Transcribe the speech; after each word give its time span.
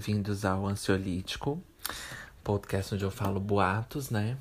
Bem-vindos 0.00 0.46
ao 0.46 0.66
Ansiolítico, 0.66 1.62
podcast 2.42 2.94
onde 2.94 3.04
eu 3.04 3.10
falo 3.10 3.38
boatos, 3.38 4.08
né? 4.08 4.38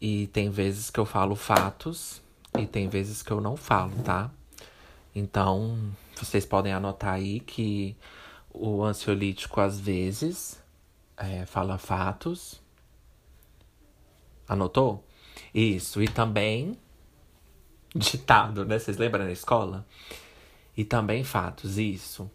E 0.00 0.26
tem 0.26 0.50
vezes 0.50 0.90
que 0.90 0.98
eu 0.98 1.06
falo 1.06 1.36
fatos 1.36 2.20
e 2.58 2.66
tem 2.66 2.88
vezes 2.88 3.22
que 3.22 3.30
eu 3.30 3.40
não 3.40 3.56
falo, 3.56 3.92
tá? 4.02 4.32
Então, 5.14 5.78
vocês 6.16 6.44
podem 6.44 6.72
anotar 6.72 7.14
aí 7.14 7.38
que 7.38 7.96
o 8.52 8.82
ansiolítico 8.82 9.60
às 9.60 9.78
vezes 9.78 10.60
é, 11.16 11.46
fala 11.46 11.78
fatos. 11.78 12.60
Anotou? 14.48 15.04
Isso, 15.54 16.02
e 16.02 16.08
também 16.08 16.76
ditado, 17.94 18.64
né? 18.64 18.76
Vocês 18.80 18.96
lembram 18.96 19.24
na 19.24 19.30
escola? 19.30 19.86
E 20.76 20.84
também 20.84 21.22
fatos, 21.22 21.78
isso. 21.78 22.28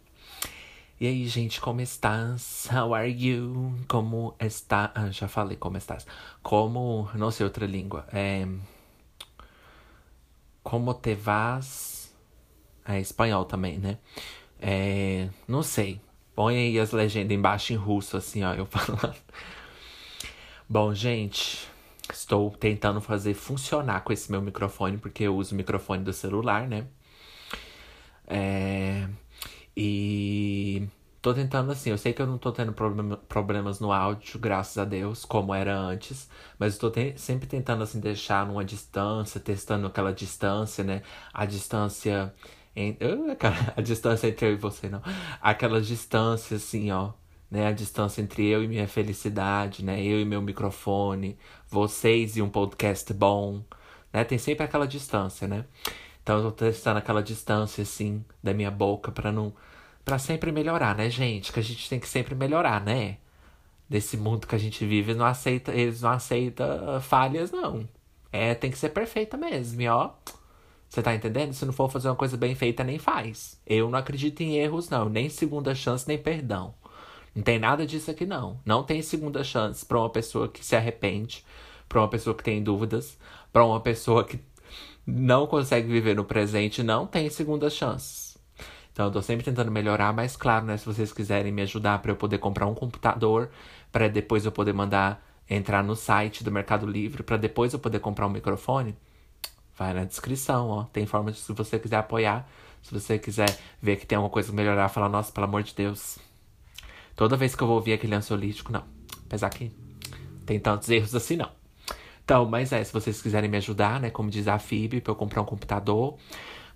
E 1.00 1.06
aí, 1.06 1.26
gente, 1.26 1.62
como 1.62 1.80
estás? 1.80 2.68
How 2.70 2.94
are 2.94 3.10
you? 3.10 3.74
Como 3.88 4.34
está? 4.38 4.92
Ah, 4.94 5.10
já 5.10 5.26
falei 5.28 5.56
como 5.56 5.78
estás. 5.78 6.06
Como. 6.42 7.08
Não 7.14 7.30
sei 7.30 7.44
outra 7.44 7.64
língua. 7.64 8.06
É. 8.12 8.46
Como 10.62 10.92
te 10.92 11.14
vas? 11.14 12.14
É 12.84 13.00
espanhol 13.00 13.46
também, 13.46 13.78
né? 13.78 13.96
É. 14.60 15.30
Não 15.48 15.62
sei. 15.62 16.02
Põe 16.34 16.56
aí 16.58 16.78
as 16.78 16.92
legendas 16.92 17.34
embaixo 17.34 17.72
em 17.72 17.76
russo, 17.76 18.18
assim, 18.18 18.44
ó, 18.44 18.52
eu 18.52 18.66
falando. 18.68 19.16
Bom, 20.68 20.94
gente, 20.94 21.66
estou 22.12 22.50
tentando 22.50 23.00
fazer 23.00 23.32
funcionar 23.32 24.02
com 24.02 24.12
esse 24.12 24.30
meu 24.30 24.42
microfone, 24.42 24.98
porque 24.98 25.24
eu 25.24 25.34
uso 25.36 25.54
o 25.54 25.56
microfone 25.56 26.04
do 26.04 26.12
celular, 26.12 26.68
né? 26.68 26.86
É, 28.26 29.08
e 29.76 30.88
tô 31.22 31.34
tentando 31.34 31.70
assim, 31.72 31.90
eu 31.90 31.98
sei 31.98 32.12
que 32.12 32.22
eu 32.22 32.26
não 32.26 32.38
tô 32.38 32.52
tendo 32.52 32.72
problem, 32.72 33.16
problemas 33.28 33.80
no 33.80 33.92
áudio, 33.92 34.38
graças 34.38 34.78
a 34.78 34.84
Deus, 34.84 35.24
como 35.24 35.54
era 35.54 35.76
antes, 35.76 36.28
mas 36.58 36.74
estou 36.74 36.90
te, 36.90 37.14
sempre 37.18 37.46
tentando 37.46 37.82
assim 37.82 38.00
deixar 38.00 38.46
numa 38.46 38.64
distância, 38.64 39.40
testando 39.40 39.86
aquela 39.86 40.12
distância, 40.12 40.82
né? 40.84 41.02
A 41.32 41.44
distância 41.46 42.34
em, 42.74 42.92
uh, 42.92 43.36
a 43.76 43.80
distância 43.80 44.28
entre 44.28 44.46
eu 44.46 44.52
e 44.52 44.56
você, 44.56 44.88
não. 44.88 45.02
Aquela 45.40 45.80
distância 45.80 46.56
assim, 46.56 46.90
ó, 46.90 47.12
né? 47.50 47.66
A 47.66 47.72
distância 47.72 48.22
entre 48.22 48.46
eu 48.46 48.62
e 48.64 48.68
minha 48.68 48.88
felicidade, 48.88 49.84
né? 49.84 50.02
Eu 50.02 50.20
e 50.20 50.24
meu 50.24 50.40
microfone, 50.42 51.38
vocês 51.68 52.36
e 52.36 52.42
um 52.42 52.48
podcast 52.48 53.12
bom, 53.12 53.62
né? 54.12 54.24
Tem 54.24 54.38
sempre 54.38 54.64
aquela 54.64 54.86
distância, 54.86 55.46
né? 55.48 55.64
Então 56.22 56.38
eu 56.38 56.52
tô 56.52 56.64
testando 56.66 56.98
aquela 56.98 57.22
distância, 57.22 57.82
assim, 57.82 58.24
da 58.42 58.52
minha 58.54 58.70
boca 58.70 59.10
para 59.12 59.32
não. 59.32 59.52
para 60.04 60.18
sempre 60.18 60.52
melhorar, 60.52 60.94
né, 60.96 61.10
gente? 61.10 61.52
Que 61.52 61.60
a 61.60 61.62
gente 61.62 61.88
tem 61.88 62.00
que 62.00 62.08
sempre 62.08 62.34
melhorar, 62.34 62.82
né? 62.84 63.18
Desse 63.88 64.16
mundo 64.16 64.46
que 64.46 64.54
a 64.54 64.58
gente 64.58 64.84
vive, 64.86 65.14
não 65.14 65.26
aceita, 65.26 65.72
eles 65.72 66.02
não 66.02 66.10
aceitam 66.10 67.00
falhas, 67.00 67.50
não. 67.50 67.88
É, 68.32 68.54
tem 68.54 68.70
que 68.70 68.78
ser 68.78 68.90
perfeita 68.90 69.36
mesmo, 69.36 69.80
e 69.82 69.88
ó. 69.88 70.10
Você 70.88 71.02
tá 71.02 71.14
entendendo? 71.14 71.52
Se 71.52 71.64
não 71.64 71.72
for 71.72 71.88
fazer 71.90 72.08
uma 72.08 72.16
coisa 72.16 72.36
bem 72.36 72.54
feita, 72.54 72.82
nem 72.82 72.98
faz. 72.98 73.60
Eu 73.66 73.88
não 73.90 73.98
acredito 73.98 74.40
em 74.42 74.56
erros, 74.56 74.88
não. 74.88 75.08
Nem 75.08 75.28
segunda 75.28 75.74
chance, 75.74 76.06
nem 76.06 76.18
perdão. 76.18 76.74
Não 77.34 77.42
tem 77.44 77.58
nada 77.60 77.86
disso 77.86 78.10
aqui, 78.10 78.26
não. 78.26 78.60
Não 78.64 78.82
tem 78.82 79.00
segunda 79.02 79.44
chance 79.44 79.86
para 79.86 79.98
uma 79.98 80.10
pessoa 80.10 80.48
que 80.48 80.64
se 80.64 80.74
arrepende, 80.74 81.44
para 81.88 82.00
uma 82.00 82.08
pessoa 82.08 82.34
que 82.34 82.42
tem 82.42 82.62
dúvidas, 82.62 83.16
para 83.52 83.64
uma 83.64 83.80
pessoa 83.80 84.24
que 84.24 84.38
não 85.06 85.46
consegue 85.46 85.90
viver 85.90 86.14
no 86.14 86.24
presente, 86.24 86.82
não 86.82 87.06
tem 87.06 87.28
segundas 87.30 87.74
chances. 87.74 88.38
Então 88.92 89.06
eu 89.06 89.12
tô 89.12 89.22
sempre 89.22 89.44
tentando 89.44 89.70
melhorar, 89.70 90.12
mas 90.12 90.36
claro, 90.36 90.66
né, 90.66 90.76
se 90.76 90.84
vocês 90.84 91.12
quiserem 91.12 91.52
me 91.52 91.62
ajudar 91.62 92.00
para 92.00 92.12
eu 92.12 92.16
poder 92.16 92.38
comprar 92.38 92.66
um 92.66 92.74
computador, 92.74 93.50
para 93.90 94.08
depois 94.08 94.44
eu 94.44 94.52
poder 94.52 94.72
mandar 94.72 95.24
entrar 95.48 95.82
no 95.82 95.96
site 95.96 96.44
do 96.44 96.52
Mercado 96.52 96.86
Livre, 96.86 97.22
para 97.22 97.36
depois 97.36 97.72
eu 97.72 97.78
poder 97.78 98.00
comprar 98.00 98.26
um 98.26 98.30
microfone, 98.30 98.96
vai 99.76 99.94
na 99.94 100.04
descrição, 100.04 100.68
ó. 100.68 100.84
Tem 100.84 101.06
forma 101.06 101.32
de 101.32 101.38
se 101.38 101.52
você 101.52 101.78
quiser 101.78 101.96
apoiar, 101.96 102.48
se 102.82 102.92
você 102.92 103.18
quiser 103.18 103.58
ver 103.80 103.96
que 103.96 104.06
tem 104.06 104.16
alguma 104.16 104.30
coisa 104.30 104.52
melhorar, 104.52 104.88
falar, 104.88 105.08
nossa, 105.08 105.32
pelo 105.32 105.46
amor 105.46 105.62
de 105.62 105.74
Deus. 105.74 106.18
Toda 107.16 107.36
vez 107.36 107.54
que 107.54 107.62
eu 107.62 107.66
vou 107.66 107.76
ouvir 107.76 107.94
aquele 107.94 108.14
ansiolítico, 108.14 108.72
não. 108.72 108.84
Apesar 109.26 109.50
que 109.50 109.72
tem 110.46 110.58
tantos 110.58 110.88
erros 110.88 111.14
assim, 111.14 111.36
não. 111.36 111.59
Então, 112.30 112.46
mas 112.46 112.72
é, 112.72 112.84
se 112.84 112.92
vocês 112.92 113.20
quiserem 113.20 113.50
me 113.50 113.56
ajudar, 113.56 113.98
né? 113.98 114.08
Como 114.08 114.30
diz 114.30 114.46
a 114.46 114.56
FIB, 114.56 115.00
pra 115.00 115.10
eu 115.10 115.16
comprar 115.16 115.42
um 115.42 115.44
computador, 115.44 116.16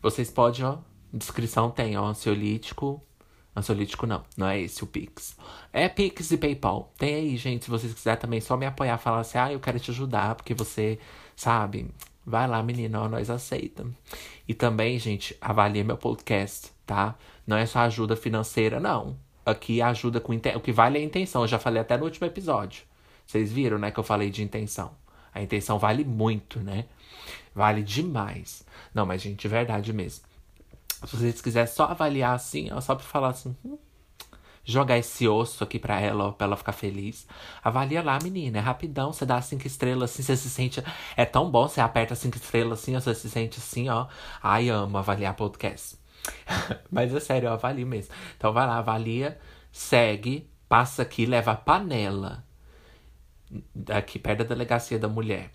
vocês 0.03 0.29
podem, 0.29 0.65
ó. 0.65 0.79
Descrição 1.13 1.71
tem, 1.71 1.97
ó, 1.97 2.07
ansiolítico. 2.07 3.01
Ansiolítico 3.55 4.05
não, 4.05 4.25
não 4.37 4.49
é 4.49 4.61
esse 4.61 4.83
o 4.83 4.87
Pix. 4.89 5.37
É 5.73 5.89
Pix 5.89 6.33
e 6.33 6.39
PayPal. 6.39 6.93
Tem 6.99 7.15
aí, 7.15 7.37
gente. 7.37 7.67
Se 7.67 7.71
vocês 7.71 7.95
quiserem 7.95 8.21
também 8.21 8.41
só 8.41 8.57
me 8.57 8.67
apoiar, 8.67 8.99
falar 8.99 9.21
assim, 9.21 9.39
ah, 9.39 9.53
eu 9.53 9.61
quero 9.61 9.79
te 9.79 9.93
ajudar, 9.93 10.35
porque 10.35 10.55
você, 10.55 10.99
sabe, 11.37 11.89
vai 12.27 12.49
lá, 12.49 12.61
menina, 12.61 13.03
ó, 13.03 13.09
nós 13.09 13.31
aceita. 13.31 13.87
E 14.49 14.55
também, 14.55 14.99
gente, 14.99 15.37
avalie 15.41 15.85
meu 15.85 15.97
podcast, 15.97 16.73
tá? 16.85 17.15
Não 17.47 17.57
é 17.57 17.65
só 17.65 17.79
ajuda 17.79 18.17
financeira, 18.17 18.81
não. 18.81 19.17
Aqui 19.47 19.81
ajuda 19.81 20.21
com 20.21 20.35
o 20.35 20.61
que 20.61 20.73
vale 20.73 20.99
é 20.99 21.01
a 21.01 21.05
intenção. 21.05 21.43
Eu 21.43 21.49
já 21.49 21.61
falei 21.61 21.81
até 21.81 21.97
no 21.97 22.07
último 22.07 22.27
episódio. 22.27 22.83
Vocês 23.25 23.53
viram, 23.53 23.79
né, 23.79 23.93
que 23.93 24.01
eu 24.01 24.05
falei 24.05 24.31
de 24.31 24.43
intenção. 24.43 25.04
A 25.35 25.43
intenção 25.43 25.79
vale 25.79 26.05
muito, 26.05 26.61
né? 26.61 26.87
Vale 27.55 27.83
demais. 27.83 28.65
Não, 28.95 29.05
mas, 29.05 29.23
gente, 29.23 29.41
de 29.41 29.49
verdade 29.49 29.93
mesmo. 29.93 30.25
Se 31.05 31.17
vocês 31.17 31.41
quiserem 31.41 31.71
só 31.71 31.85
avaliar 31.85 32.35
assim, 32.35 32.71
ó, 32.73 32.81
só 32.81 32.95
pra 32.95 33.05
falar 33.05 33.29
assim, 33.29 33.55
hum, 33.65 33.77
jogar 34.65 34.97
esse 34.97 35.29
osso 35.29 35.63
aqui 35.65 35.79
pra 35.79 36.01
ela, 36.01 36.29
ó, 36.29 36.33
pra 36.33 36.47
ela 36.47 36.57
ficar 36.57 36.73
feliz. 36.73 37.27
Avalia 37.63 38.03
lá, 38.03 38.19
menina. 38.23 38.59
É 38.59 38.61
rapidão. 38.61 39.13
Você 39.13 39.27
dá 39.27 39.41
cinco 39.43 39.67
estrelas 39.67 40.11
assim, 40.11 40.23
você 40.23 40.37
se 40.37 40.49
sente. 40.49 40.83
É 41.17 41.25
tão 41.25 41.51
bom, 41.51 41.69
você 41.69 41.81
aperta 41.81 42.15
cinco 42.15 42.37
estrelas 42.37 42.81
assim, 42.81 42.97
ó, 42.97 43.01
você 43.01 43.15
se 43.15 43.29
sente 43.29 43.59
assim, 43.59 43.89
ó. 43.89 44.07
Ai, 44.43 44.69
amo 44.71 44.97
avaliar 44.99 45.35
podcast. 45.35 45.97
Mas 46.91 47.15
é 47.15 47.21
sério, 47.21 47.49
eu 47.49 47.53
avalio 47.53 47.87
mesmo. 47.87 48.15
Então 48.37 48.53
vai 48.53 48.67
lá, 48.67 48.79
avalia, 48.79 49.39
segue, 49.71 50.49
passa 50.69 51.03
aqui, 51.03 51.27
leva 51.27 51.53
a 51.53 51.57
panela 51.57 52.45
aqui 53.91 54.19
perto 54.19 54.39
da 54.41 54.45
delegacia 54.45 54.99
da 54.99 55.09
mulher 55.09 55.51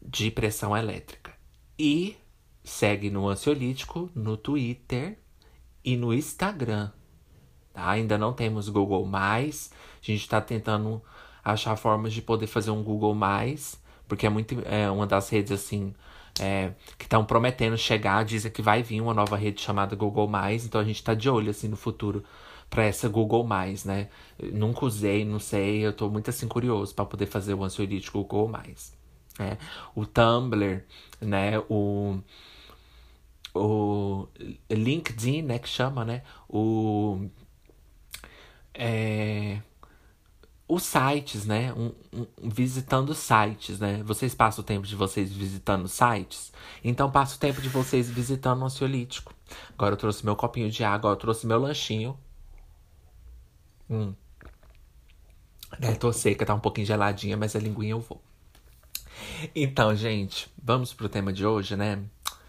de 0.00 0.30
pressão 0.30 0.76
elétrica. 0.76 1.32
E 1.78 2.16
segue 2.62 3.10
no 3.10 3.28
Ansiolítico, 3.28 4.10
no 4.14 4.36
Twitter 4.36 5.18
e 5.84 5.96
no 5.96 6.12
Instagram. 6.12 6.90
Tá? 7.72 7.90
Ainda 7.90 8.18
não 8.18 8.32
temos 8.32 8.68
Google 8.68 9.04
Mais. 9.06 9.70
A 10.02 10.04
gente 10.04 10.20
está 10.20 10.40
tentando 10.40 11.02
achar 11.44 11.76
formas 11.76 12.12
de 12.12 12.22
poder 12.22 12.46
fazer 12.46 12.70
um 12.70 12.82
Google 12.82 13.14
Mais, 13.14 13.80
porque 14.06 14.26
é 14.26 14.30
muito 14.30 14.60
é 14.64 14.90
uma 14.90 15.06
das 15.06 15.28
redes 15.28 15.52
assim 15.52 15.94
é, 16.40 16.72
que 16.98 17.04
estão 17.04 17.24
prometendo 17.24 17.76
chegar. 17.76 18.24
Dizem 18.24 18.50
que 18.50 18.62
vai 18.62 18.82
vir 18.82 19.00
uma 19.00 19.14
nova 19.14 19.36
rede 19.36 19.60
chamada 19.60 19.96
Google 19.96 20.28
Mais. 20.28 20.64
Então 20.64 20.80
a 20.80 20.84
gente 20.84 20.96
está 20.96 21.14
de 21.14 21.28
olho 21.28 21.50
assim 21.50 21.68
no 21.68 21.76
futuro 21.76 22.24
para 22.70 22.84
essa 22.84 23.08
Google 23.08 23.44
Mais, 23.44 23.84
né? 23.84 24.08
nunca 24.52 24.86
usei, 24.86 25.24
não 25.24 25.38
sei, 25.38 25.80
eu 25.84 25.92
tô 25.92 26.08
muito 26.08 26.30
assim 26.30 26.48
curioso 26.48 26.94
para 26.94 27.04
poder 27.04 27.26
fazer 27.26 27.52
o 27.54 27.64
ansiolítico 27.64 28.22
Google 28.22 28.48
Mais. 28.48 28.96
Né? 29.38 29.58
O 29.94 30.06
Tumblr, 30.06 30.84
né? 31.20 31.58
O 31.68 32.18
o 33.52 34.28
LinkedIn, 34.70 35.42
né, 35.42 35.58
que 35.58 35.68
chama, 35.68 36.04
né? 36.04 36.22
O 36.48 37.28
é, 38.72 39.60
os 40.68 40.84
sites, 40.84 41.44
né? 41.44 41.72
Um, 41.74 41.92
um, 42.12 42.26
visitando 42.48 43.12
sites, 43.14 43.80
né? 43.80 44.02
Vocês 44.04 44.34
passam 44.34 44.62
o 44.62 44.66
tempo 44.66 44.86
de 44.86 44.94
vocês 44.94 45.32
visitando 45.32 45.88
sites? 45.88 46.52
Então 46.84 47.10
passa 47.10 47.36
o 47.36 47.38
tempo 47.38 47.60
de 47.60 47.68
vocês 47.68 48.08
visitando 48.08 48.62
o 48.62 48.64
ansiolítico. 48.64 49.34
Agora 49.74 49.94
eu 49.94 49.98
trouxe 49.98 50.24
meu 50.24 50.36
copinho 50.36 50.70
de 50.70 50.84
água, 50.84 51.10
eu 51.10 51.16
trouxe 51.16 51.46
meu 51.46 51.58
lanchinho. 51.58 52.16
Hum. 53.90 54.14
É, 55.80 55.94
tô 55.94 56.12
seca, 56.12 56.46
tá 56.46 56.54
um 56.54 56.60
pouquinho 56.60 56.86
geladinha, 56.86 57.36
mas 57.36 57.56
a 57.56 57.58
linguinha 57.58 57.92
eu 57.92 58.00
vou. 58.00 58.22
Então, 59.54 59.94
gente, 59.96 60.48
vamos 60.62 60.94
pro 60.94 61.08
tema 61.08 61.32
de 61.32 61.44
hoje, 61.44 61.76
né? 61.76 62.02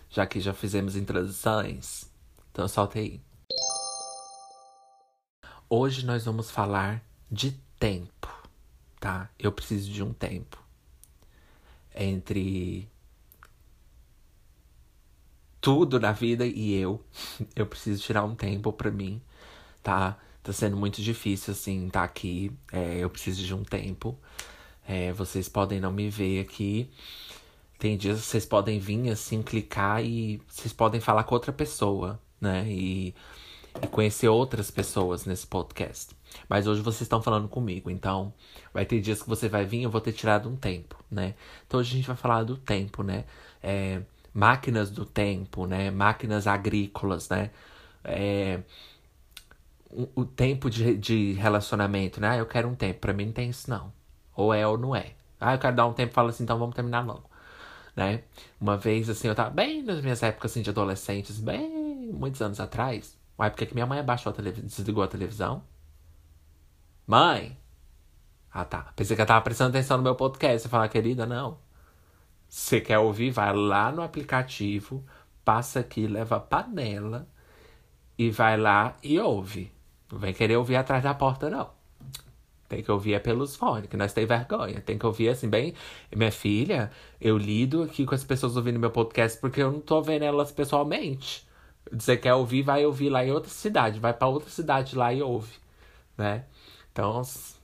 Já 0.10 0.26
que 0.28 0.40
já 0.40 0.54
fizemos 0.54 0.96
introduções. 0.96 2.10
Então, 2.52 2.68
solta 2.68 3.00
aí. 3.00 3.20
Hoje 5.68 6.06
nós 6.06 6.26
vamos 6.26 6.52
falar 6.52 7.04
de 7.32 7.52
tempo, 7.80 8.28
tá? 9.00 9.30
Eu 9.40 9.52
preciso 9.52 9.90
de 9.90 10.04
um 10.04 10.14
tempo 10.14 10.62
entre 11.96 12.88
tudo 15.60 16.00
na 16.00 16.12
vida 16.12 16.46
e 16.46 16.74
eu. 16.74 17.04
Eu 17.56 17.66
preciso 17.66 18.04
tirar 18.04 18.24
um 18.24 18.36
tempo 18.36 18.72
para 18.74 18.92
mim, 18.92 19.22
tá? 19.82 20.18
Tá 20.44 20.52
sendo 20.54 20.76
muito 20.78 21.02
difícil, 21.02 21.54
assim, 21.54 21.90
tá 21.90 22.04
aqui. 22.04 22.52
É, 22.72 22.98
eu 22.98 23.10
preciso 23.10 23.44
de 23.44 23.54
um 23.54 23.64
tempo. 23.64 24.18
É, 24.88 25.14
vocês 25.14 25.48
podem 25.48 25.80
não 25.80 25.92
me 25.92 26.10
ver 26.10 26.42
aqui. 26.42 26.90
Tem 27.78 27.98
dias 27.98 28.22
que 28.22 28.28
vocês 28.28 28.46
podem 28.46 28.80
vir, 28.80 29.10
assim, 29.12 29.42
clicar 29.42 30.04
e 30.04 30.42
vocês 30.48 30.74
podem 30.74 31.02
falar 31.02 31.24
com 31.24 31.36
outra 31.36 31.54
pessoa, 31.54 32.20
né? 32.40 32.66
E 32.68 33.14
e 33.82 33.88
conhecer 33.88 34.28
outras 34.28 34.72
pessoas 34.72 35.26
nesse 35.26 35.46
podcast. 35.46 36.16
Mas 36.50 36.68
hoje 36.68 36.82
vocês 36.82 37.02
estão 37.02 37.22
falando 37.22 37.48
comigo, 37.48 37.90
então 37.90 38.34
vai 38.74 38.86
ter 38.86 39.00
dias 39.00 39.22
que 39.22 39.30
você 39.30 39.48
vai 39.48 39.66
vir, 39.66 39.84
eu 39.84 39.90
vou 39.90 40.02
ter 40.02 40.14
tirado 40.14 40.50
um 40.50 40.56
tempo, 40.56 40.98
né? 41.10 41.36
Então 41.68 41.80
hoje 41.80 41.92
a 41.94 41.96
gente 41.98 42.08
vai 42.08 42.16
falar 42.16 42.44
do 42.44 42.58
tempo, 42.58 43.04
né? 43.04 43.26
É, 43.62 44.02
máquinas 44.34 44.90
do 44.90 45.06
tempo, 45.06 45.66
né? 45.66 45.92
Máquinas 45.92 46.48
agrícolas, 46.48 47.30
né? 47.30 47.52
É, 48.04 48.62
o, 50.16 50.26
tempo 50.26 50.70
de, 50.70 50.98
de 50.98 51.34
relacionamento, 51.34 52.22
né? 52.22 52.30
Ah, 52.30 52.38
eu 52.38 52.46
quero 52.46 52.68
um 52.70 52.76
tempo. 52.76 53.00
Pra 53.00 53.14
mim 53.14 53.26
não 53.26 53.34
tem 53.34 53.50
isso, 53.50 53.70
não. 53.70 53.92
Ou 54.36 54.54
é 54.54 54.66
ou 54.66 54.78
não 54.78 54.96
é. 54.96 55.14
Ah, 55.40 55.54
eu 55.54 55.60
quero 55.60 55.76
dar 55.76 55.88
um 55.88 55.94
tempo 55.94 56.12
e 56.12 56.14
falo 56.14 56.30
assim, 56.30 56.44
então 56.44 56.58
vamos 56.58 56.76
terminar 56.76 57.06
logo. 57.06 57.30
Né? 57.96 58.24
Uma 58.60 58.78
vez, 58.78 59.10
assim, 59.10 59.28
eu 59.28 59.36
tava 59.36 59.50
bem 59.50 59.84
nas 59.84 60.02
minhas 60.02 60.24
épocas 60.24 60.52
assim, 60.52 60.62
de 60.62 60.70
adolescentes, 60.70 61.40
bem 61.40 62.12
muitos 62.14 62.42
anos 62.42 62.60
atrás. 62.60 63.18
Uma 63.38 63.48
época 63.48 63.66
que 63.66 63.74
minha 63.74 63.86
mãe 63.86 64.00
abaixou 64.00 64.32
a 64.32 64.34
televisão, 64.36 64.66
desligou 64.66 65.04
a 65.04 65.08
televisão. 65.08 65.64
Mãe! 67.08 67.58
Ah, 68.52 68.66
tá. 68.66 68.92
Pensei 68.96 69.16
que 69.16 69.22
ela 69.22 69.28
tava 69.28 69.42
prestando 69.42 69.70
atenção 69.72 69.98
no 69.98 70.04
meu 70.04 70.16
podcast. 70.16 70.62
Você 70.62 70.70
fala, 70.70 70.88
querida, 70.90 71.26
não. 71.26 71.58
Você 72.48 72.82
quer 72.82 73.00
ouvir? 73.00 73.32
Vai 73.32 73.56
lá 73.56 73.92
no 73.92 74.02
aplicativo, 74.02 75.06
passa 75.44 75.80
aqui, 75.80 76.06
leva 76.08 76.36
a 76.38 76.40
panela 76.40 77.28
e 78.18 78.30
vai 78.30 78.58
lá 78.58 78.96
e 79.02 79.20
ouve. 79.20 79.72
Não 80.12 80.20
vem 80.20 80.34
querer 80.34 80.58
ouvir 80.58 80.76
atrás 80.76 81.04
da 81.04 81.14
porta, 81.14 81.50
não. 81.50 81.70
Tem 82.72 82.82
que 82.82 82.90
ouvir 82.92 83.16
é 83.16 83.20
pelos 83.20 83.56
fones, 83.56 83.90
que 83.90 83.98
nós 83.98 84.14
temos 84.14 84.30
vergonha. 84.30 84.80
Tem 84.80 84.98
que 84.98 85.06
ouvir 85.06 85.28
assim, 85.28 85.50
bem. 85.50 85.74
Minha 86.16 86.32
filha, 86.32 86.90
eu 87.20 87.38
lido 87.38 87.84
aqui 87.84 88.06
com 88.06 88.16
as 88.16 88.24
pessoas 88.24 88.56
ouvindo 88.56 88.80
meu 88.80 88.92
podcast 88.92 89.38
porque 89.40 89.62
eu 89.62 89.72
não 89.72 89.82
tô 89.82 90.02
vendo 90.02 90.24
elas 90.24 90.54
pessoalmente. 90.54 91.46
Você 91.92 92.16
quer 92.16 92.34
ouvir, 92.34 92.62
vai 92.62 92.86
ouvir 92.86 93.10
lá 93.10 93.26
em 93.26 93.32
outra 93.32 93.50
cidade. 93.50 94.00
Vai 94.00 94.14
para 94.14 94.28
outra 94.28 94.50
cidade 94.50 94.96
lá 94.96 95.14
e 95.14 95.22
ouve, 95.22 95.54
né? 96.18 96.46
Então, 96.94 97.22
se 97.26 97.56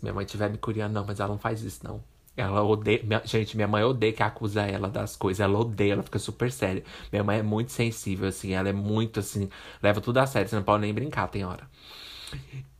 minha 0.00 0.14
mãe 0.14 0.24
estiver 0.24 0.48
me 0.48 0.56
curiando, 0.56 0.94
não, 0.94 1.04
mas 1.04 1.20
ela 1.20 1.28
não 1.28 1.38
faz 1.38 1.62
isso, 1.62 1.80
não. 1.84 2.02
Ela 2.40 2.62
odeia. 2.62 3.00
Minha, 3.02 3.22
gente, 3.24 3.56
minha 3.56 3.68
mãe 3.68 3.82
odeia 3.82 4.12
que 4.12 4.22
acusa 4.22 4.62
ela 4.62 4.88
das 4.88 5.16
coisas. 5.16 5.40
Ela 5.40 5.58
odeia, 5.58 5.94
ela 5.94 6.02
fica 6.02 6.18
super 6.18 6.50
séria. 6.52 6.84
Minha 7.10 7.24
mãe 7.24 7.38
é 7.38 7.42
muito 7.42 7.72
sensível, 7.72 8.28
assim. 8.28 8.52
Ela 8.52 8.68
é 8.68 8.72
muito 8.72 9.20
assim. 9.20 9.48
Leva 9.82 10.00
tudo 10.00 10.18
a 10.18 10.26
sério. 10.26 10.48
Você 10.48 10.56
não 10.56 10.62
pode 10.62 10.82
nem 10.82 10.94
brincar, 10.94 11.28
tem 11.28 11.44
hora. 11.44 11.68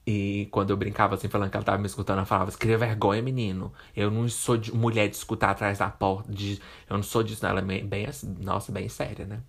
E 0.06 0.48
quando 0.50 0.70
eu 0.70 0.76
brincava 0.76 1.16
assim, 1.16 1.28
falando 1.28 1.50
que 1.50 1.56
ela 1.56 1.64
tava 1.64 1.78
me 1.78 1.86
escutando, 1.86 2.18
ela 2.18 2.26
falava: 2.26 2.50
cria 2.52 2.78
vergonha, 2.78 3.20
menino. 3.20 3.72
Eu 3.96 4.10
não 4.10 4.28
sou 4.28 4.56
de, 4.56 4.74
mulher 4.74 5.08
de 5.08 5.16
escutar 5.16 5.50
atrás 5.50 5.78
da 5.78 5.90
porta. 5.90 6.32
De, 6.32 6.60
eu 6.88 6.96
não 6.96 7.02
sou 7.02 7.22
disso. 7.22 7.42
Não. 7.42 7.50
Ela 7.50 7.60
é 7.60 7.62
bem, 7.62 7.86
bem 7.86 8.06
assim, 8.06 8.34
nossa, 8.40 8.72
bem 8.72 8.88
séria, 8.88 9.26
né? 9.26 9.40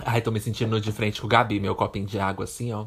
Ai, 0.00 0.20
tô 0.20 0.30
me 0.30 0.40
sentindo 0.40 0.80
de 0.80 0.92
frente 0.92 1.20
com 1.20 1.26
o 1.26 1.30
Gabi, 1.30 1.60
meu 1.60 1.74
copinho 1.74 2.06
de 2.06 2.18
água 2.18 2.44
assim, 2.44 2.72
ó. 2.72 2.84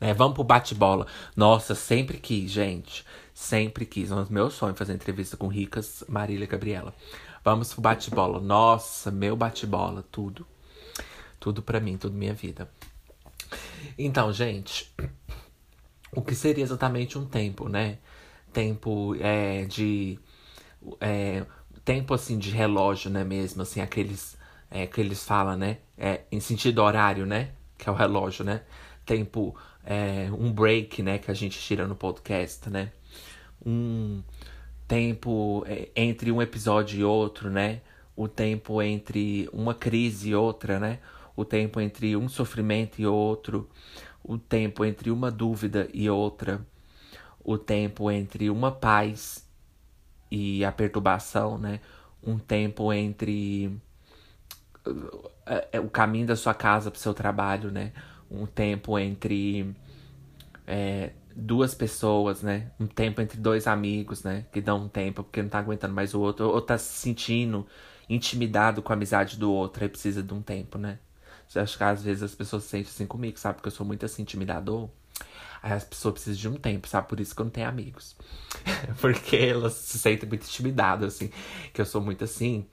Né? 0.00 0.12
Vamos 0.12 0.34
pro 0.34 0.44
bate-bola. 0.44 1.06
Nossa, 1.36 1.74
sempre 1.74 2.18
quis, 2.18 2.50
gente. 2.50 3.04
Sempre 3.34 3.84
quis. 3.84 4.10
É 4.12 4.14
um 4.14 4.20
dos 4.20 4.30
meus 4.30 4.54
sonhos 4.54 4.78
fazer 4.78 4.94
entrevista 4.94 5.36
com 5.36 5.48
ricas 5.48 6.04
Marília 6.08 6.44
e 6.44 6.46
Gabriela. 6.46 6.94
Vamos 7.44 7.72
pro 7.72 7.82
bate-bola. 7.82 8.40
Nossa, 8.40 9.10
meu 9.10 9.36
bate-bola, 9.36 10.04
tudo. 10.10 10.46
Tudo 11.40 11.60
pra 11.60 11.80
mim, 11.80 11.98
tudo 11.98 12.16
minha 12.16 12.32
vida. 12.32 12.70
Então, 13.98 14.32
gente, 14.32 14.94
o 16.12 16.22
que 16.22 16.34
seria 16.34 16.62
exatamente 16.62 17.18
um 17.18 17.26
tempo, 17.26 17.68
né? 17.68 17.98
Tempo 18.52 19.16
é, 19.20 19.64
de. 19.64 20.18
É, 21.00 21.44
tempo 21.84 22.14
assim 22.14 22.38
de 22.38 22.50
relógio, 22.50 23.10
né? 23.10 23.24
Mesmo, 23.24 23.62
assim, 23.62 23.80
aqueles. 23.80 24.38
É, 24.70 24.86
que 24.86 25.00
eles 25.00 25.24
falam, 25.24 25.56
né? 25.56 25.78
É, 25.98 26.22
em 26.30 26.40
sentido 26.40 26.82
horário, 26.82 27.26
né? 27.26 27.50
Que 27.76 27.88
é 27.88 27.92
o 27.92 27.94
relógio, 27.94 28.44
né? 28.44 28.62
Tempo 29.04 29.54
é, 29.84 30.28
um 30.32 30.50
break, 30.52 31.02
né, 31.02 31.18
que 31.18 31.30
a 31.30 31.34
gente 31.34 31.58
tira 31.58 31.86
no 31.86 31.94
podcast, 31.94 32.68
né? 32.70 32.90
Um 33.64 34.22
tempo 34.86 35.64
é, 35.66 35.88
entre 35.96 36.30
um 36.30 36.40
episódio 36.42 37.00
e 37.00 37.04
outro, 37.04 37.50
né? 37.50 37.80
O 38.16 38.28
tempo 38.28 38.80
entre 38.82 39.48
uma 39.52 39.74
crise 39.74 40.30
e 40.30 40.34
outra, 40.34 40.78
né? 40.78 40.98
O 41.36 41.44
tempo 41.44 41.80
entre 41.80 42.16
um 42.16 42.28
sofrimento 42.28 43.00
e 43.00 43.06
outro, 43.06 43.68
o 44.22 44.38
tempo 44.38 44.84
entre 44.84 45.10
uma 45.10 45.30
dúvida 45.30 45.88
e 45.92 46.08
outra, 46.08 46.64
o 47.42 47.58
tempo 47.58 48.10
entre 48.10 48.50
uma 48.50 48.70
paz 48.70 49.44
e 50.30 50.64
a 50.64 50.70
perturbação, 50.70 51.58
né? 51.58 51.80
Um 52.22 52.38
tempo 52.38 52.92
entre 52.92 53.76
é, 55.46 55.68
é, 55.72 55.80
o 55.80 55.88
caminho 55.90 56.26
da 56.26 56.36
sua 56.36 56.54
casa 56.54 56.90
para 56.90 56.98
o 56.98 57.00
seu 57.00 57.14
trabalho, 57.14 57.70
né? 57.70 57.92
um 58.30 58.46
tempo 58.46 58.98
entre 58.98 59.74
é, 60.66 61.10
duas 61.36 61.74
pessoas, 61.74 62.42
né? 62.42 62.70
Um 62.78 62.86
tempo 62.86 63.20
entre 63.20 63.38
dois 63.40 63.66
amigos, 63.66 64.22
né? 64.22 64.46
Que 64.52 64.60
dão 64.60 64.84
um 64.84 64.88
tempo 64.88 65.22
porque 65.24 65.42
não 65.42 65.48
tá 65.48 65.58
aguentando 65.58 65.94
mais 65.94 66.14
o 66.14 66.20
outro, 66.20 66.46
ou 66.48 66.60
tá 66.60 66.78
se 66.78 66.92
sentindo 67.00 67.66
intimidado 68.08 68.82
com 68.82 68.92
a 68.92 68.96
amizade 68.96 69.38
do 69.38 69.50
outro, 69.52 69.82
aí 69.82 69.88
precisa 69.88 70.22
de 70.22 70.32
um 70.34 70.42
tempo, 70.42 70.78
né? 70.78 70.98
Você 71.48 71.58
acha 71.58 71.76
que 71.76 71.84
às 71.84 72.02
vezes 72.04 72.22
as 72.22 72.34
pessoas 72.34 72.64
se 72.64 72.70
sentem 72.70 72.88
assim 72.90 73.06
comigo, 73.06 73.38
sabe? 73.38 73.56
Porque 73.56 73.68
eu 73.68 73.72
sou 73.72 73.86
muito 73.86 74.04
assim, 74.04 74.22
intimidador. 74.22 74.88
Aí 75.64 75.72
as 75.72 75.82
pessoas 75.82 76.12
precisam 76.12 76.38
de 76.38 76.48
um 76.58 76.60
tempo, 76.60 76.86
sabe? 76.86 77.08
Por 77.08 77.18
isso 77.18 77.34
que 77.34 77.40
eu 77.40 77.44
não 77.44 77.50
tenho 77.50 77.66
amigos. 77.66 78.14
Porque 79.00 79.34
elas 79.34 79.72
se 79.72 79.98
sentem 79.98 80.28
muito 80.28 80.44
intimidadas, 80.44 81.14
assim. 81.14 81.30
Que 81.72 81.80
eu 81.80 81.86
sou 81.86 82.02
muito 82.02 82.22
assim. 82.22 82.66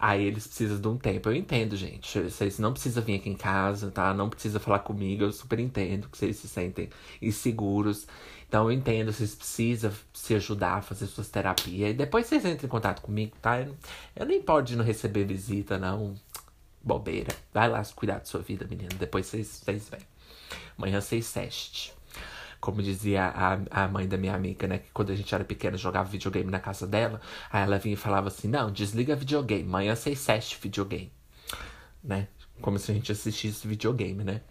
Aí 0.00 0.24
eles 0.24 0.46
precisam 0.46 0.80
de 0.80 0.88
um 0.88 0.96
tempo. 0.96 1.28
Eu 1.28 1.34
entendo, 1.34 1.76
gente. 1.76 2.18
Vocês 2.18 2.58
não 2.58 2.72
precisam 2.72 3.02
vir 3.02 3.16
aqui 3.16 3.28
em 3.28 3.36
casa, 3.36 3.90
tá? 3.90 4.14
Não 4.14 4.30
precisa 4.30 4.58
falar 4.58 4.78
comigo. 4.78 5.24
Eu 5.24 5.30
super 5.30 5.58
entendo 5.60 6.08
que 6.08 6.16
vocês 6.16 6.36
se 6.36 6.48
sentem 6.48 6.88
inseguros. 7.20 8.06
Então 8.48 8.64
eu 8.64 8.72
entendo, 8.72 9.12
vocês 9.12 9.34
precisam 9.34 9.92
se 10.14 10.34
ajudar 10.34 10.78
a 10.78 10.82
fazer 10.82 11.08
suas 11.08 11.28
terapias. 11.28 11.90
E 11.90 11.92
depois 11.92 12.24
vocês 12.24 12.46
entram 12.46 12.66
em 12.66 12.70
contato 12.70 13.02
comigo, 13.02 13.36
tá? 13.42 13.60
Eu, 13.60 13.76
eu 14.16 14.24
nem 14.24 14.40
pode 14.40 14.74
não 14.74 14.84
receber 14.86 15.26
visita, 15.26 15.76
não. 15.76 16.14
Bobeira. 16.82 17.36
Vai 17.52 17.68
lá 17.68 17.82
cuidar 17.94 18.20
da 18.20 18.24
sua 18.24 18.40
vida, 18.40 18.66
menina. 18.66 18.94
Depois 18.98 19.26
vocês, 19.26 19.60
vocês 19.62 19.90
vêm. 19.90 20.00
Amanhã 20.78 20.98
vocês 20.98 21.26
seste. 21.26 21.92
Como 22.62 22.80
dizia 22.80 23.24
a, 23.24 23.82
a 23.82 23.88
mãe 23.88 24.06
da 24.06 24.16
minha 24.16 24.32
amiga, 24.32 24.68
né? 24.68 24.78
Que 24.78 24.88
quando 24.92 25.10
a 25.10 25.16
gente 25.16 25.34
era 25.34 25.44
pequena 25.44 25.76
jogava 25.76 26.08
videogame 26.08 26.48
na 26.48 26.60
casa 26.60 26.86
dela. 26.86 27.20
Aí 27.50 27.64
ela 27.64 27.76
vinha 27.76 27.94
e 27.94 27.96
falava 27.96 28.28
assim: 28.28 28.46
Não, 28.46 28.70
desliga 28.70 29.16
videogame. 29.16 29.64
Amanhã 29.64 29.96
vocês 29.96 30.20
sete 30.20 30.56
videogame. 30.62 31.10
Né? 32.04 32.28
Como 32.60 32.78
se 32.78 32.92
a 32.92 32.94
gente 32.94 33.10
assistisse 33.10 33.66
videogame, 33.66 34.22
né? 34.22 34.42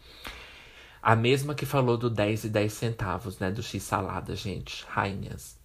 A 1.01 1.15
mesma 1.15 1.56
que 1.56 1.65
falou 1.65 1.98
do 1.98 2.10
10 2.10 2.44
e 2.44 2.50
10 2.50 2.74
centavos, 2.74 3.39
né? 3.39 3.50
Do 3.50 3.63
X-salada, 3.63 4.36
gente. 4.36 4.86
Rainhas. 4.89 5.58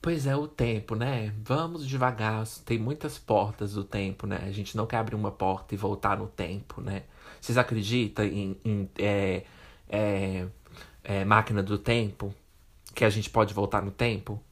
Pois 0.00 0.26
é, 0.26 0.34
o 0.34 0.48
tempo, 0.48 0.94
né? 0.94 1.34
Vamos 1.44 1.86
devagar. 1.86 2.46
Tem 2.64 2.78
muitas 2.78 3.18
portas 3.18 3.74
do 3.74 3.84
tempo, 3.84 4.26
né? 4.26 4.40
A 4.42 4.52
gente 4.52 4.74
não 4.74 4.86
quer 4.86 4.96
abrir 4.96 5.16
uma 5.16 5.30
porta 5.30 5.74
e 5.74 5.76
voltar 5.76 6.16
no 6.16 6.28
tempo, 6.28 6.80
né? 6.80 7.02
Vocês 7.42 7.58
acreditam 7.58 8.24
em, 8.24 8.58
em 8.64 8.90
é, 8.98 9.44
é, 9.86 10.46
é, 11.06 11.24
máquina 11.24 11.62
do 11.62 11.78
tempo, 11.78 12.34
que 12.92 13.04
a 13.04 13.10
gente 13.10 13.30
pode 13.30 13.54
voltar 13.54 13.80
no 13.80 13.92
tempo? 13.92 14.42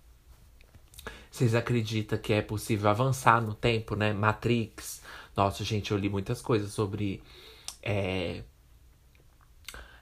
Vocês 1.31 1.53
acreditam 1.53 2.17
que 2.17 2.33
é 2.33 2.41
possível 2.41 2.89
avançar 2.89 3.43
no 3.43 3.55
tempo, 3.55 3.97
né? 3.97 4.13
Matrix. 4.13 5.03
Nossa, 5.37 5.65
gente, 5.65 5.91
eu 5.91 5.99
li 5.99 6.09
muitas 6.09 6.41
coisas 6.41 6.73
sobre. 6.73 7.21
É, 7.83 8.45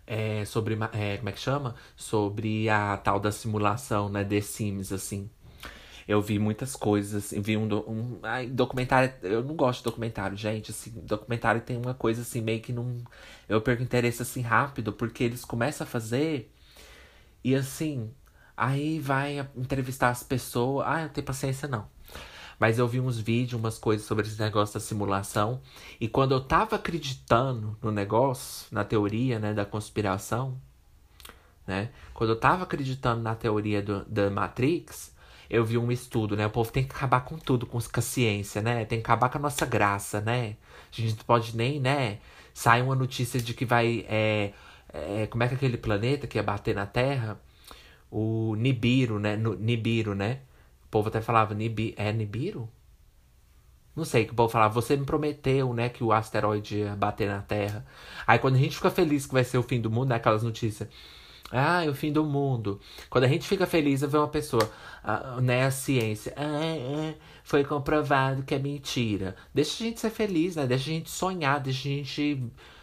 é, 0.06 0.44
sobre. 0.44 0.76
É, 0.92 1.16
como 1.16 1.28
é 1.30 1.32
que 1.32 1.40
chama? 1.40 1.74
Sobre 1.96 2.68
a 2.68 2.98
tal 2.98 3.18
da 3.18 3.32
simulação, 3.32 4.10
né? 4.10 4.22
The 4.22 4.42
Sims, 4.42 4.92
assim. 4.92 5.30
Eu 6.06 6.20
vi 6.20 6.38
muitas 6.38 6.74
coisas, 6.74 7.32
vi 7.36 7.56
um, 7.56 7.66
um 7.88 8.18
ai, 8.22 8.46
documentário. 8.46 9.12
Eu 9.22 9.42
não 9.44 9.54
gosto 9.54 9.78
de 9.78 9.84
documentário, 9.84 10.36
gente. 10.36 10.70
Assim, 10.70 10.90
documentário 11.04 11.60
tem 11.60 11.76
uma 11.76 11.94
coisa 11.94 12.22
assim, 12.22 12.40
meio 12.40 12.60
que 12.60 12.72
não. 12.72 12.98
Eu 13.48 13.60
perco 13.60 13.82
interesse 13.82 14.22
assim 14.22 14.40
rápido, 14.40 14.92
porque 14.92 15.24
eles 15.24 15.44
começam 15.44 15.86
a 15.86 15.88
fazer. 15.88 16.52
E 17.44 17.54
assim, 17.54 18.10
aí 18.56 19.00
vai 19.00 19.48
entrevistar 19.56 20.10
as 20.10 20.22
pessoas. 20.22 20.86
Ah, 20.86 21.00
eu 21.00 21.04
não 21.04 21.08
tenho 21.10 21.26
paciência, 21.26 21.68
não. 21.68 21.86
Mas 22.58 22.78
eu 22.78 22.86
vi 22.86 23.00
uns 23.00 23.18
vídeos, 23.18 23.58
umas 23.60 23.78
coisas 23.78 24.06
sobre 24.06 24.26
esse 24.26 24.40
negócio 24.40 24.74
da 24.74 24.80
simulação. 24.80 25.60
E 26.00 26.08
quando 26.08 26.32
eu 26.32 26.40
tava 26.40 26.76
acreditando 26.76 27.76
no 27.82 27.90
negócio, 27.90 28.66
na 28.70 28.84
teoria, 28.84 29.38
né, 29.38 29.52
da 29.52 29.64
conspiração, 29.64 30.60
né? 31.66 31.90
Quando 32.14 32.30
eu 32.30 32.38
tava 32.38 32.64
acreditando 32.64 33.22
na 33.22 33.34
teoria 33.34 33.82
do, 33.82 34.04
da 34.04 34.30
Matrix, 34.30 35.11
eu 35.52 35.66
vi 35.66 35.76
um 35.76 35.92
estudo, 35.92 36.34
né? 36.34 36.46
O 36.46 36.50
povo 36.50 36.72
tem 36.72 36.82
que 36.82 36.94
acabar 36.96 37.20
com 37.20 37.36
tudo, 37.38 37.66
com 37.66 37.76
a 37.78 38.00
ciência, 38.00 38.62
né? 38.62 38.86
Tem 38.86 38.98
que 38.98 39.04
acabar 39.04 39.28
com 39.28 39.36
a 39.36 39.40
nossa 39.42 39.66
graça, 39.66 40.18
né? 40.20 40.56
A 40.90 41.00
gente 41.00 41.16
não 41.16 41.24
pode 41.24 41.54
nem, 41.54 41.78
né? 41.78 42.20
Sai 42.54 42.80
uma 42.80 42.94
notícia 42.94 43.40
de 43.40 43.52
que 43.52 43.66
vai. 43.66 44.06
É, 44.08 44.52
é, 44.92 45.26
como 45.26 45.42
é 45.44 45.48
que 45.48 45.54
é 45.54 45.56
aquele 45.56 45.76
planeta 45.76 46.26
que 46.26 46.38
ia 46.38 46.42
bater 46.42 46.74
na 46.74 46.86
Terra? 46.86 47.38
O 48.10 48.54
Nibiru, 48.56 49.18
né? 49.18 49.36
No, 49.36 49.54
Nibiru, 49.54 50.14
né? 50.14 50.40
O 50.86 50.88
povo 50.90 51.08
até 51.08 51.20
falava 51.20 51.54
Nibi, 51.54 51.94
é 51.98 52.12
Nibiru? 52.12 52.68
Não 53.94 54.04
sei, 54.06 54.24
que 54.24 54.32
o 54.32 54.34
povo 54.34 54.48
falava, 54.50 54.72
você 54.72 54.96
me 54.96 55.04
prometeu, 55.04 55.74
né, 55.74 55.88
que 55.90 56.02
o 56.02 56.12
asteroide 56.12 56.78
ia 56.78 56.96
bater 56.96 57.28
na 57.28 57.42
Terra. 57.42 57.84
Aí 58.26 58.38
quando 58.38 58.54
a 58.56 58.58
gente 58.58 58.76
fica 58.76 58.90
feliz 58.90 59.26
que 59.26 59.34
vai 59.34 59.44
ser 59.44 59.58
o 59.58 59.62
fim 59.62 59.80
do 59.82 59.90
mundo, 59.90 60.08
né, 60.10 60.16
aquelas 60.16 60.42
notícias. 60.42 60.88
Ah, 61.52 61.84
é 61.84 61.88
o 61.90 61.94
fim 61.94 62.10
do 62.10 62.24
mundo. 62.24 62.80
Quando 63.10 63.24
a 63.24 63.28
gente 63.28 63.46
fica 63.46 63.66
feliz, 63.66 64.00
ver 64.00 64.16
uma 64.16 64.28
pessoa, 64.28 64.68
ah, 65.04 65.38
né, 65.40 65.66
a 65.66 65.70
ciência. 65.70 66.32
Ah, 66.36 66.42
ah, 66.42 67.14
foi 67.44 67.62
comprovado 67.64 68.42
que 68.42 68.54
é 68.54 68.58
mentira. 68.58 69.36
Deixa 69.54 69.84
a 69.84 69.86
gente 69.86 70.00
ser 70.00 70.10
feliz, 70.10 70.56
né? 70.56 70.66
Deixa 70.66 70.90
a 70.90 70.94
gente 70.94 71.10
sonhar, 71.10 71.60
deixa 71.60 71.88
a 71.88 71.92
gente. 71.92 72.42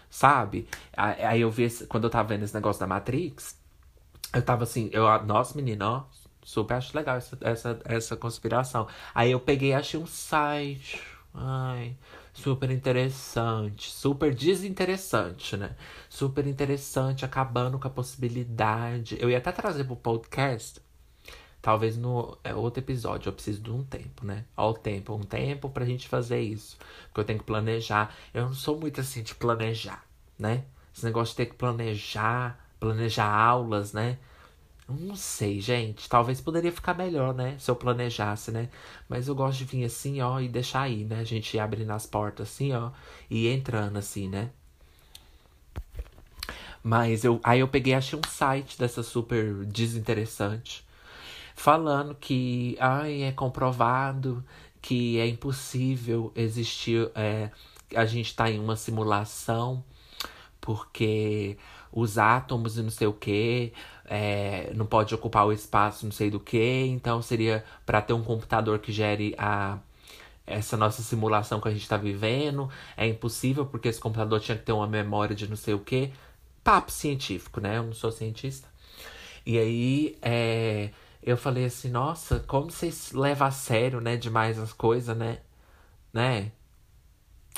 Sabe? 0.09 0.67
Aí 0.95 1.41
eu 1.41 1.51
vi, 1.51 1.69
quando 1.87 2.05
eu 2.05 2.09
tava 2.09 2.29
vendo 2.29 2.43
esse 2.43 2.53
negócio 2.53 2.79
da 2.79 2.87
Matrix, 2.87 3.55
eu 4.33 4.41
tava 4.41 4.63
assim, 4.63 4.89
eu, 4.91 5.05
nossa, 5.23 5.55
menina, 5.55 5.89
ó, 5.89 6.03
super 6.43 6.75
acho 6.75 6.95
legal 6.97 7.17
essa, 7.17 7.37
essa, 7.41 7.79
essa 7.85 8.15
conspiração. 8.15 8.87
Aí 9.13 9.31
eu 9.31 9.39
peguei 9.39 9.73
achei 9.73 9.99
um 9.99 10.07
site. 10.07 11.01
Ai, 11.33 11.95
super 12.39 12.71
interessante, 12.71 13.91
super 13.91 14.33
desinteressante, 14.33 15.57
né? 15.57 15.75
Super 16.09 16.47
interessante, 16.47 17.25
acabando 17.25 17.77
com 17.77 17.87
a 17.87 17.91
possibilidade. 17.91 19.17
Eu 19.19 19.29
ia 19.29 19.37
até 19.37 19.51
trazer 19.51 19.83
pro 19.83 19.95
podcast, 19.95 20.81
talvez 21.61 21.97
no 21.97 22.37
é, 22.43 22.53
outro 22.55 22.81
episódio. 22.81 23.29
Eu 23.29 23.33
preciso 23.33 23.61
de 23.61 23.71
um 23.71 23.83
tempo, 23.83 24.25
né? 24.25 24.45
Ao 24.55 24.73
tempo, 24.73 25.13
um 25.13 25.23
tempo 25.23 25.69
pra 25.69 25.85
gente 25.85 26.07
fazer 26.07 26.39
isso. 26.39 26.77
Porque 27.07 27.19
eu 27.19 27.25
tenho 27.25 27.39
que 27.39 27.45
planejar. 27.45 28.15
Eu 28.33 28.45
não 28.45 28.53
sou 28.53 28.79
muito 28.79 29.01
assim 29.01 29.21
de 29.21 29.35
planejar, 29.35 30.05
né? 30.37 30.63
Esse 30.95 31.05
negócio 31.05 31.33
de 31.33 31.37
ter 31.37 31.45
que 31.47 31.55
planejar, 31.55 32.57
planejar 32.79 33.29
aulas, 33.29 33.93
né? 33.93 34.17
Não 34.89 35.15
sei, 35.15 35.61
gente. 35.61 36.09
Talvez 36.09 36.41
poderia 36.41 36.71
ficar 36.71 36.95
melhor, 36.95 37.33
né? 37.33 37.55
Se 37.59 37.69
eu 37.69 37.75
planejasse, 37.75 38.51
né? 38.51 38.69
Mas 39.07 39.27
eu 39.27 39.35
gosto 39.35 39.59
de 39.59 39.65
vir 39.65 39.85
assim, 39.85 40.19
ó, 40.21 40.39
e 40.39 40.49
deixar 40.49 40.81
aí, 40.81 41.05
né? 41.05 41.19
A 41.19 41.23
gente 41.23 41.59
abrindo 41.59 41.91
as 41.91 42.05
portas 42.07 42.49
assim, 42.49 42.73
ó, 42.73 42.91
e 43.29 43.47
entrando 43.47 43.97
assim, 43.97 44.27
né? 44.27 44.49
Mas 46.83 47.23
eu, 47.23 47.39
aí 47.43 47.59
eu 47.59 47.67
peguei, 47.67 47.93
achei 47.93 48.17
um 48.17 48.27
site 48.29 48.79
dessa 48.79 49.03
super 49.03 49.65
desinteressante, 49.65 50.85
falando 51.55 52.15
que, 52.15 52.77
ai, 52.79 53.23
é 53.23 53.31
comprovado 53.31 54.43
que 54.81 55.19
é 55.19 55.27
impossível 55.27 56.31
existir, 56.35 57.11
é, 57.15 57.51
a 57.95 58.05
gente 58.05 58.33
tá 58.35 58.49
em 58.49 58.59
uma 58.59 58.75
simulação, 58.77 59.83
porque 60.61 61.57
os 61.91 62.17
átomos 62.17 62.77
e 62.77 62.83
não 62.83 62.89
sei 62.89 63.07
o 63.07 63.13
que, 63.13 63.73
é, 64.09 64.71
não 64.75 64.87
pode 64.87 65.13
ocupar 65.13 65.45
o 65.45 65.53
espaço 65.53 66.03
não 66.05 66.11
sei 66.11 66.31
do 66.31 66.39
que, 66.39 66.85
então 66.87 67.21
seria 67.21 67.63
para 67.85 68.01
ter 68.01 68.13
um 68.13 68.23
computador 68.23 68.79
que 68.79 68.91
gere 68.91 69.35
a 69.37 69.77
essa 70.47 70.75
nossa 70.75 71.03
simulação 71.03 71.61
que 71.61 71.67
a 71.67 71.71
gente 71.71 71.83
está 71.83 71.95
vivendo, 71.95 72.69
é 72.97 73.07
impossível 73.07 73.67
porque 73.67 73.87
esse 73.87 73.99
computador 73.99 74.39
tinha 74.39 74.57
que 74.57 74.65
ter 74.65 74.71
uma 74.71 74.87
memória 74.87 75.35
de 75.35 75.47
não 75.47 75.55
sei 75.55 75.75
o 75.75 75.79
que. 75.79 76.11
Papo 76.63 76.91
científico, 76.91 77.61
né? 77.61 77.77
Eu 77.77 77.83
não 77.83 77.93
sou 77.93 78.11
cientista. 78.11 78.67
E 79.45 79.57
aí, 79.59 80.17
é, 80.21 80.89
eu 81.23 81.37
falei 81.37 81.65
assim, 81.65 81.89
nossa, 81.89 82.39
como 82.47 82.71
vocês 82.71 83.11
levam 83.13 83.47
a 83.47 83.51
sério, 83.51 84.01
né, 84.01 84.17
demais 84.17 84.59
as 84.59 84.73
coisas, 84.73 85.15
né? 85.15 85.39
Né? 86.13 86.51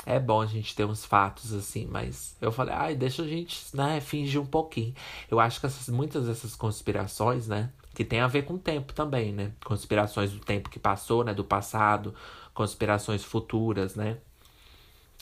É 0.04 0.18
bom 0.18 0.40
a 0.40 0.46
gente 0.46 0.74
ter 0.74 0.84
uns 0.84 1.04
fatos 1.04 1.52
assim, 1.52 1.86
mas 1.86 2.36
eu 2.40 2.50
falei, 2.50 2.74
ai, 2.74 2.94
deixa 2.96 3.22
a 3.22 3.26
gente, 3.26 3.64
né, 3.74 4.00
fingir 4.00 4.40
um 4.40 4.46
pouquinho. 4.46 4.94
Eu 5.30 5.38
acho 5.38 5.60
que 5.60 5.66
essas, 5.66 5.88
muitas 5.88 6.26
dessas 6.26 6.56
conspirações, 6.56 7.46
né, 7.46 7.70
que 7.94 8.04
tem 8.04 8.20
a 8.20 8.26
ver 8.26 8.42
com 8.42 8.54
o 8.54 8.58
tempo 8.58 8.92
também, 8.92 9.32
né? 9.32 9.52
Conspirações 9.64 10.32
do 10.32 10.40
tempo 10.40 10.70
que 10.70 10.78
passou, 10.78 11.24
né, 11.24 11.34
do 11.34 11.44
passado, 11.44 12.14
conspirações 12.54 13.24
futuras, 13.24 13.94
né, 13.94 14.18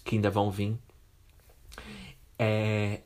que 0.05 0.17
ainda 0.17 0.31
vão 0.31 0.51
vir. 0.51 0.79
É, 2.39 3.03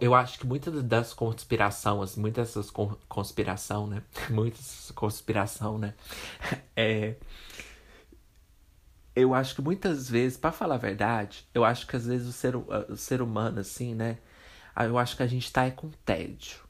eu 0.00 0.14
acho 0.14 0.38
que 0.38 0.46
muitas 0.46 0.82
das 0.82 1.12
conspirações, 1.12 2.16
muitas 2.16 2.48
dessas 2.48 2.72
conspiração, 3.08 3.86
né? 3.86 4.02
Muitas 4.30 4.90
conspiração, 4.94 5.78
né? 5.78 5.94
É, 6.76 7.16
eu 9.16 9.34
acho 9.34 9.54
que 9.54 9.62
muitas 9.62 10.08
vezes, 10.08 10.36
para 10.36 10.52
falar 10.52 10.74
a 10.76 10.78
verdade, 10.78 11.46
eu 11.54 11.64
acho 11.64 11.86
que 11.86 11.96
às 11.96 12.06
vezes 12.06 12.26
o 12.26 12.32
ser, 12.32 12.56
o 12.56 12.96
ser 12.96 13.22
humano, 13.22 13.60
assim, 13.60 13.94
né? 13.94 14.18
Eu 14.76 14.98
acho 14.98 15.16
que 15.16 15.22
a 15.22 15.26
gente 15.26 15.52
tá 15.52 15.64
é 15.64 15.70
com 15.70 15.88
tédio. 16.04 16.64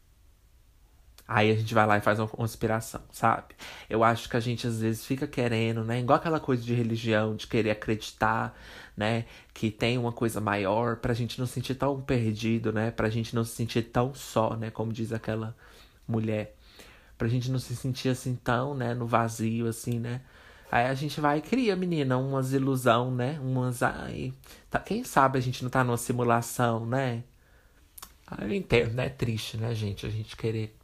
Aí 1.27 1.51
a 1.51 1.55
gente 1.55 1.73
vai 1.73 1.87
lá 1.87 1.97
e 1.97 2.03
faz 2.03 2.19
uma 2.19 2.29
conspiração, 2.29 3.01
sabe? 3.11 3.55
Eu 3.89 4.05
acho 4.05 4.29
que 4.29 4.37
a 4.37 4.41
gente 4.41 4.67
às 4.67 4.81
vezes 4.81 5.07
fica 5.07 5.27
querendo, 5.27 5.83
né? 5.83 5.99
Igual 6.01 6.19
aquela 6.19 6.39
coisa 6.39 6.63
de 6.63 6.75
religião, 6.75 7.35
de 7.35 7.47
querer 7.47 7.71
acreditar, 7.71 8.55
né? 8.95 9.25
Que 9.55 9.71
tem 9.71 9.97
uma 9.97 10.13
coisa 10.13 10.39
maior, 10.39 10.97
pra 10.97 11.15
gente 11.15 11.39
não 11.39 11.47
se 11.47 11.55
sentir 11.55 11.77
tão 11.77 11.99
perdido, 12.03 12.73
né? 12.75 12.91
Pra 12.91 13.09
gente 13.09 13.35
não 13.35 13.43
se 13.43 13.55
sentir 13.55 13.85
tão 13.85 14.13
só, 14.15 14.55
né? 14.55 14.71
Como 14.71 14.93
diz 14.93 15.13
aquela 15.15 15.57
mulher. 16.07 16.55
Pra 17.17 17.27
gente 17.27 17.51
não 17.51 17.59
se 17.59 17.75
sentir 17.75 18.11
assim 18.11 18.37
tão, 18.37 18.75
né? 18.75 18.93
No 18.93 19.07
vazio, 19.07 19.67
assim, 19.67 19.99
né? 19.99 20.21
Aí 20.75 20.87
a 20.87 20.95
gente 20.95 21.21
vai 21.21 21.39
e 21.39 21.41
cria, 21.41 21.77
menina, 21.77 22.19
umas 22.19 22.53
ilusão, 22.53 23.09
né? 23.09 23.39
Umas. 23.41 23.81
Ai, 23.81 24.35
tá, 24.69 24.81
quem 24.81 25.05
sabe 25.05 25.39
a 25.39 25.41
gente 25.41 25.63
não 25.63 25.71
tá 25.71 25.85
numa 25.85 25.97
simulação, 25.97 26.85
né? 26.85 27.23
Aí 28.27 28.49
eu 28.49 28.53
entendo, 28.53 28.93
né? 28.93 29.07
É 29.07 29.09
triste, 29.09 29.57
né, 29.57 29.73
gente? 29.73 30.05
A 30.05 30.09
gente 30.11 30.37
querer 30.37 30.77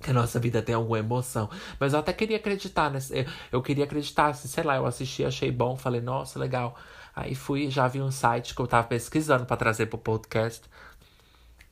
que 0.00 0.10
a 0.10 0.12
nossa 0.12 0.40
vida 0.40 0.60
tem 0.60 0.74
alguma 0.74 0.98
emoção. 0.98 1.48
Mas 1.78 1.92
eu 1.92 2.00
até 2.00 2.12
queria 2.12 2.38
acreditar 2.38 2.90
nesse. 2.90 3.16
Eu, 3.16 3.26
eu 3.52 3.62
queria 3.62 3.84
acreditar, 3.84 4.30
assim, 4.30 4.48
sei 4.48 4.64
lá, 4.64 4.74
eu 4.74 4.84
assisti, 4.84 5.24
achei 5.24 5.52
bom, 5.52 5.76
falei, 5.76 6.00
nossa, 6.00 6.40
legal. 6.40 6.76
Aí 7.14 7.36
fui, 7.36 7.70
já 7.70 7.86
vi 7.86 8.00
um 8.02 8.10
site 8.10 8.52
que 8.52 8.60
eu 8.60 8.66
tava 8.66 8.88
pesquisando 8.88 9.46
para 9.46 9.56
trazer 9.56 9.86
pro 9.86 9.96
podcast. 9.96 10.68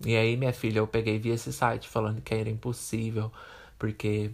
E 0.06 0.16
aí, 0.16 0.36
minha 0.36 0.52
filha, 0.52 0.78
eu 0.78 0.86
peguei 0.86 1.16
e 1.16 1.18
vi 1.18 1.30
esse 1.30 1.52
site 1.52 1.88
falando 1.88 2.22
que 2.22 2.32
era 2.32 2.48
impossível, 2.48 3.32
porque 3.76 4.30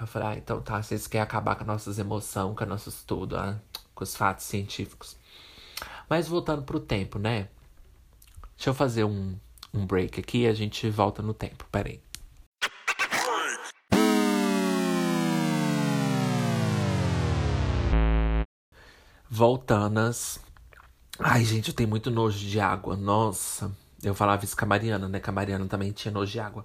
eu 0.00 0.06
falei, 0.06 0.28
ah, 0.28 0.36
então 0.36 0.60
tá, 0.60 0.80
vocês 0.82 1.06
querem 1.06 1.22
acabar 1.22 1.56
com 1.56 1.64
nossas 1.64 1.98
emoções, 1.98 2.56
com 2.56 2.64
nossos 2.66 3.02
tudo, 3.02 3.36
ah, 3.36 3.60
com 3.94 4.04
os 4.04 4.14
fatos 4.14 4.44
científicos. 4.44 5.16
Mas 6.08 6.28
voltando 6.28 6.62
pro 6.62 6.80
tempo, 6.80 7.18
né? 7.18 7.48
Deixa 8.56 8.70
eu 8.70 8.74
fazer 8.74 9.04
um, 9.04 9.36
um 9.74 9.86
break 9.86 10.20
aqui 10.20 10.42
e 10.42 10.46
a 10.46 10.54
gente 10.54 10.88
volta 10.88 11.22
no 11.22 11.34
tempo. 11.34 11.64
Pera 11.70 11.88
aí. 11.88 12.00
Voltanas. 19.30 20.40
Ai, 21.18 21.44
gente, 21.44 21.68
eu 21.68 21.74
tenho 21.74 21.88
muito 21.88 22.10
nojo 22.10 22.38
de 22.38 22.58
água. 22.60 22.96
Nossa. 22.96 23.70
Eu 24.02 24.14
falava 24.14 24.44
isso 24.44 24.56
com 24.56 24.64
a 24.64 24.68
Mariana, 24.68 25.08
né? 25.08 25.20
Que 25.20 25.28
a 25.28 25.32
Mariana 25.32 25.66
também 25.66 25.92
tinha 25.92 26.12
nojo 26.12 26.32
de 26.32 26.40
água. 26.40 26.64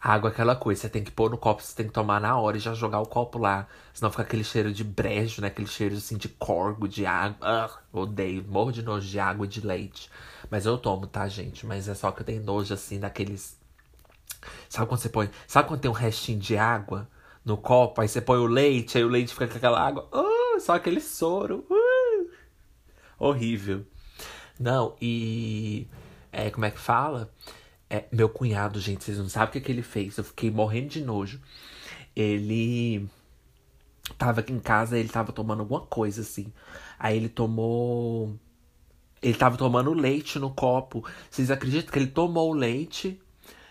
Água 0.00 0.30
é 0.30 0.32
aquela 0.32 0.54
coisa, 0.54 0.82
você 0.82 0.88
tem 0.88 1.02
que 1.02 1.10
pôr 1.10 1.28
no 1.28 1.36
copo, 1.36 1.60
você 1.60 1.74
tem 1.74 1.86
que 1.86 1.92
tomar 1.92 2.20
na 2.20 2.38
hora 2.38 2.56
e 2.56 2.60
já 2.60 2.72
jogar 2.72 3.00
o 3.00 3.06
copo 3.06 3.36
lá. 3.38 3.66
Senão 3.92 4.10
fica 4.10 4.22
aquele 4.22 4.44
cheiro 4.44 4.72
de 4.72 4.84
brejo, 4.84 5.42
né? 5.42 5.48
Aquele 5.48 5.66
cheiro 5.66 5.96
assim 5.96 6.16
de 6.16 6.28
corgo, 6.28 6.86
de 6.86 7.04
água. 7.04 7.70
Odeio, 7.92 8.44
morro 8.46 8.70
de 8.70 8.80
nojo 8.80 9.08
de 9.08 9.18
água 9.18 9.44
e 9.44 9.48
de 9.48 9.60
leite. 9.60 10.08
Mas 10.48 10.66
eu 10.66 10.78
tomo, 10.78 11.06
tá, 11.06 11.26
gente? 11.28 11.66
Mas 11.66 11.88
é 11.88 11.94
só 11.94 12.12
que 12.12 12.20
eu 12.20 12.26
tenho 12.26 12.42
nojo 12.44 12.72
assim 12.72 13.00
daqueles. 13.00 13.58
Sabe 14.68 14.86
quando 14.86 15.00
você 15.00 15.08
põe. 15.08 15.28
Sabe 15.48 15.66
quando 15.66 15.80
tem 15.80 15.90
um 15.90 15.94
restinho 15.94 16.38
de 16.38 16.56
água 16.56 17.08
no 17.44 17.56
copo? 17.56 18.00
Aí 18.00 18.08
você 18.08 18.20
põe 18.20 18.38
o 18.38 18.46
leite, 18.46 18.96
aí 18.98 19.04
o 19.04 19.08
leite 19.08 19.32
fica 19.32 19.48
com 19.48 19.56
aquela 19.56 19.80
água. 19.84 20.08
Uh, 20.12 20.60
só 20.60 20.74
aquele 20.74 21.00
soro. 21.00 21.66
Uh, 21.68 22.30
horrível. 23.18 23.84
Não, 24.60 24.94
e. 25.00 25.88
É, 26.30 26.50
como 26.50 26.66
é 26.66 26.70
que 26.70 26.78
fala? 26.78 27.32
É, 27.90 28.04
meu 28.12 28.28
cunhado, 28.28 28.78
gente, 28.80 29.04
vocês 29.04 29.18
não 29.18 29.28
sabem 29.28 29.48
o 29.48 29.52
que, 29.52 29.60
que 29.60 29.72
ele 29.72 29.82
fez. 29.82 30.16
Eu 30.18 30.24
fiquei 30.24 30.50
morrendo 30.50 30.88
de 30.88 31.02
nojo. 31.02 31.40
Ele 32.14 33.08
tava 34.18 34.40
aqui 34.40 34.52
em 34.52 34.60
casa, 34.60 34.98
ele 34.98 35.08
tava 35.08 35.32
tomando 35.32 35.60
alguma 35.60 35.80
coisa 35.82 36.20
assim. 36.22 36.52
Aí 36.98 37.16
ele 37.16 37.28
tomou. 37.28 38.34
Ele 39.22 39.34
tava 39.34 39.56
tomando 39.56 39.92
leite 39.92 40.38
no 40.38 40.50
copo. 40.50 41.04
Vocês 41.30 41.50
acreditam 41.50 41.92
que 41.92 41.98
ele 41.98 42.08
tomou 42.08 42.50
o 42.50 42.54
leite? 42.54 43.20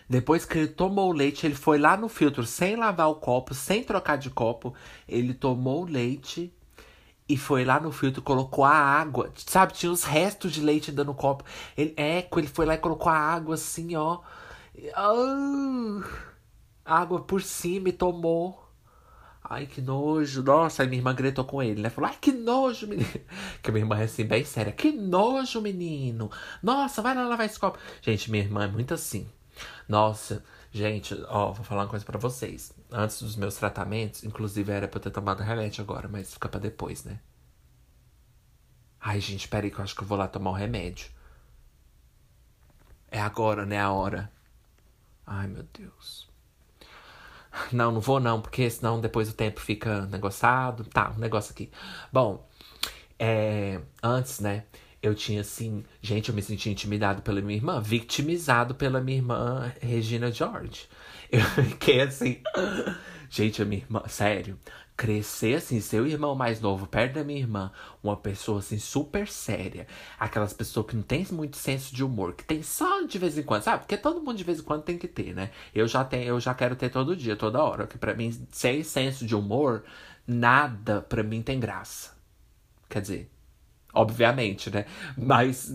Depois 0.09 0.45
que 0.45 0.57
ele 0.57 0.67
tomou 0.67 1.09
o 1.09 1.13
leite, 1.13 1.45
ele 1.45 1.55
foi 1.55 1.77
lá 1.77 1.97
no 1.97 2.07
filtro 2.09 2.45
sem 2.45 2.75
lavar 2.75 3.09
o 3.09 3.15
copo, 3.15 3.53
sem 3.53 3.83
trocar 3.83 4.17
de 4.17 4.29
copo. 4.29 4.73
Ele 5.07 5.33
tomou 5.33 5.83
o 5.83 5.89
leite 5.89 6.53
e 7.29 7.35
foi 7.37 7.65
lá 7.65 7.79
no 7.79 7.91
filtro, 7.91 8.21
colocou 8.21 8.63
a 8.63 8.71
água. 8.71 9.31
Sabe, 9.35 9.73
tinha 9.73 9.91
os 9.91 10.03
restos 10.03 10.51
de 10.51 10.61
leite 10.61 10.91
dando 10.91 11.07
no 11.07 11.13
copo. 11.13 11.43
Ele, 11.75 11.93
é, 11.97 12.27
ele 12.35 12.47
foi 12.47 12.65
lá 12.65 12.75
e 12.75 12.77
colocou 12.77 13.11
a 13.11 13.17
água 13.17 13.55
assim, 13.55 13.95
ó. 13.95 14.19
Uh, 14.75 16.03
água 16.85 17.21
por 17.21 17.41
cima 17.41 17.89
e 17.89 17.91
tomou. 17.91 18.65
Ai, 19.43 19.65
que 19.65 19.81
nojo. 19.81 20.43
Nossa, 20.43 20.83
aí 20.83 20.89
minha 20.89 20.99
irmã 20.99 21.13
gritou 21.13 21.45
com 21.45 21.61
ele, 21.63 21.81
né? 21.81 21.89
Falou, 21.89 22.09
ai, 22.09 22.17
que 22.19 22.31
nojo, 22.31 22.87
menino. 22.87 23.07
Que 23.61 23.71
minha 23.71 23.83
irmã 23.83 23.97
é 23.99 24.03
assim, 24.03 24.25
bem 24.25 24.43
séria. 24.43 24.71
Que 24.71 24.91
nojo, 24.91 25.61
menino. 25.61 26.29
Nossa, 26.61 27.01
vai 27.01 27.15
lá 27.15 27.27
lavar 27.27 27.45
esse 27.45 27.59
copo. 27.59 27.77
Gente, 28.01 28.29
minha 28.29 28.43
irmã 28.43 28.65
é 28.65 28.67
muito 28.67 28.93
assim. 28.93 29.27
Nossa, 29.87 30.43
Gente, 30.77 31.15
ó, 31.27 31.51
vou 31.53 31.65
falar 31.65 31.81
uma 31.85 31.89
coisa 31.89 32.05
pra 32.05 32.19
vocês. 32.19 32.71
Antes 32.91 33.19
dos 33.23 33.35
meus 33.35 33.55
tratamentos, 33.55 34.23
inclusive 34.23 34.71
era 34.71 34.87
pra 34.87 34.99
eu 34.99 35.01
ter 35.01 35.09
tomado 35.09 35.41
remédio 35.41 35.83
agora, 35.83 36.07
mas 36.07 36.31
fica 36.35 36.47
pra 36.47 36.59
depois, 36.59 37.03
né? 37.03 37.19
Ai, 38.99 39.19
gente, 39.19 39.47
peraí 39.47 39.71
que 39.71 39.79
eu 39.79 39.83
acho 39.83 39.95
que 39.95 40.03
eu 40.03 40.07
vou 40.07 40.15
lá 40.15 40.27
tomar 40.27 40.51
o 40.51 40.53
um 40.53 40.55
remédio. 40.55 41.09
É 43.09 43.19
agora, 43.19 43.65
né? 43.65 43.79
A 43.79 43.91
hora. 43.91 44.31
Ai, 45.25 45.47
meu 45.47 45.63
Deus. 45.63 46.29
Não, 47.71 47.91
não 47.91 47.99
vou 47.99 48.19
não, 48.19 48.39
porque 48.39 48.69
senão 48.69 49.01
depois 49.01 49.29
o 49.31 49.33
tempo 49.33 49.59
fica 49.59 50.05
negociado. 50.05 50.85
Tá, 50.85 51.09
um 51.09 51.19
negócio 51.19 51.53
aqui. 51.53 51.71
Bom, 52.13 52.47
é, 53.17 53.81
antes, 54.03 54.39
né? 54.39 54.65
Eu 55.07 55.15
tinha 55.15 55.39
assim, 55.39 55.85
gente, 56.01 56.27
eu 56.27 56.35
me 56.35 56.41
senti 56.41 56.69
intimidado 56.69 57.21
pela 57.21 57.39
minha 57.39 57.57
irmã, 57.57 57.79
vitimizado 57.79 58.75
pela 58.75 58.99
minha 58.99 59.17
irmã 59.17 59.73
Regina 59.81 60.29
George. 60.29 60.89
Eu 61.31 61.41
fiquei 61.41 62.01
assim, 62.01 62.41
gente, 63.29 63.61
a 63.61 63.65
minha 63.65 63.81
irmã, 63.81 64.03
sério, 64.07 64.59
crescer 64.97 65.55
assim, 65.55 65.79
seu 65.79 66.05
irmão 66.05 66.35
mais 66.35 66.59
novo 66.59 66.87
perto 66.87 67.15
da 67.15 67.23
minha 67.23 67.39
irmã, 67.39 67.71
uma 68.03 68.17
pessoa 68.17 68.59
assim 68.59 68.77
super 68.77 69.27
séria, 69.27 69.87
aquelas 70.19 70.51
pessoas 70.51 70.87
que 70.87 70.95
não 70.95 71.03
tem 71.03 71.25
muito 71.31 71.55
senso 71.55 71.95
de 71.95 72.03
humor, 72.03 72.33
que 72.33 72.43
tem 72.43 72.61
só 72.61 73.01
de 73.01 73.17
vez 73.17 73.37
em 73.37 73.43
quando, 73.43 73.63
sabe? 73.63 73.79
Porque 73.79 73.97
todo 73.97 74.21
mundo 74.21 74.37
de 74.37 74.43
vez 74.43 74.59
em 74.59 74.63
quando 74.63 74.83
tem 74.83 74.97
que 74.97 75.07
ter, 75.07 75.33
né? 75.33 75.51
Eu 75.73 75.87
já 75.87 76.03
tenho, 76.03 76.23
eu 76.23 76.39
já 76.39 76.53
quero 76.53 76.75
ter 76.75 76.89
todo 76.89 77.15
dia, 77.15 77.35
toda 77.35 77.63
hora, 77.63 77.87
que 77.87 77.97
para 77.97 78.13
mim 78.13 78.31
sem 78.51 78.83
senso 78.83 79.25
de 79.25 79.35
humor, 79.35 79.83
nada 80.25 81.01
para 81.01 81.23
mim 81.23 81.41
tem 81.41 81.59
graça. 81.59 82.15
Quer 82.89 83.01
dizer, 83.01 83.36
obviamente, 83.97 84.69
né? 84.69 84.85
Mas, 85.17 85.71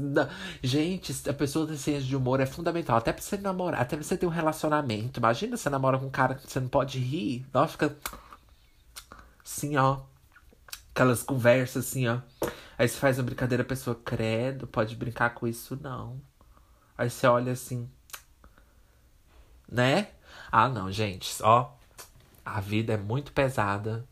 gente, 0.62 1.14
a 1.28 1.32
pessoa 1.32 1.66
ter 1.66 1.76
senso 1.76 2.06
de 2.06 2.16
humor 2.16 2.40
é 2.40 2.46
fundamental. 2.46 2.96
Até 2.96 3.12
pra 3.12 3.22
você 3.22 3.36
namorar, 3.36 3.82
até 3.82 3.96
pra 3.96 4.04
você 4.04 4.16
ter 4.16 4.26
um 4.26 4.30
relacionamento. 4.30 5.20
Imagina 5.20 5.56
você 5.56 5.68
namora 5.68 5.98
com 5.98 6.06
um 6.06 6.10
cara 6.10 6.34
que 6.34 6.50
você 6.50 6.60
não 6.60 6.68
pode 6.68 6.98
rir. 6.98 7.46
Nossa, 7.52 7.72
fica 7.72 7.96
Assim, 9.44 9.76
ó. 9.76 10.00
Aquelas 10.94 11.22
conversas 11.22 11.86
assim, 11.86 12.08
ó. 12.08 12.20
Aí 12.78 12.88
você 12.88 12.96
faz 12.98 13.18
uma 13.18 13.24
brincadeira, 13.24 13.62
a 13.62 13.66
pessoa, 13.66 13.94
credo, 13.94 14.66
pode 14.66 14.96
brincar 14.96 15.34
com 15.34 15.46
isso 15.46 15.78
não. 15.80 16.20
Aí 16.96 17.10
você 17.10 17.26
olha 17.26 17.52
assim. 17.52 17.90
Né? 19.68 20.08
Ah, 20.50 20.68
não, 20.68 20.90
gente, 20.92 21.42
ó. 21.42 21.72
A 22.44 22.60
vida 22.60 22.94
é 22.94 22.96
muito 22.96 23.32
pesada 23.32 24.06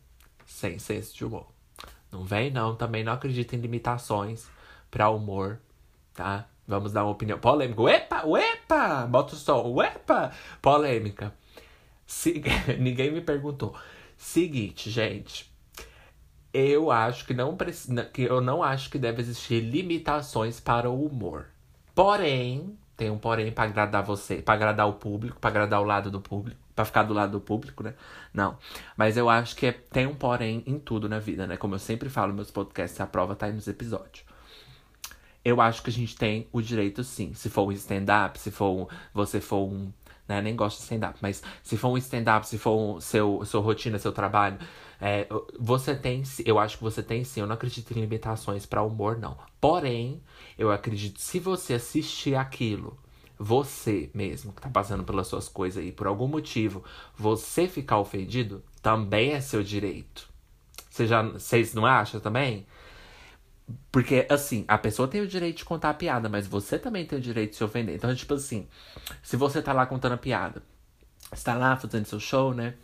sem 0.45 0.79
senso 0.79 1.15
de 1.15 1.25
humor. 1.25 1.50
Não 2.11 2.23
vem, 2.23 2.51
não. 2.51 2.75
Também 2.75 3.03
não 3.03 3.13
acredito 3.13 3.53
em 3.55 3.59
limitações 3.59 4.49
para 4.89 5.09
humor, 5.09 5.59
tá? 6.13 6.47
Vamos 6.67 6.91
dar 6.91 7.03
uma 7.03 7.11
opinião 7.11 7.39
polêmica. 7.39 7.81
Uepa, 7.81 8.25
uepa! 8.25 9.05
Bota 9.07 9.33
o 9.33 9.37
som. 9.37 9.73
Uepa! 9.73 10.31
Polêmica. 10.61 11.33
Se... 12.05 12.41
Ninguém 12.79 13.11
me 13.11 13.21
perguntou. 13.21 13.75
Seguinte, 14.17 14.89
gente. 14.89 15.51
Eu 16.53 16.91
acho 16.91 17.25
que 17.25 17.33
não 17.33 17.55
precisa. 17.55 18.03
Que 18.05 18.23
eu 18.23 18.41
não 18.41 18.61
acho 18.61 18.89
que 18.89 18.99
deve 18.99 19.21
existir 19.21 19.61
limitações 19.61 20.59
para 20.59 20.89
o 20.89 21.05
humor. 21.05 21.47
Porém, 21.95 22.77
tem 22.95 23.09
um 23.09 23.17
porém 23.17 23.51
para 23.51 23.69
agradar 23.69 24.03
você, 24.03 24.41
para 24.41 24.53
agradar 24.53 24.87
o 24.87 24.93
público, 24.93 25.39
para 25.39 25.49
agradar 25.49 25.81
o 25.81 25.85
lado 25.85 26.11
do 26.11 26.21
público, 26.21 26.59
para 26.81 26.85
ficar 26.85 27.03
do 27.03 27.13
lado 27.13 27.33
do 27.33 27.39
público, 27.39 27.83
né? 27.83 27.93
Não. 28.33 28.57
Mas 28.97 29.17
eu 29.17 29.29
acho 29.29 29.55
que 29.55 29.67
é, 29.67 29.71
tem 29.71 30.07
um 30.07 30.15
porém 30.15 30.63
em 30.65 30.79
tudo 30.79 31.07
na 31.07 31.19
vida, 31.19 31.45
né? 31.45 31.57
Como 31.57 31.75
eu 31.75 31.79
sempre 31.79 32.09
falo, 32.09 32.33
meus 32.33 32.49
podcasts, 32.49 32.99
a 32.99 33.05
prova 33.05 33.35
tá 33.35 33.45
aí 33.45 33.53
nos 33.53 33.67
episódios. 33.67 34.25
Eu 35.43 35.59
acho 35.59 35.81
que 35.81 35.89
a 35.89 35.93
gente 35.93 36.15
tem 36.15 36.47
o 36.51 36.61
direito, 36.61 37.03
sim. 37.03 37.33
Se 37.33 37.49
for 37.49 37.67
um 37.67 37.71
stand-up, 37.71 38.39
se 38.39 38.51
for 38.51 38.71
um, 38.71 38.87
você 39.13 39.41
for 39.41 39.67
um 39.67 39.91
né? 40.27 40.41
Nem 40.41 40.55
gosto 40.55 40.77
de 40.77 40.83
stand-up, 40.83 41.19
mas 41.21 41.43
se 41.61 41.75
for 41.75 41.89
um 41.89 41.97
stand-up, 41.97 42.47
se 42.47 42.57
for 42.57 42.77
um, 42.77 43.01
seu, 43.01 43.43
sua 43.45 43.59
rotina, 43.59 43.99
seu 43.99 44.13
trabalho, 44.13 44.57
é, 44.99 45.27
você 45.59 45.93
tem, 45.93 46.23
eu 46.45 46.57
acho 46.57 46.77
que 46.77 46.83
você 46.83 47.03
tem 47.03 47.23
sim. 47.23 47.41
Eu 47.41 47.47
não 47.47 47.55
acredito 47.55 47.91
em 47.91 47.99
limitações 47.99 48.65
para 48.65 48.81
humor, 48.81 49.17
não. 49.17 49.37
Porém, 49.59 50.21
eu 50.57 50.71
acredito 50.71 51.19
se 51.19 51.39
você 51.39 51.73
assistir 51.73 52.35
aquilo, 52.35 52.97
você 53.43 54.11
mesmo 54.13 54.53
que 54.53 54.61
tá 54.61 54.69
passando 54.69 55.03
pelas 55.03 55.25
suas 55.25 55.49
coisas 55.49 55.83
e 55.83 55.91
por 55.91 56.05
algum 56.05 56.27
motivo 56.27 56.83
você 57.17 57.67
ficar 57.67 57.97
ofendido, 57.97 58.63
também 58.83 59.31
é 59.31 59.41
seu 59.41 59.63
direito. 59.63 60.29
Você 60.89 61.07
já, 61.07 61.23
vocês 61.23 61.73
não 61.73 61.85
acham 61.85 62.19
também? 62.19 62.67
Porque, 63.91 64.27
assim, 64.29 64.63
a 64.67 64.77
pessoa 64.77 65.07
tem 65.07 65.21
o 65.21 65.27
direito 65.27 65.57
de 65.57 65.65
contar 65.65 65.89
a 65.89 65.93
piada, 65.93 66.29
mas 66.29 66.45
você 66.45 66.77
também 66.77 67.05
tem 67.05 67.17
o 67.17 67.21
direito 67.21 67.51
de 67.51 67.55
se 67.55 67.63
ofender. 67.63 67.95
Então, 67.95 68.13
tipo 68.13 68.33
assim, 68.35 68.67
se 69.23 69.35
você 69.35 69.61
tá 69.61 69.73
lá 69.73 69.87
contando 69.87 70.13
a 70.13 70.17
piada, 70.17 70.61
você 71.31 71.43
tá 71.43 71.55
lá 71.55 71.75
fazendo 71.77 72.05
seu 72.05 72.19
show, 72.19 72.53
né? 72.53 72.75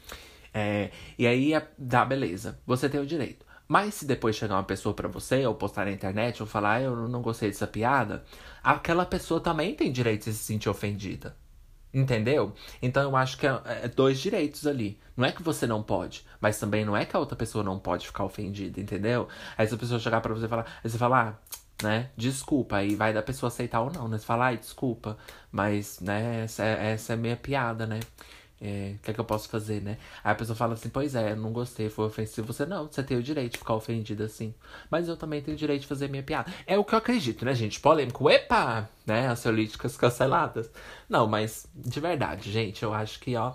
É, 0.54 0.90
e 1.20 1.28
aí, 1.28 1.52
dá 1.78 2.04
beleza, 2.04 2.60
você 2.66 2.90
tem 2.90 3.00
o 3.00 3.06
direito. 3.06 3.46
Mas 3.68 3.96
se 3.96 4.06
depois 4.06 4.36
chegar 4.36 4.56
uma 4.56 4.64
pessoa 4.64 4.96
para 4.96 5.08
você, 5.08 5.46
ou 5.46 5.54
postar 5.54 5.86
na 5.86 5.92
internet, 5.92 6.42
ou 6.42 6.48
falar, 6.48 6.76
ah, 6.76 6.82
eu 6.82 7.08
não 7.08 7.22
gostei 7.22 7.50
dessa 7.50 7.68
piada, 7.68 8.24
aquela 8.64 9.06
pessoa 9.06 9.40
também 9.42 9.76
tem 9.76 9.92
direito 9.92 10.26
de 10.26 10.34
se 10.34 10.44
sentir 10.44 10.70
ofendida. 10.70 11.36
Entendeu? 11.94 12.54
Então 12.82 13.04
eu 13.04 13.16
acho 13.16 13.38
que 13.38 13.48
é, 13.48 13.62
é, 13.66 13.88
dois 13.88 14.20
direitos 14.20 14.68
ali. 14.68 15.00
Não 15.16 15.26
é 15.26 15.32
que 15.32 15.42
você 15.42 15.66
não 15.66 15.82
pode, 15.82 16.26
mas 16.40 16.60
também 16.60 16.86
não 16.86 16.96
é 16.96 17.06
que 17.06 17.16
a 17.16 17.20
outra 17.20 17.36
pessoa 17.36 17.64
não 17.64 17.80
pode 17.80 18.06
ficar 18.08 18.24
ofendida, 18.24 18.80
entendeu? 18.80 19.28
Aí 19.58 19.68
se 19.68 19.74
a 19.74 19.78
pessoa 19.78 20.00
chegar 20.00 20.22
para 20.22 20.34
você 20.34 20.46
e 20.46 20.50
falar, 20.50 20.66
aí 20.84 20.90
você 20.90 20.98
falar, 20.98 21.42
ah, 21.42 21.84
né, 21.84 22.10
desculpa, 22.16 22.78
aí 22.78 22.96
vai 22.96 23.14
da 23.14 23.24
pessoa 23.24 23.48
aceitar 23.48 23.82
ou 23.82 23.92
não, 23.92 24.08
né? 24.08 24.18
Você 24.18 24.26
fala, 24.26 24.46
ai, 24.48 24.58
desculpa, 24.58 25.18
mas, 25.52 26.00
né, 26.00 26.44
essa, 26.44 26.64
é, 26.64 26.92
essa 26.92 27.14
é 27.14 27.16
minha 27.16 27.38
piada, 27.38 27.86
né? 27.86 28.00
É, 28.60 28.96
o 28.96 29.04
que 29.04 29.12
é 29.12 29.14
que 29.14 29.20
eu 29.20 29.26
posso 29.26 29.48
fazer, 29.50 29.82
né? 29.82 29.98
Aí 30.24 30.32
a 30.32 30.36
pessoa 30.36 30.56
fala 30.56 30.74
assim, 30.74 30.90
pois 30.90 31.14
é, 31.14 31.36
não 31.36 31.52
gostei, 31.52 31.90
foi 31.90 32.06
ofensivo. 32.06 32.52
Você 32.52 32.66
não, 32.66 32.88
você 32.88 33.04
tem 33.04 33.18
o 33.18 33.22
direito 33.22 33.54
de 33.54 33.60
ficar 33.60 33.76
ofendido 33.76 34.24
assim. 34.24 34.54
Mas 34.90 35.08
eu 35.08 35.16
também 35.16 35.42
tenho 35.42 35.56
o 35.56 35.60
direito 35.60 35.82
de 35.82 35.88
fazer 35.88 36.10
minha 36.10 36.24
piada. 36.24 36.52
É 36.66 36.78
o 36.78 36.84
que 36.84 36.94
eu 36.94 36.98
acredito, 37.00 37.46
né, 37.46 37.54
gente? 37.54 37.80
Polêmico, 37.80 38.30
epa! 38.30 38.90
Né? 39.06 39.28
As 39.28 39.44
políticas 39.44 39.96
canceladas. 39.96 40.72
Não, 41.08 41.28
mas 41.28 41.68
de 41.76 42.00
verdade, 42.00 42.52
gente, 42.52 42.82
eu 42.84 42.94
acho 42.94 43.20
que, 43.20 43.36
ó, 43.36 43.54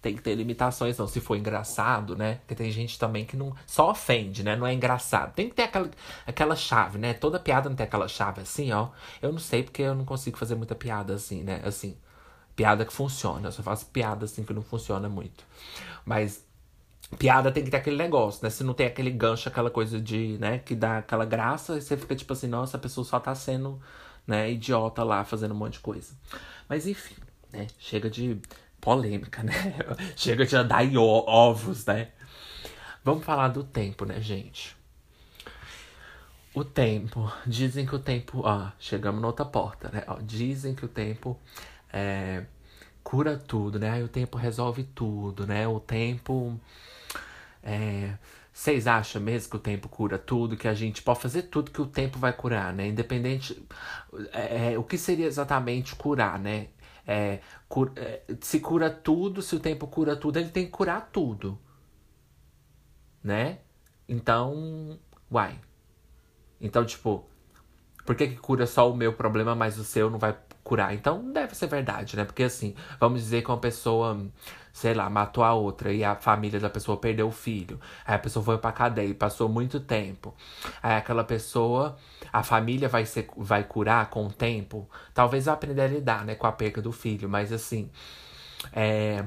tem 0.00 0.16
que 0.16 0.22
ter 0.22 0.34
limitações, 0.34 0.96
não. 0.98 1.06
Se 1.06 1.20
for 1.20 1.36
engraçado, 1.36 2.16
né? 2.16 2.36
Porque 2.36 2.54
tem 2.54 2.70
gente 2.72 2.98
também 2.98 3.26
que 3.26 3.36
não 3.36 3.54
só 3.66 3.90
ofende, 3.90 4.42
né? 4.42 4.56
Não 4.56 4.66
é 4.66 4.72
engraçado. 4.72 5.34
Tem 5.34 5.48
que 5.48 5.54
ter 5.54 5.64
aquela, 5.64 5.90
aquela 6.26 6.56
chave, 6.56 6.98
né? 6.98 7.12
Toda 7.12 7.38
piada 7.38 7.68
não 7.68 7.76
tem 7.76 7.84
aquela 7.84 8.08
chave 8.08 8.40
assim, 8.40 8.72
ó. 8.72 8.88
Eu 9.20 9.30
não 9.30 9.38
sei 9.38 9.62
porque 9.62 9.82
eu 9.82 9.94
não 9.94 10.04
consigo 10.06 10.38
fazer 10.38 10.54
muita 10.54 10.74
piada 10.74 11.14
assim, 11.14 11.42
né? 11.44 11.60
Assim 11.64 11.96
piada 12.56 12.84
que 12.84 12.92
funciona. 12.92 13.48
Eu 13.48 13.52
só 13.52 13.62
faço 13.62 13.86
piada 13.86 14.24
assim 14.24 14.44
que 14.44 14.52
não 14.52 14.62
funciona 14.62 15.08
muito. 15.08 15.44
Mas 16.04 16.44
piada 17.18 17.52
tem 17.52 17.64
que 17.64 17.70
ter 17.70 17.78
aquele 17.78 17.96
negócio, 17.96 18.42
né? 18.42 18.50
Se 18.50 18.64
não 18.64 18.74
tem 18.74 18.86
aquele 18.86 19.10
gancho, 19.10 19.48
aquela 19.48 19.70
coisa 19.70 20.00
de, 20.00 20.38
né, 20.38 20.58
que 20.58 20.74
dá 20.74 20.98
aquela 20.98 21.24
graça, 21.24 21.80
você 21.80 21.96
fica 21.96 22.14
tipo 22.14 22.32
assim, 22.32 22.46
nossa, 22.46 22.76
a 22.76 22.80
pessoa 22.80 23.04
só 23.04 23.20
tá 23.20 23.34
sendo, 23.34 23.80
né, 24.26 24.50
idiota 24.50 25.02
lá, 25.02 25.24
fazendo 25.24 25.52
um 25.52 25.56
monte 25.56 25.74
de 25.74 25.80
coisa. 25.80 26.14
Mas 26.68 26.86
enfim, 26.86 27.16
né? 27.52 27.66
Chega 27.78 28.08
de 28.08 28.40
polêmica, 28.80 29.42
né? 29.42 29.52
Chega 30.16 30.46
de 30.46 30.56
andar 30.56 30.84
em 30.84 30.96
ovos, 30.96 31.84
né? 31.86 32.08
Vamos 33.04 33.24
falar 33.24 33.48
do 33.48 33.64
tempo, 33.64 34.04
né, 34.04 34.20
gente? 34.20 34.76
O 36.54 36.64
tempo. 36.64 37.32
Dizem 37.46 37.86
que 37.86 37.94
o 37.94 37.98
tempo. 37.98 38.42
Ó, 38.44 38.68
chegamos 38.78 39.20
na 39.20 39.26
outra 39.26 39.44
porta, 39.44 39.88
né? 39.88 40.04
Ó, 40.06 40.18
dizem 40.20 40.74
que 40.74 40.84
o 40.84 40.88
tempo 40.88 41.38
é, 41.92 42.44
cura 43.02 43.36
tudo, 43.36 43.78
né? 43.78 43.90
Aí 43.90 44.02
o 44.02 44.08
tempo 44.08 44.38
resolve 44.38 44.84
tudo, 44.84 45.46
né? 45.46 45.68
O 45.68 45.78
tempo. 45.78 46.58
É, 47.62 48.16
vocês 48.52 48.86
acham 48.86 49.20
mesmo 49.20 49.50
que 49.50 49.56
o 49.56 49.60
tempo 49.60 49.88
cura 49.88 50.18
tudo? 50.18 50.56
Que 50.56 50.68
a 50.68 50.74
gente 50.74 51.02
pode 51.02 51.20
fazer 51.20 51.42
tudo 51.42 51.70
que 51.70 51.80
o 51.80 51.86
tempo 51.86 52.18
vai 52.18 52.32
curar, 52.32 52.72
né? 52.72 52.86
Independente. 52.88 53.62
É, 54.32 54.72
é 54.74 54.78
o 54.78 54.84
que 54.84 54.98
seria 54.98 55.26
exatamente 55.26 55.94
curar, 55.96 56.38
né? 56.38 56.68
É, 57.06 57.40
é, 57.96 58.22
se 58.40 58.60
cura 58.60 58.90
tudo, 58.90 59.42
se 59.42 59.56
o 59.56 59.60
tempo 59.60 59.86
cura 59.86 60.16
tudo, 60.16 60.38
ele 60.38 60.50
tem 60.50 60.66
que 60.66 60.70
curar 60.70 61.10
tudo. 61.12 61.58
Né? 63.22 63.58
Então. 64.08 64.98
Uai. 65.30 65.58
Então, 66.60 66.84
tipo. 66.84 67.28
Por 68.04 68.16
que, 68.16 68.28
que 68.28 68.36
cura 68.36 68.66
só 68.66 68.90
o 68.90 68.96
meu 68.96 69.12
problema, 69.12 69.54
mas 69.54 69.78
o 69.78 69.84
seu 69.84 70.10
não 70.10 70.18
vai 70.18 70.36
curar. 70.62 70.94
Então 70.94 71.32
deve 71.32 71.54
ser 71.54 71.66
verdade, 71.66 72.16
né? 72.16 72.24
Porque 72.24 72.44
assim, 72.44 72.74
vamos 73.00 73.20
dizer 73.20 73.42
que 73.42 73.50
uma 73.50 73.58
pessoa, 73.58 74.18
sei 74.72 74.94
lá, 74.94 75.08
matou 75.10 75.44
a 75.44 75.52
outra 75.54 75.92
e 75.92 76.04
a 76.04 76.14
família 76.14 76.60
da 76.60 76.70
pessoa 76.70 76.96
perdeu 76.96 77.28
o 77.28 77.32
filho. 77.32 77.80
Aí 78.06 78.14
a 78.14 78.18
pessoa 78.18 78.44
foi 78.44 78.58
pra 78.58 78.72
cadeia 78.72 79.08
e 79.08 79.14
passou 79.14 79.48
muito 79.48 79.80
tempo. 79.80 80.34
Aí 80.82 80.96
aquela 80.96 81.24
pessoa, 81.24 81.96
a 82.32 82.42
família 82.42 82.88
vai, 82.88 83.04
ser, 83.06 83.28
vai 83.36 83.64
curar 83.64 84.08
com 84.10 84.26
o 84.26 84.32
tempo. 84.32 84.88
Talvez 85.12 85.46
vai 85.46 85.54
aprender 85.54 85.82
a 85.82 85.88
lidar, 85.88 86.24
né, 86.24 86.34
com 86.34 86.46
a 86.46 86.52
perca 86.52 86.80
do 86.80 86.92
filho. 86.92 87.28
Mas 87.28 87.52
assim, 87.52 87.90
é, 88.72 89.24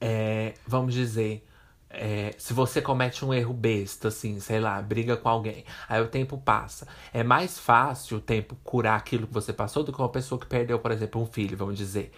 é, 0.00 0.54
vamos 0.66 0.94
dizer 0.94 1.47
é, 1.90 2.34
se 2.36 2.52
você 2.52 2.82
comete 2.82 3.24
um 3.24 3.32
erro 3.32 3.54
besta, 3.54 4.08
assim, 4.08 4.38
sei 4.40 4.60
lá, 4.60 4.80
briga 4.82 5.16
com 5.16 5.28
alguém, 5.28 5.64
aí 5.88 6.00
o 6.02 6.08
tempo 6.08 6.36
passa. 6.38 6.86
É 7.12 7.22
mais 7.22 7.58
fácil 7.58 8.18
o 8.18 8.20
tempo 8.20 8.56
curar 8.62 8.96
aquilo 8.96 9.26
que 9.26 9.32
você 9.32 9.52
passou 9.52 9.82
do 9.82 9.92
que 9.92 9.98
uma 9.98 10.08
pessoa 10.08 10.38
que 10.38 10.46
perdeu, 10.46 10.78
por 10.78 10.90
exemplo, 10.90 11.20
um 11.20 11.26
filho, 11.26 11.56
vamos 11.56 11.78
dizer. 11.78 12.12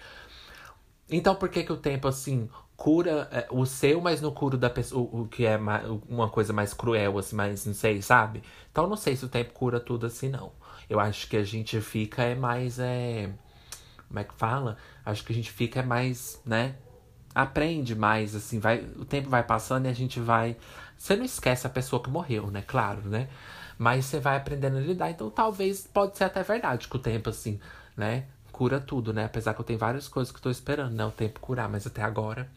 Então 1.08 1.34
por 1.34 1.48
que 1.48 1.64
que 1.64 1.72
o 1.72 1.76
tempo, 1.76 2.08
assim, 2.08 2.48
cura 2.76 3.28
é, 3.30 3.46
o 3.50 3.64
seu, 3.66 4.00
mas 4.00 4.20
não 4.20 4.32
cura 4.32 4.56
da 4.56 4.70
pessoa, 4.70 5.02
o, 5.02 5.22
o 5.22 5.28
que 5.28 5.44
é 5.46 5.58
mais, 5.58 5.84
uma 6.08 6.28
coisa 6.28 6.52
mais 6.52 6.72
cruel, 6.74 7.18
assim, 7.18 7.36
mais, 7.36 7.66
não 7.66 7.74
sei, 7.74 8.02
sabe? 8.02 8.42
Então 8.72 8.86
não 8.86 8.96
sei 8.96 9.16
se 9.16 9.24
o 9.24 9.28
tempo 9.28 9.52
cura 9.52 9.78
tudo 9.78 10.06
assim, 10.06 10.28
não. 10.28 10.52
Eu 10.88 10.98
acho 10.98 11.28
que 11.28 11.36
a 11.36 11.44
gente 11.44 11.80
fica 11.80 12.22
é 12.22 12.34
mais, 12.34 12.78
é... 12.78 13.30
Como 14.08 14.18
é 14.18 14.24
que 14.24 14.34
fala? 14.34 14.76
Acho 15.04 15.24
que 15.24 15.32
a 15.32 15.36
gente 15.36 15.50
fica 15.52 15.80
é 15.80 15.82
mais, 15.82 16.40
né? 16.44 16.74
Aprende 17.34 17.94
mais, 17.94 18.34
assim, 18.34 18.58
vai, 18.58 18.84
o 18.96 19.04
tempo 19.04 19.28
vai 19.28 19.42
passando 19.42 19.86
e 19.86 19.88
a 19.88 19.92
gente 19.92 20.18
vai. 20.18 20.56
Você 20.98 21.14
não 21.16 21.24
esquece 21.24 21.66
a 21.66 21.70
pessoa 21.70 22.02
que 22.02 22.10
morreu, 22.10 22.50
né? 22.50 22.62
Claro, 22.66 23.02
né? 23.02 23.28
Mas 23.78 24.04
você 24.04 24.20
vai 24.20 24.36
aprendendo 24.36 24.76
a 24.78 24.80
lidar. 24.80 25.10
Então 25.10 25.30
talvez 25.30 25.86
pode 25.86 26.18
ser 26.18 26.24
até 26.24 26.42
verdade 26.42 26.88
que 26.88 26.96
o 26.96 26.98
tempo, 26.98 27.30
assim, 27.30 27.60
né? 27.96 28.24
Cura 28.52 28.80
tudo, 28.80 29.12
né? 29.12 29.24
Apesar 29.24 29.54
que 29.54 29.60
eu 29.60 29.64
tenho 29.64 29.78
várias 29.78 30.08
coisas 30.08 30.32
que 30.32 30.38
eu 30.38 30.42
tô 30.42 30.50
esperando, 30.50 30.92
né? 30.92 31.04
O 31.04 31.10
tempo 31.10 31.40
curar, 31.40 31.68
mas 31.68 31.86
até 31.86 32.02
agora. 32.02 32.50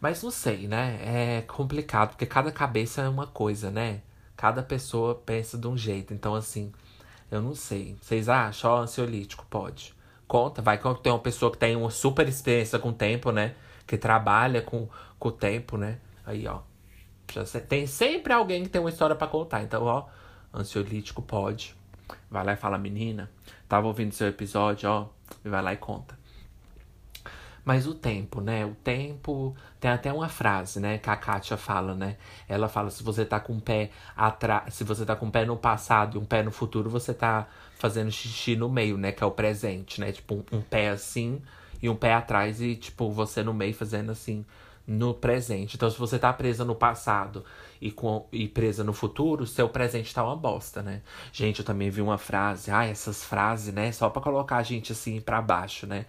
Mas 0.00 0.22
não 0.22 0.30
sei, 0.30 0.66
né? 0.66 0.98
É 1.02 1.42
complicado, 1.42 2.10
porque 2.10 2.26
cada 2.26 2.50
cabeça 2.50 3.02
é 3.02 3.08
uma 3.08 3.26
coisa, 3.26 3.70
né? 3.70 4.00
Cada 4.36 4.62
pessoa 4.62 5.14
pensa 5.14 5.58
de 5.58 5.68
um 5.68 5.76
jeito. 5.76 6.14
Então, 6.14 6.34
assim, 6.34 6.72
eu 7.30 7.42
não 7.42 7.54
sei. 7.54 7.96
Vocês 8.00 8.28
acham? 8.28 8.70
Ó, 8.70 8.80
ansiolítico, 8.80 9.46
pode. 9.50 9.94
Conta, 10.26 10.62
vai 10.62 10.78
que 10.78 10.94
tem 11.02 11.12
uma 11.12 11.18
pessoa 11.18 11.52
que 11.52 11.58
tem 11.58 11.76
uma 11.76 11.90
super 11.90 12.26
experiência 12.26 12.78
com 12.78 12.88
o 12.88 12.92
tempo, 12.92 13.30
né? 13.30 13.54
Que 13.90 13.98
trabalha 13.98 14.62
com, 14.62 14.88
com 15.18 15.30
o 15.30 15.32
tempo, 15.32 15.76
né? 15.76 15.98
Aí, 16.24 16.46
ó. 16.46 16.60
Já 17.32 17.44
tem 17.58 17.88
sempre 17.88 18.32
alguém 18.32 18.62
que 18.62 18.68
tem 18.68 18.80
uma 18.80 18.88
história 18.88 19.16
para 19.16 19.26
contar. 19.26 19.64
Então, 19.64 19.82
ó, 19.82 20.04
ansiolítico 20.54 21.20
pode. 21.20 21.74
Vai 22.30 22.44
lá 22.44 22.52
e 22.52 22.56
fala, 22.56 22.78
menina, 22.78 23.28
tava 23.68 23.88
ouvindo 23.88 24.12
seu 24.12 24.28
episódio, 24.28 24.88
ó. 24.88 25.08
E 25.44 25.48
vai 25.48 25.60
lá 25.60 25.72
e 25.72 25.76
conta. 25.76 26.16
Mas 27.64 27.88
o 27.88 27.92
tempo, 27.92 28.40
né? 28.40 28.64
O 28.64 28.76
tempo. 28.76 29.56
Tem 29.80 29.90
até 29.90 30.12
uma 30.12 30.28
frase, 30.28 30.78
né? 30.78 30.96
Que 30.98 31.10
a 31.10 31.16
Kátia 31.16 31.56
fala, 31.56 31.92
né? 31.92 32.16
Ela 32.48 32.68
fala: 32.68 32.90
se 32.90 33.02
você 33.02 33.24
tá 33.24 33.40
com 33.40 33.56
o 33.56 33.60
pé 33.60 33.90
atrás. 34.16 34.72
Se 34.72 34.84
você 34.84 35.04
tá 35.04 35.16
com 35.16 35.28
pé 35.28 35.44
no 35.44 35.56
passado 35.56 36.16
e 36.16 36.20
um 36.20 36.24
pé 36.24 36.44
no 36.44 36.52
futuro, 36.52 36.88
você 36.88 37.12
tá 37.12 37.48
fazendo 37.76 38.12
xixi 38.12 38.54
no 38.54 38.68
meio, 38.68 38.96
né? 38.96 39.10
Que 39.10 39.24
é 39.24 39.26
o 39.26 39.32
presente, 39.32 40.00
né? 40.00 40.12
Tipo, 40.12 40.36
um, 40.36 40.58
um 40.58 40.60
pé 40.60 40.90
assim 40.90 41.42
e 41.82 41.88
um 41.88 41.96
pé 41.96 42.14
atrás 42.14 42.60
e, 42.60 42.76
tipo, 42.76 43.10
você 43.10 43.42
no 43.42 43.54
meio 43.54 43.74
fazendo 43.74 44.10
assim 44.10 44.44
no 44.86 45.14
presente. 45.14 45.76
Então, 45.76 45.88
se 45.90 45.98
você 45.98 46.18
tá 46.18 46.32
presa 46.32 46.64
no 46.64 46.74
passado 46.74 47.44
e, 47.80 47.92
com, 47.92 48.26
e 48.32 48.48
presa 48.48 48.82
no 48.82 48.92
futuro, 48.92 49.46
seu 49.46 49.68
presente 49.68 50.12
tá 50.12 50.24
uma 50.24 50.36
bosta, 50.36 50.82
né? 50.82 51.02
Gente, 51.32 51.60
eu 51.60 51.64
também 51.64 51.90
vi 51.90 52.00
uma 52.00 52.18
frase. 52.18 52.70
Ah, 52.70 52.84
essas 52.84 53.22
frases, 53.24 53.72
né? 53.72 53.92
Só 53.92 54.10
pra 54.10 54.20
colocar 54.20 54.56
a 54.56 54.62
gente 54.62 54.92
assim 54.92 55.20
pra 55.20 55.40
baixo, 55.40 55.86
né? 55.86 56.06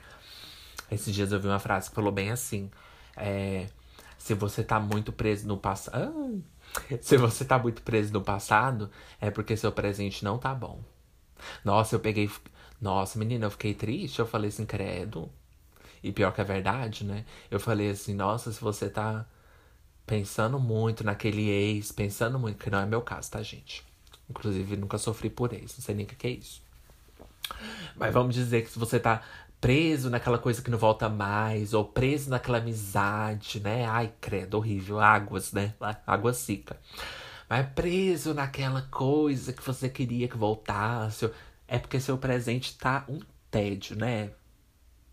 Esses 0.90 1.14
dias 1.14 1.32
eu 1.32 1.40
vi 1.40 1.48
uma 1.48 1.60
frase 1.60 1.90
que 1.90 1.96
falou 1.96 2.12
bem 2.12 2.32
assim. 2.32 2.72
É, 3.16 3.68
se 4.18 4.34
você 4.34 4.64
tá 4.64 4.80
muito 4.80 5.12
preso 5.12 5.48
no 5.48 5.58
passado. 5.58 5.96
Ah, 5.96 6.98
se 7.02 7.18
você 7.18 7.46
tá 7.46 7.60
muito 7.60 7.82
preso 7.84 8.12
no 8.14 8.22
passado, 8.22 8.90
é 9.20 9.30
porque 9.30 9.56
seu 9.58 9.72
presente 9.72 10.24
não 10.24 10.38
tá 10.38 10.54
bom. 10.56 10.82
Nossa, 11.64 11.96
eu 11.96 12.00
peguei. 12.00 12.30
Nossa, 12.82 13.20
menina, 13.20 13.46
eu 13.46 13.52
fiquei 13.52 13.74
triste. 13.74 14.20
Eu 14.20 14.26
falei 14.26 14.50
assim, 14.50 14.66
credo. 14.66 15.30
E 16.04 16.12
pior 16.12 16.32
que 16.32 16.42
é 16.42 16.44
verdade, 16.44 17.04
né? 17.04 17.26
Eu 17.50 17.60
falei 17.60 17.92
assim, 17.92 18.14
nossa, 18.14 18.52
se 18.52 18.60
você 18.62 18.90
tá 18.90 19.26
pensando 20.06 20.60
muito 20.60 21.04
naquele 21.04 21.50
ex, 21.50 21.92
pensando 21.92 22.40
muito, 22.40 22.64
que 22.64 22.70
não 22.70 22.80
é 22.80 22.86
meu 22.86 23.02
caso, 23.02 23.32
tá, 23.32 23.42
gente? 23.44 23.84
Inclusive, 24.30 24.78
nunca 24.78 24.98
sofri 24.98 25.30
por 25.30 25.54
ex, 25.54 25.78
não 25.78 25.84
sei 25.84 25.96
nem 25.96 26.06
o 26.06 26.08
que 26.08 26.28
é 26.28 26.32
isso. 26.32 26.62
Mas 27.96 28.14
vamos 28.14 28.34
dizer 28.34 28.64
que 28.64 28.72
se 28.72 28.80
você 28.80 29.00
tá 29.00 29.22
preso 29.60 30.10
naquela 30.10 30.40
coisa 30.40 30.62
que 30.62 30.72
não 30.72 30.78
volta 30.78 31.08
mais, 31.08 31.74
ou 31.74 31.86
preso 31.86 32.30
naquela 32.30 32.58
amizade, 32.58 33.60
né? 33.60 33.86
Ai, 33.86 34.12
credo, 34.20 34.56
horrível. 34.56 35.00
Águas, 35.00 35.52
né? 35.52 35.74
Água 36.08 36.34
seca. 36.34 36.80
Mas 37.48 37.68
preso 37.76 38.34
naquela 38.34 38.82
coisa 38.84 39.54
que 39.54 39.62
você 39.62 39.88
queria 39.88 40.28
que 40.28 40.38
voltasse. 40.38 41.30
É 41.68 41.78
porque 41.78 42.00
seu 42.00 42.18
presente 42.18 42.78
tá 42.78 43.06
um 43.08 43.20
tédio, 43.52 43.96
né? 43.96 44.32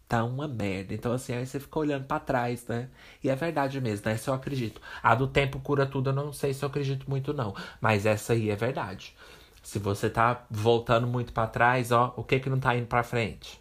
Tá 0.09 0.25
uma 0.25 0.49
merda. 0.49 0.94
Então, 0.94 1.12
assim, 1.12 1.35
aí 1.35 1.47
você 1.47 1.61
fica 1.61 1.79
olhando 1.79 2.07
para 2.07 2.18
trás, 2.21 2.66
né? 2.66 2.88
E 3.23 3.29
é 3.29 3.37
verdade 3.37 3.81
mesmo, 3.81 4.07
né? 4.09 4.16
Se 4.16 4.29
eu 4.31 4.35
acredito. 4.35 4.81
A 5.03 5.14
do 5.14 5.27
tempo 5.29 5.61
cura 5.61 5.85
tudo, 5.87 6.11
eu 6.11 6.14
não 6.14 6.33
sei 6.33 6.55
se 6.55 6.64
eu 6.64 6.68
acredito 6.68 7.09
muito, 7.09 7.35
não. 7.35 7.55
Mas 7.81 8.07
essa 8.07 8.33
aí 8.33 8.51
é 8.51 8.57
verdade. 8.57 9.14
Se 9.62 9.79
você 9.79 10.09
tá 10.09 10.47
voltando 10.51 11.07
muito 11.07 11.33
para 11.33 11.47
trás, 11.47 11.92
ó, 11.92 12.14
o 12.16 12.25
que 12.25 12.40
que 12.40 12.49
não 12.49 12.59
tá 12.59 12.75
indo 12.75 12.87
para 12.87 13.03
frente? 13.03 13.61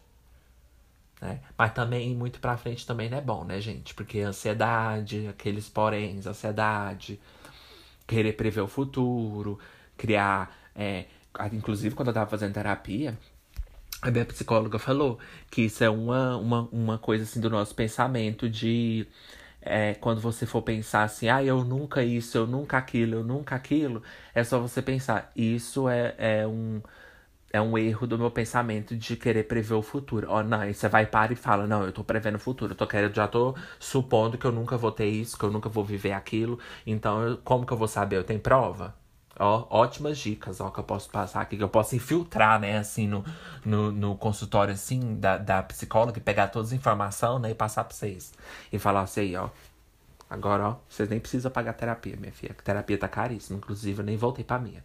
Né? 1.22 1.42
Mas 1.58 1.74
também, 1.74 2.16
muito 2.16 2.40
pra 2.40 2.58
frente 2.58 2.86
também 2.86 3.10
não 3.10 3.18
é 3.18 3.22
bom, 3.22 3.44
né, 3.44 3.60
gente? 3.60 3.94
Porque 3.94 4.20
ansiedade, 4.20 5.28
aqueles 5.28 5.68
poréns, 5.68 6.28
ansiedade, 6.28 7.20
querer 8.08 8.34
prever 8.34 8.62
o 8.62 8.68
futuro, 8.68 9.60
criar. 9.98 10.56
É, 10.76 11.06
inclusive, 11.52 11.96
quando 11.96 12.10
eu 12.10 12.14
tava 12.14 12.30
fazendo 12.30 12.54
terapia, 12.54 13.18
a 14.02 14.12
minha 14.12 14.26
psicóloga 14.26 14.80
falou 14.80 15.20
que 15.50 15.64
isso 15.64 15.84
é 15.84 15.90
uma, 15.90 16.38
uma, 16.38 16.70
uma 16.72 16.98
coisa 16.98 17.24
assim 17.24 17.40
do 17.40 17.50
nosso 17.50 17.74
pensamento 17.76 18.50
de 18.50 19.08
é, 19.62 19.96
quando 19.96 20.22
você 20.22 20.46
for 20.46 20.62
pensar 20.62 21.04
assim, 21.04 21.30
ah, 21.30 21.44
eu 21.44 21.64
nunca 21.64 22.04
isso, 22.04 22.38
eu 22.38 22.48
nunca 22.48 22.78
aquilo, 22.78 23.16
eu 23.16 23.24
nunca 23.24 23.56
aquilo, 23.56 24.02
é 24.34 24.44
só 24.44 24.60
você 24.60 24.82
pensar, 24.82 25.32
isso 25.36 25.90
é, 25.90 26.16
é 26.18 26.48
um 26.48 26.82
é 27.52 27.62
um 27.62 27.78
erro 27.78 28.06
do 28.08 28.18
meu 28.18 28.30
pensamento 28.32 28.96
de 28.96 29.16
querer 29.16 29.44
prever 29.46 29.74
o 29.74 29.82
futuro. 29.82 30.28
Ó, 30.30 30.40
oh, 30.40 30.44
não, 30.44 30.72
você 30.72 30.88
vai 30.90 31.06
para 31.06 31.34
e 31.34 31.36
fala, 31.36 31.66
não, 31.68 31.84
eu 31.86 31.92
tô 31.94 32.04
prevendo 32.04 32.36
o 32.36 32.40
futuro, 32.40 32.74
eu 32.74 32.78
tô 32.78 32.86
querendo, 32.88 33.16
já 33.16 33.28
tô 33.28 33.56
supondo 33.80 34.38
que 34.38 34.46
eu 34.46 34.52
nunca 34.52 34.78
vou 34.78 34.92
ter 34.92 35.08
isso, 35.08 35.38
que 35.38 35.44
eu 35.46 35.52
nunca 35.52 35.70
vou 35.70 35.84
viver 35.84 36.12
aquilo. 36.14 36.60
Então, 36.86 37.22
eu, 37.24 37.38
como 37.38 37.66
que 37.66 37.72
eu 37.74 37.78
vou 37.78 37.88
saber? 37.88 38.18
Eu 38.18 38.24
tenho 38.24 38.40
prova? 38.40 38.96
Ó, 39.40 39.68
ótimas 39.70 40.18
dicas, 40.18 40.60
ó, 40.60 40.72
que 40.72 40.80
eu 40.80 40.84
posso 40.84 41.10
passar 41.10 41.42
aqui, 41.42 41.58
que 41.58 41.64
eu 41.64 41.70
posso 41.70 41.96
infiltrar, 41.96 42.60
né, 42.60 42.78
assim, 42.78 43.08
no, 43.08 43.24
no, 43.64 43.92
no 43.92 44.16
consultório, 44.18 44.74
assim, 44.74 45.16
da, 45.20 45.38
da 45.38 45.62
psicóloga, 45.62 46.18
e 46.18 46.22
pegar 46.22 46.48
todas 46.48 46.70
as 46.70 46.74
informações, 46.74 47.42
né, 47.42 47.52
e 47.52 47.56
passar 47.56 47.84
pra 47.84 47.96
vocês. 47.96 48.34
E 48.72 48.80
falar 48.80 49.02
assim, 49.02 49.22
aí, 49.22 49.36
ó, 49.36 49.50
agora, 50.30 50.70
ó, 50.70 50.76
vocês 50.90 51.08
nem 51.08 51.20
precisam 51.20 51.52
pagar 51.52 51.74
terapia, 51.74 52.18
minha 52.18 52.32
filha, 52.32 52.54
que 52.54 52.64
terapia 52.64 52.98
tá 52.98 53.08
caríssima, 53.08 53.58
inclusive 53.58 54.02
eu 54.02 54.06
nem 54.06 54.18
voltei 54.18 54.44
pra 54.44 54.58
minha. 54.58 54.84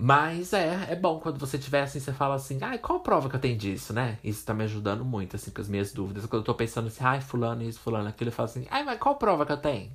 Mas 0.00 0.52
é, 0.52 0.92
é 0.92 0.94
bom 0.94 1.18
quando 1.18 1.38
você 1.40 1.58
tiver 1.58 1.82
assim, 1.82 1.98
você 1.98 2.12
fala 2.12 2.36
assim, 2.36 2.58
ai, 2.62 2.78
qual 2.78 3.00
prova 3.00 3.28
que 3.28 3.34
eu 3.34 3.40
tenho 3.40 3.58
disso, 3.58 3.92
né? 3.92 4.16
Isso 4.22 4.46
tá 4.46 4.54
me 4.54 4.62
ajudando 4.62 5.04
muito, 5.04 5.34
assim, 5.34 5.50
com 5.50 5.60
as 5.60 5.68
minhas 5.68 5.92
dúvidas. 5.92 6.24
Quando 6.26 6.42
eu 6.42 6.44
tô 6.44 6.54
pensando 6.54 6.86
assim, 6.86 7.02
ai, 7.02 7.20
fulano 7.20 7.64
isso, 7.64 7.80
fulano 7.80 8.08
aquilo, 8.08 8.28
eu 8.28 8.32
falo 8.32 8.48
assim, 8.48 8.66
ai, 8.70 8.84
mas 8.84 9.00
qual 9.00 9.16
prova 9.16 9.44
que 9.44 9.50
eu 9.50 9.56
tenho? 9.56 9.90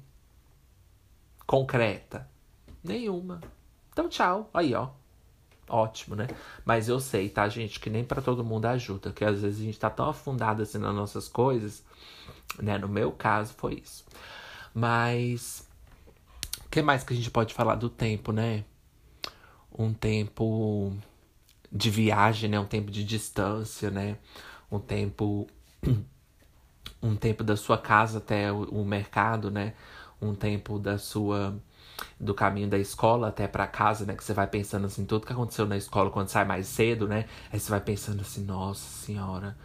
Concreta. 1.48 2.33
Nenhuma. 2.84 3.42
Então, 3.92 4.10
tchau. 4.10 4.50
Aí, 4.54 4.74
ó. 4.74 4.90
Ótimo, 5.70 6.16
né? 6.16 6.28
Mas 6.66 6.90
eu 6.90 7.00
sei, 7.00 7.30
tá, 7.30 7.48
gente, 7.48 7.80
que 7.80 7.90
nem 7.90 8.04
para 8.04 8.22
todo 8.22 8.44
mundo 8.44 8.66
ajuda. 8.66 9.12
Que 9.12 9.24
às 9.24 9.42
vezes 9.42 9.62
a 9.62 9.64
gente 9.64 9.80
tá 9.80 9.90
tão 9.90 10.10
afundado 10.10 10.62
assim 10.62 10.78
nas 10.78 10.94
nossas 10.94 11.28
coisas, 11.28 11.84
né? 12.62 12.78
No 12.78 12.88
meu 12.88 13.12
caso, 13.12 13.54
foi 13.58 13.76
isso. 13.76 14.04
Mas. 14.74 15.68
O 16.66 16.70
que 16.70 16.82
mais 16.82 17.04
que 17.04 17.14
a 17.14 17.16
gente 17.16 17.32
pode 17.32 17.54
falar 17.54 17.76
do 17.76 17.90
tempo, 17.90 18.32
né? 18.32 18.66
um 19.78 19.94
tempo 19.94 20.94
de 21.72 21.90
viagem, 21.90 22.50
né? 22.50 22.60
Um 22.60 22.66
tempo 22.66 22.92
de 22.92 23.04
distância, 23.04 23.90
né? 23.90 24.18
Um 24.72 24.80
tempo 24.80 25.48
um 27.02 27.16
tempo 27.16 27.44
da 27.44 27.56
sua 27.58 27.78
casa 27.78 28.20
até 28.20 28.52
o, 28.52 28.64
o 28.66 28.86
mercado, 28.86 29.50
né? 29.52 29.74
Um 30.22 30.36
tempo 30.36 30.80
da 30.80 30.98
sua 30.98 31.56
do 32.20 32.34
caminho 32.34 32.68
da 32.70 32.78
escola 32.78 33.28
até 33.30 33.48
para 33.48 33.68
casa, 33.68 34.06
né? 34.06 34.16
Que 34.16 34.24
você 34.24 34.34
vai 34.34 34.48
pensando 34.48 34.86
assim, 34.86 35.06
tudo 35.06 35.26
que 35.26 35.34
aconteceu 35.34 35.66
na 35.66 35.78
escola 35.78 36.10
quando 36.10 36.30
sai 36.30 36.46
mais 36.46 36.68
cedo, 36.68 37.08
né? 37.08 37.26
Aí 37.52 37.60
você 37.60 37.70
vai 37.70 37.82
pensando 37.82 38.22
assim, 38.22 38.44
nossa 38.44 38.82
senhora, 39.06 39.56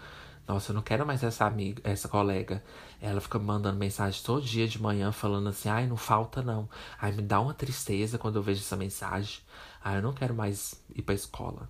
nossa, 0.46 0.72
eu 0.72 0.74
não 0.74 0.82
quero 0.82 1.04
mais 1.04 1.22
essa 1.22 1.44
amiga, 1.44 1.82
essa 1.84 2.08
colega. 2.08 2.62
Ela 3.02 3.20
fica 3.20 3.38
mandando 3.38 3.78
mensagem 3.78 4.22
todo 4.24 4.42
dia 4.42 4.66
de 4.66 4.80
manhã 4.80 5.12
falando 5.12 5.48
assim, 5.50 5.68
ai, 5.68 5.86
não 5.86 5.96
falta 5.96 6.42
não. 6.42 6.68
Ai, 7.00 7.12
me 7.12 7.22
dá 7.22 7.38
uma 7.40 7.52
tristeza 7.52 8.16
quando 8.16 8.36
eu 8.36 8.42
vejo 8.42 8.60
essa 8.60 8.76
mensagem. 8.76 9.40
Ah, 9.84 9.96
eu 9.96 10.02
não 10.02 10.14
quero 10.14 10.34
mais 10.34 10.82
ir 10.94 11.02
pra 11.02 11.14
escola. 11.14 11.68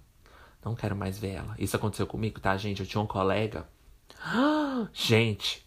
Não 0.65 0.77
quero 0.77 0.95
mais 0.95 1.19
ver 1.19 1.35
ela. 1.35 1.57
Isso 1.59 1.77
aconteceu 1.77 2.07
comigo, 2.07 2.41
tá, 2.41 2.57
gente? 2.57 2.81
Eu 2.81 2.87
tinha 2.87 3.01
um 3.01 3.07
colega. 3.07 3.67
Gente, 4.93 5.67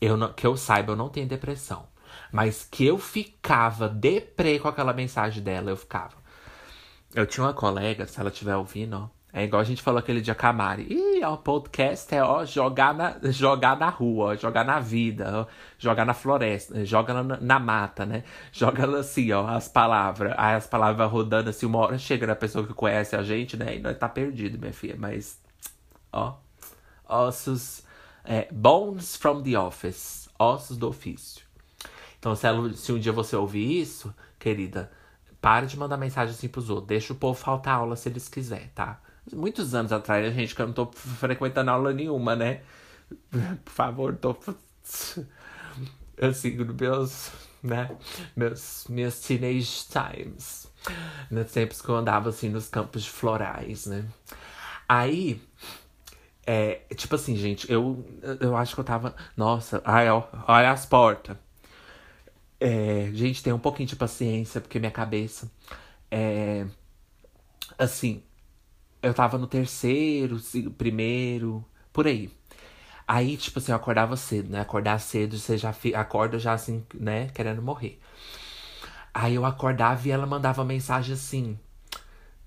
eu 0.00 0.16
não, 0.16 0.32
que 0.32 0.46
eu 0.46 0.56
saiba, 0.56 0.92
eu 0.92 0.96
não 0.96 1.08
tenho 1.08 1.28
depressão. 1.28 1.86
Mas 2.32 2.64
que 2.64 2.86
eu 2.86 2.98
ficava 2.98 3.88
deprê 3.88 4.58
com 4.58 4.68
aquela 4.68 4.92
mensagem 4.92 5.42
dela, 5.42 5.70
eu 5.70 5.76
ficava. 5.76 6.16
Eu 7.14 7.26
tinha 7.26 7.44
uma 7.44 7.52
colega, 7.52 8.06
se 8.06 8.18
ela 8.18 8.30
estiver 8.30 8.56
ouvindo, 8.56 8.96
ó. 8.96 9.22
É 9.34 9.44
igual 9.44 9.62
a 9.62 9.64
gente 9.64 9.80
falou 9.82 9.98
aquele 9.98 10.20
dia 10.20 10.34
Camari. 10.34 10.86
Ih, 10.90 11.24
ó, 11.24 11.36
podcast 11.38 12.14
é, 12.14 12.22
ó, 12.22 12.44
jogar 12.44 12.92
na, 12.92 13.16
jogar 13.30 13.78
na 13.78 13.88
rua, 13.88 14.32
ó, 14.32 14.36
jogar 14.36 14.62
na 14.62 14.78
vida, 14.78 15.40
ó, 15.40 15.46
jogar 15.78 16.04
na 16.04 16.12
floresta, 16.12 16.84
joga 16.84 17.22
na, 17.22 17.40
na 17.40 17.58
mata, 17.58 18.04
né? 18.04 18.24
Joga 18.52 18.98
assim, 18.98 19.32
ó, 19.32 19.46
as 19.48 19.68
palavras. 19.68 20.34
Aí 20.36 20.54
as 20.54 20.66
palavras 20.66 21.10
rodando 21.10 21.48
assim, 21.48 21.64
uma 21.64 21.78
hora 21.78 21.98
chega 21.98 22.26
na 22.26 22.36
pessoa 22.36 22.66
que 22.66 22.74
conhece 22.74 23.16
a 23.16 23.22
gente, 23.22 23.56
né? 23.56 23.76
E 23.76 23.80
nós 23.80 23.96
tá 23.96 24.08
perdido, 24.08 24.58
minha 24.58 24.72
filha. 24.72 24.96
Mas, 24.98 25.40
ó, 26.12 26.36
ossos, 27.08 27.82
É 28.24 28.48
Bones 28.52 29.16
from 29.16 29.42
the 29.42 29.58
Office. 29.58 30.28
Ossos 30.38 30.76
do 30.76 30.88
ofício. 30.88 31.41
Então, 32.22 32.36
se, 32.36 32.46
ela, 32.46 32.72
se 32.74 32.92
um 32.92 33.00
dia 33.00 33.10
você 33.10 33.34
ouvir 33.34 33.80
isso, 33.80 34.14
querida, 34.38 34.92
pare 35.40 35.66
de 35.66 35.76
mandar 35.76 35.96
mensagem 35.96 36.32
assim 36.32 36.46
pros 36.46 36.70
outros. 36.70 36.86
Deixa 36.86 37.12
o 37.12 37.16
povo 37.16 37.36
faltar 37.36 37.74
aula 37.74 37.96
se 37.96 38.08
eles 38.08 38.28
quiserem, 38.28 38.68
tá? 38.68 39.00
Muitos 39.32 39.74
anos 39.74 39.90
atrás, 39.90 40.24
a 40.24 40.30
gente 40.30 40.54
que 40.54 40.62
eu 40.62 40.66
não 40.68 40.72
tô 40.72 40.86
frequentando 40.92 41.72
aula 41.72 41.92
nenhuma, 41.92 42.36
né? 42.36 42.60
Por 43.64 43.72
favor, 43.72 44.14
tô. 44.14 44.36
Assim, 46.20 46.54
nos 46.54 46.76
meus. 46.76 47.32
né? 47.60 47.90
Meus, 48.36 48.86
minhas 48.88 49.18
teenage 49.20 49.86
times. 49.88 50.70
Nos 51.28 51.50
tempos 51.50 51.82
que 51.82 51.88
eu 51.88 51.96
andava 51.96 52.28
assim 52.28 52.48
nos 52.48 52.68
campos 52.68 53.04
florais, 53.04 53.86
né? 53.86 54.04
Aí. 54.88 55.42
É, 56.46 56.82
tipo 56.94 57.14
assim, 57.16 57.36
gente, 57.36 57.70
eu, 57.70 58.04
eu 58.40 58.56
acho 58.56 58.74
que 58.76 58.80
eu 58.80 58.84
tava. 58.84 59.14
Nossa, 59.36 59.82
ai, 59.84 60.08
ó, 60.08 60.24
olha 60.46 60.70
as 60.70 60.86
portas. 60.86 61.36
É, 62.64 63.10
gente, 63.12 63.42
tem 63.42 63.52
um 63.52 63.58
pouquinho 63.58 63.88
de 63.88 63.96
paciência, 63.96 64.60
porque 64.60 64.78
minha 64.78 64.92
cabeça. 64.92 65.50
É, 66.10 66.66
assim, 67.78 68.22
eu 69.02 69.14
tava 69.14 69.38
no 69.38 69.46
terceiro, 69.48 70.38
primeiro, 70.78 71.64
por 71.92 72.06
aí. 72.06 72.30
Aí, 73.08 73.36
tipo 73.36 73.58
assim, 73.60 73.72
eu 73.72 73.76
acordava 73.76 74.16
cedo, 74.16 74.50
né? 74.50 74.60
Acordar 74.60 74.98
cedo, 75.00 75.38
você 75.38 75.58
já 75.58 75.74
acorda 75.96 76.38
já 76.38 76.54
assim, 76.54 76.84
né? 76.94 77.28
Querendo 77.30 77.62
morrer. 77.62 78.00
Aí 79.14 79.34
eu 79.34 79.44
acordava 79.44 80.06
e 80.08 80.10
ela 80.10 80.26
mandava 80.26 80.64
mensagem 80.64 81.14
assim. 81.14 81.58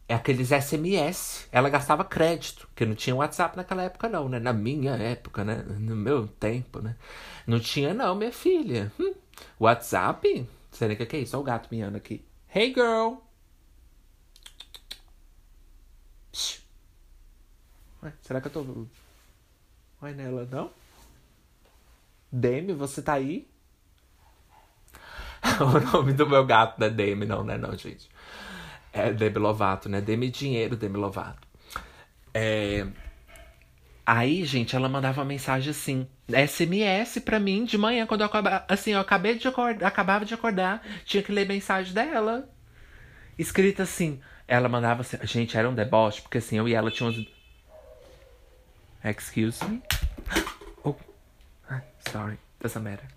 É 0.07 0.13
aqueles 0.13 0.49
SMS. 0.49 1.47
Ela 1.51 1.69
gastava 1.69 2.05
crédito, 2.05 2.67
porque 2.67 2.85
não 2.85 2.95
tinha 2.95 3.15
WhatsApp 3.15 3.57
naquela 3.57 3.83
época, 3.83 4.07
não, 4.07 4.29
né? 4.29 4.39
Na 4.39 4.53
minha 4.53 4.91
época, 4.95 5.43
né? 5.43 5.63
No 5.79 5.95
meu 5.95 6.27
tempo, 6.27 6.79
né? 6.79 6.95
Não 7.47 7.59
tinha, 7.59 7.93
não, 7.93 8.15
minha 8.15 8.31
filha. 8.31 8.91
Hum. 8.99 9.13
WhatsApp? 9.59 10.47
Nem 10.79 10.91
o 10.91 10.97
que 10.97 11.15
é 11.15 11.19
isso. 11.19 11.35
Olha 11.35 11.41
o 11.41 11.45
gato 11.45 11.69
miando 11.71 11.97
aqui. 11.97 12.23
Hey, 12.53 12.73
girl! 12.73 13.15
Ué, 18.03 18.13
será 18.21 18.39
que 18.39 18.47
eu 18.47 18.51
tô. 18.51 18.85
Vai 19.99 20.13
nela, 20.13 20.47
não? 20.51 20.69
Demi, 22.31 22.73
você 22.73 23.01
tá 23.01 23.13
aí? 23.13 23.47
o 25.59 25.91
nome 25.91 26.13
do 26.13 26.27
meu 26.27 26.45
gato 26.45 26.79
não 26.79 26.87
é 26.87 26.89
Demi, 26.89 27.25
não, 27.25 27.43
né, 27.43 27.57
não, 27.57 27.75
gente? 27.77 28.09
É 28.95 29.11
Demi 29.11 29.37
Lovato, 29.37 29.89
né? 29.89 29.99
Demi 29.99 30.29
Dinheiro, 30.29 30.77
Demi 30.77 30.95
Lovato. 30.95 31.45
É. 32.33 32.87
Aí, 34.05 34.45
gente, 34.45 34.75
ela 34.75 34.87
mandava 34.87 35.19
uma 35.19 35.25
mensagem 35.25 35.71
assim, 35.71 36.07
SMS 36.29 37.19
pra 37.19 37.39
mim 37.39 37.65
de 37.65 37.77
manhã, 37.77 38.05
quando 38.05 38.21
eu 38.21 38.27
acabava. 38.27 38.63
Assim, 38.69 38.91
eu 38.91 38.99
acabei 38.99 39.35
de 39.35 39.47
acordar, 39.47 39.85
acabava 39.85 40.23
de 40.23 40.33
acordar, 40.33 40.81
tinha 41.03 41.21
que 41.21 41.31
ler 41.31 41.47
mensagem 41.47 41.93
dela. 41.93 42.47
Escrita 43.37 43.83
assim. 43.83 44.21
Ela 44.47 44.69
mandava 44.69 45.01
assim. 45.01 45.17
Gente, 45.23 45.57
era 45.57 45.69
um 45.69 45.75
deboche, 45.75 46.21
porque 46.21 46.37
assim, 46.37 46.57
eu 46.57 46.67
e 46.67 46.73
ela 46.73 46.89
tínhamos. 46.89 47.27
Excuse 49.03 49.63
me. 49.65 49.81
Oh. 50.87 50.95
Sorry. 52.11 52.37
Doesn't 52.61 52.83
matter. 52.83 53.07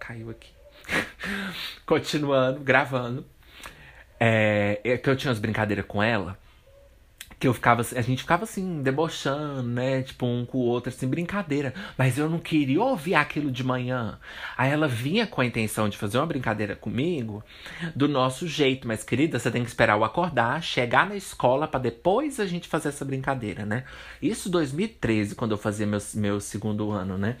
Caiu 0.00 0.30
aqui. 0.30 0.50
Continuando, 1.86 2.60
gravando. 2.60 3.26
É, 4.18 4.80
é 4.84 4.98
que 4.98 5.08
eu 5.08 5.16
tinha 5.16 5.30
umas 5.30 5.40
brincadeiras 5.40 5.84
com 5.86 6.02
ela 6.02 6.38
que 7.44 7.48
eu 7.48 7.52
ficava, 7.52 7.82
a 7.82 8.00
gente 8.00 8.22
ficava 8.22 8.44
assim, 8.44 8.82
debochando, 8.82 9.62
né? 9.64 10.02
Tipo, 10.02 10.24
um 10.24 10.46
com 10.46 10.56
o 10.56 10.62
outro, 10.62 10.88
assim, 10.88 11.06
brincadeira. 11.06 11.74
Mas 11.98 12.16
eu 12.16 12.26
não 12.30 12.38
queria 12.38 12.82
ouvir 12.82 13.14
aquilo 13.14 13.50
de 13.50 13.62
manhã. 13.62 14.18
Aí 14.56 14.70
ela 14.70 14.88
vinha 14.88 15.26
com 15.26 15.42
a 15.42 15.44
intenção 15.44 15.88
de 15.88 15.98
fazer 15.98 16.16
uma 16.16 16.26
brincadeira 16.26 16.74
comigo 16.74 17.44
do 17.94 18.08
nosso 18.08 18.48
jeito. 18.48 18.88
Mas, 18.88 19.04
querida, 19.04 19.38
você 19.38 19.50
tem 19.50 19.62
que 19.62 19.68
esperar 19.68 19.98
eu 19.98 20.04
acordar, 20.04 20.62
chegar 20.62 21.06
na 21.06 21.16
escola 21.16 21.68
para 21.68 21.80
depois 21.80 22.40
a 22.40 22.46
gente 22.46 22.66
fazer 22.66 22.88
essa 22.88 23.04
brincadeira, 23.04 23.66
né? 23.66 23.84
Isso 24.22 24.48
2013, 24.48 25.34
quando 25.34 25.50
eu 25.52 25.58
fazia 25.58 25.86
meu, 25.86 26.00
meu 26.14 26.40
segundo 26.40 26.90
ano, 26.90 27.18
né? 27.18 27.36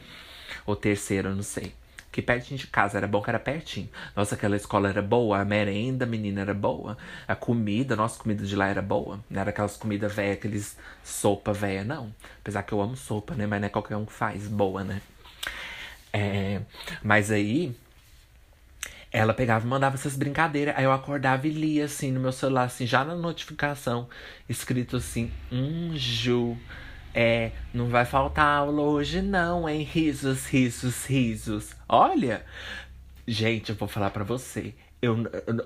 Ou 0.66 0.76
terceiro, 0.76 1.34
não 1.34 1.42
sei 1.42 1.72
que 2.14 2.22
pertinho 2.22 2.60
de 2.60 2.68
casa, 2.68 2.96
era 2.96 3.08
bom 3.08 3.20
que 3.20 3.28
era 3.28 3.40
pertinho. 3.40 3.90
Nossa, 4.14 4.36
aquela 4.36 4.54
escola 4.54 4.88
era 4.88 5.02
boa, 5.02 5.40
a 5.40 5.44
merenda, 5.44 6.06
menina, 6.06 6.42
era 6.42 6.54
boa. 6.54 6.96
A 7.26 7.34
comida, 7.34 7.96
nossa 7.96 8.16
comida 8.22 8.46
de 8.46 8.54
lá 8.54 8.68
era 8.68 8.80
boa. 8.80 9.18
Não 9.28 9.40
era 9.40 9.50
aquelas 9.50 9.76
comidas 9.76 10.14
velhas, 10.14 10.36
aqueles 10.36 10.78
sopa 11.02 11.52
velha, 11.52 11.82
não. 11.82 12.14
Apesar 12.40 12.62
que 12.62 12.72
eu 12.72 12.80
amo 12.80 12.96
sopa, 12.96 13.34
né? 13.34 13.48
Mas 13.48 13.60
não 13.60 13.66
é 13.66 13.68
qualquer 13.68 13.96
um 13.96 14.04
que 14.04 14.12
faz 14.12 14.46
boa, 14.46 14.84
né? 14.84 15.02
É, 16.12 16.60
mas 17.02 17.32
aí, 17.32 17.74
ela 19.10 19.34
pegava 19.34 19.66
e 19.66 19.68
mandava 19.68 19.96
essas 19.96 20.14
brincadeiras. 20.14 20.76
Aí 20.78 20.84
eu 20.84 20.92
acordava 20.92 21.48
e 21.48 21.50
lia, 21.50 21.86
assim, 21.86 22.12
no 22.12 22.20
meu 22.20 22.30
celular, 22.30 22.66
assim, 22.66 22.86
já 22.86 23.04
na 23.04 23.16
notificação, 23.16 24.08
escrito 24.48 24.98
assim, 24.98 25.32
um 25.50 25.96
Ju. 25.96 26.56
É, 27.14 27.52
não 27.72 27.86
vai 27.86 28.04
faltar 28.04 28.58
aula 28.58 28.82
hoje 28.82 29.22
não, 29.22 29.68
hein? 29.68 29.82
Risos, 29.82 30.46
risos, 30.46 31.06
risos. 31.06 31.76
Olha, 31.88 32.44
gente, 33.26 33.70
eu 33.70 33.76
vou 33.76 33.86
falar 33.86 34.10
para 34.10 34.24
você. 34.24 34.74
Eu, 35.00 35.16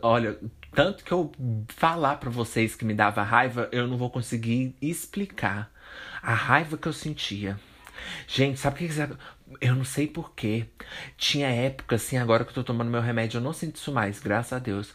olha, 0.02 0.38
tanto 0.74 1.02
que 1.02 1.12
eu 1.12 1.32
falar 1.68 2.16
para 2.16 2.28
vocês 2.28 2.74
que 2.74 2.84
me 2.84 2.92
dava 2.92 3.22
raiva, 3.22 3.68
eu 3.72 3.87
não 3.87 3.96
vou 3.96 4.11
conseguir 4.11 4.76
explicar 4.82 5.72
a 6.22 6.34
raiva 6.34 6.76
que 6.76 6.87
eu 6.87 6.92
sentia. 6.92 7.58
Gente, 8.26 8.61
sabe 8.61 8.76
o 8.76 8.78
que, 8.78 8.88
que 8.88 9.16
eu 9.61 9.74
não 9.74 9.84
sei 9.84 10.06
porquê. 10.06 10.66
Tinha 11.16 11.48
época, 11.48 11.96
assim, 11.96 12.16
agora 12.16 12.44
que 12.44 12.50
eu 12.50 12.54
tô 12.54 12.64
tomando 12.64 12.90
meu 12.90 13.00
remédio, 13.00 13.38
eu 13.38 13.42
não 13.42 13.52
sinto 13.52 13.76
isso 13.76 13.92
mais, 13.92 14.20
graças 14.20 14.52
a 14.52 14.58
Deus. 14.58 14.94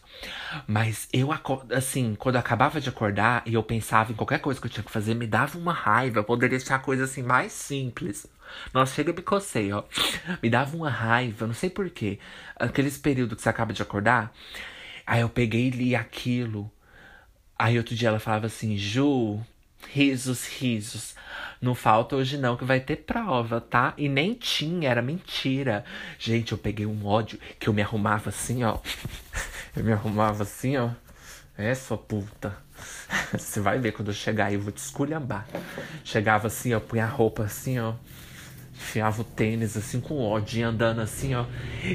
Mas 0.66 1.08
eu, 1.12 1.30
assim, 1.72 2.14
quando 2.14 2.36
eu 2.36 2.40
acabava 2.40 2.80
de 2.80 2.88
acordar 2.88 3.42
e 3.46 3.54
eu 3.54 3.62
pensava 3.62 4.12
em 4.12 4.14
qualquer 4.14 4.40
coisa 4.40 4.60
que 4.60 4.66
eu 4.66 4.70
tinha 4.70 4.84
que 4.84 4.90
fazer, 4.90 5.14
me 5.14 5.26
dava 5.26 5.58
uma 5.58 5.72
raiva. 5.72 6.20
Eu 6.20 6.24
poderia 6.24 6.58
deixar 6.58 6.76
a 6.76 6.78
coisa, 6.78 7.04
assim, 7.04 7.22
mais 7.22 7.52
simples. 7.52 8.26
Nossa, 8.72 8.94
chega, 8.94 9.10
eu 9.10 9.14
me 9.14 9.22
cocei, 9.22 9.72
ó. 9.72 9.84
Me 10.42 10.48
dava 10.50 10.76
uma 10.76 10.90
raiva, 10.90 11.46
não 11.46 11.54
sei 11.54 11.70
porquê. 11.70 12.18
Aqueles 12.56 12.96
períodos 12.98 13.36
que 13.36 13.42
você 13.42 13.48
acaba 13.48 13.72
de 13.72 13.82
acordar. 13.82 14.32
Aí 15.06 15.20
eu 15.20 15.28
peguei 15.28 15.68
e 15.68 15.70
li 15.70 15.96
aquilo. 15.96 16.70
Aí 17.58 17.78
outro 17.78 17.94
dia 17.94 18.08
ela 18.08 18.18
falava 18.20 18.46
assim, 18.46 18.76
Ju, 18.76 19.40
risos, 19.94 20.48
risos. 20.48 21.14
Não 21.60 21.72
falta 21.72 22.16
hoje 22.16 22.36
não, 22.36 22.56
que 22.56 22.64
vai 22.64 22.80
ter 22.80 22.96
prova, 22.96 23.60
tá? 23.60 23.94
E 23.96 24.08
nem 24.08 24.34
tinha, 24.34 24.90
era 24.90 25.00
mentira. 25.00 25.84
Gente, 26.18 26.50
eu 26.50 26.58
peguei 26.58 26.84
um 26.84 27.06
ódio 27.06 27.38
que 27.60 27.68
eu 27.68 27.72
me 27.72 27.80
arrumava 27.80 28.30
assim, 28.30 28.64
ó. 28.64 28.78
Eu 29.76 29.82
me 29.82 29.92
arrumava 29.92 30.44
assim, 30.44 30.76
ó. 30.76 30.90
É, 31.58 31.74
sua 31.74 31.98
puta. 31.98 32.56
Você 33.32 33.58
vai 33.58 33.76
ver 33.80 33.90
quando 33.90 34.08
eu 34.08 34.14
chegar 34.14 34.46
aí, 34.46 34.54
eu 34.54 34.60
vou 34.60 34.70
te 34.70 34.76
esculhambar. 34.76 35.48
Chegava 36.04 36.46
assim, 36.46 36.72
ó, 36.72 36.78
punha 36.78 37.04
a 37.04 37.08
roupa 37.08 37.42
assim, 37.42 37.80
ó. 37.80 37.94
Enfiava 38.72 39.22
o 39.22 39.24
tênis 39.24 39.76
assim 39.76 40.00
com 40.00 40.20
ódio, 40.20 40.64
andando 40.64 41.00
assim, 41.00 41.34
ó. 41.34 41.44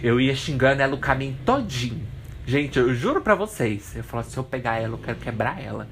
Eu 0.04 0.20
ia 0.20 0.36
xingando 0.36 0.82
ela 0.82 0.94
o 0.94 0.98
caminho 0.98 1.38
todinho. 1.46 2.06
Gente, 2.46 2.78
eu 2.80 2.94
juro 2.94 3.22
pra 3.22 3.36
vocês. 3.36 3.96
Eu 3.96 4.04
falava, 4.04 4.30
se 4.30 4.36
eu 4.36 4.44
pegar 4.44 4.78
ela, 4.78 4.96
eu 4.96 4.98
quero 4.98 5.20
quebrar 5.20 5.64
ela. 5.64 5.88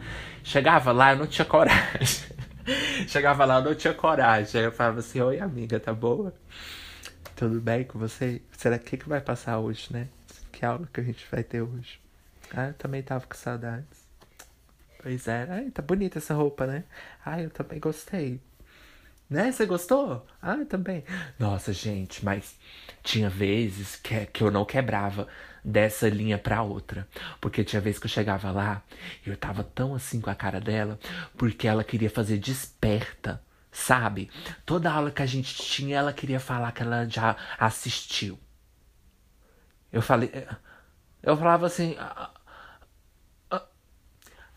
Chegava 0.47 0.93
lá, 0.93 1.12
eu 1.12 1.17
não 1.17 1.27
tinha 1.27 1.43
coragem. 1.43 2.25
Chegava 3.05 3.43
lá, 3.43 3.55
eu 3.55 3.65
não 3.65 3.75
tinha 3.75 3.93
coragem. 3.93 4.62
Aí 4.62 4.65
eu 4.65 4.71
falava 4.71 4.99
assim: 4.99 5.19
Oi, 5.19 5.41
amiga, 5.41 5.77
tá 5.77 5.93
boa? 5.93 6.33
Tudo 7.36 7.60
bem 7.60 7.83
com 7.83 7.99
você? 7.99 8.41
Será 8.53 8.79
que 8.79 8.95
que 8.95 9.10
vai 9.10 9.19
passar 9.19 9.60
hoje, 9.60 9.89
né? 9.91 10.07
Que 10.49 10.65
aula 10.65 10.88
que 10.93 11.01
a 11.01 11.03
gente 11.03 11.27
vai 11.29 11.43
ter 11.43 11.62
hoje? 11.62 11.99
Ah, 12.55 12.67
eu 12.67 12.73
também 12.75 13.03
tava 13.03 13.27
com 13.27 13.36
saudades. 13.36 14.07
Pois 15.03 15.27
é. 15.27 15.47
Ai, 15.49 15.69
tá 15.69 15.81
bonita 15.81 16.17
essa 16.17 16.33
roupa, 16.33 16.65
né? 16.65 16.86
Ai, 17.25 17.43
eu 17.43 17.49
também 17.49 17.77
gostei. 17.77 18.39
Né? 19.29 19.51
Você 19.51 19.65
gostou? 19.65 20.25
Ah, 20.41 20.63
também. 20.63 21.03
Nossa, 21.38 21.73
gente, 21.73 22.23
mas 22.23 22.55
tinha 23.03 23.29
vezes 23.29 23.97
que, 23.97 24.25
que 24.27 24.45
eu 24.45 24.49
não 24.49 24.63
quebrava 24.63 25.27
dessa 25.67 26.08
linha 26.08 26.38
pra 26.38 26.62
outra. 26.62 27.08
Porque 27.41 27.63
tinha 27.63 27.82
vezes 27.82 27.99
que 27.99 28.06
eu 28.06 28.10
chegava 28.10 28.51
lá 28.51 28.82
e 29.25 29.30
eu 29.30 29.36
tava 29.38 29.63
tão 29.63 29.93
assim 29.93 30.21
com 30.21 30.30
a 30.30 30.36
cara 30.36 30.62
dela, 30.62 30.97
porque 31.38 31.67
ela 31.67 31.84
queria 31.84 32.10
fazer 32.10 32.38
desperta, 32.38 33.41
sabe? 33.71 34.32
Toda 34.65 34.91
aula 34.91 35.12
que 35.12 35.21
a 35.21 35.25
gente 35.25 35.56
tinha, 35.56 35.97
ela 35.97 36.13
queria 36.13 36.39
falar 36.39 36.71
que 36.71 36.82
ela 36.82 37.06
já 37.08 37.36
assistiu. 37.60 38.39
Eu 39.91 40.01
falei. 40.01 40.32
Eu 41.21 41.36
falava 41.38 41.65
assim. 41.65 41.95
Ah, 41.99 42.32
ah, 43.51 43.65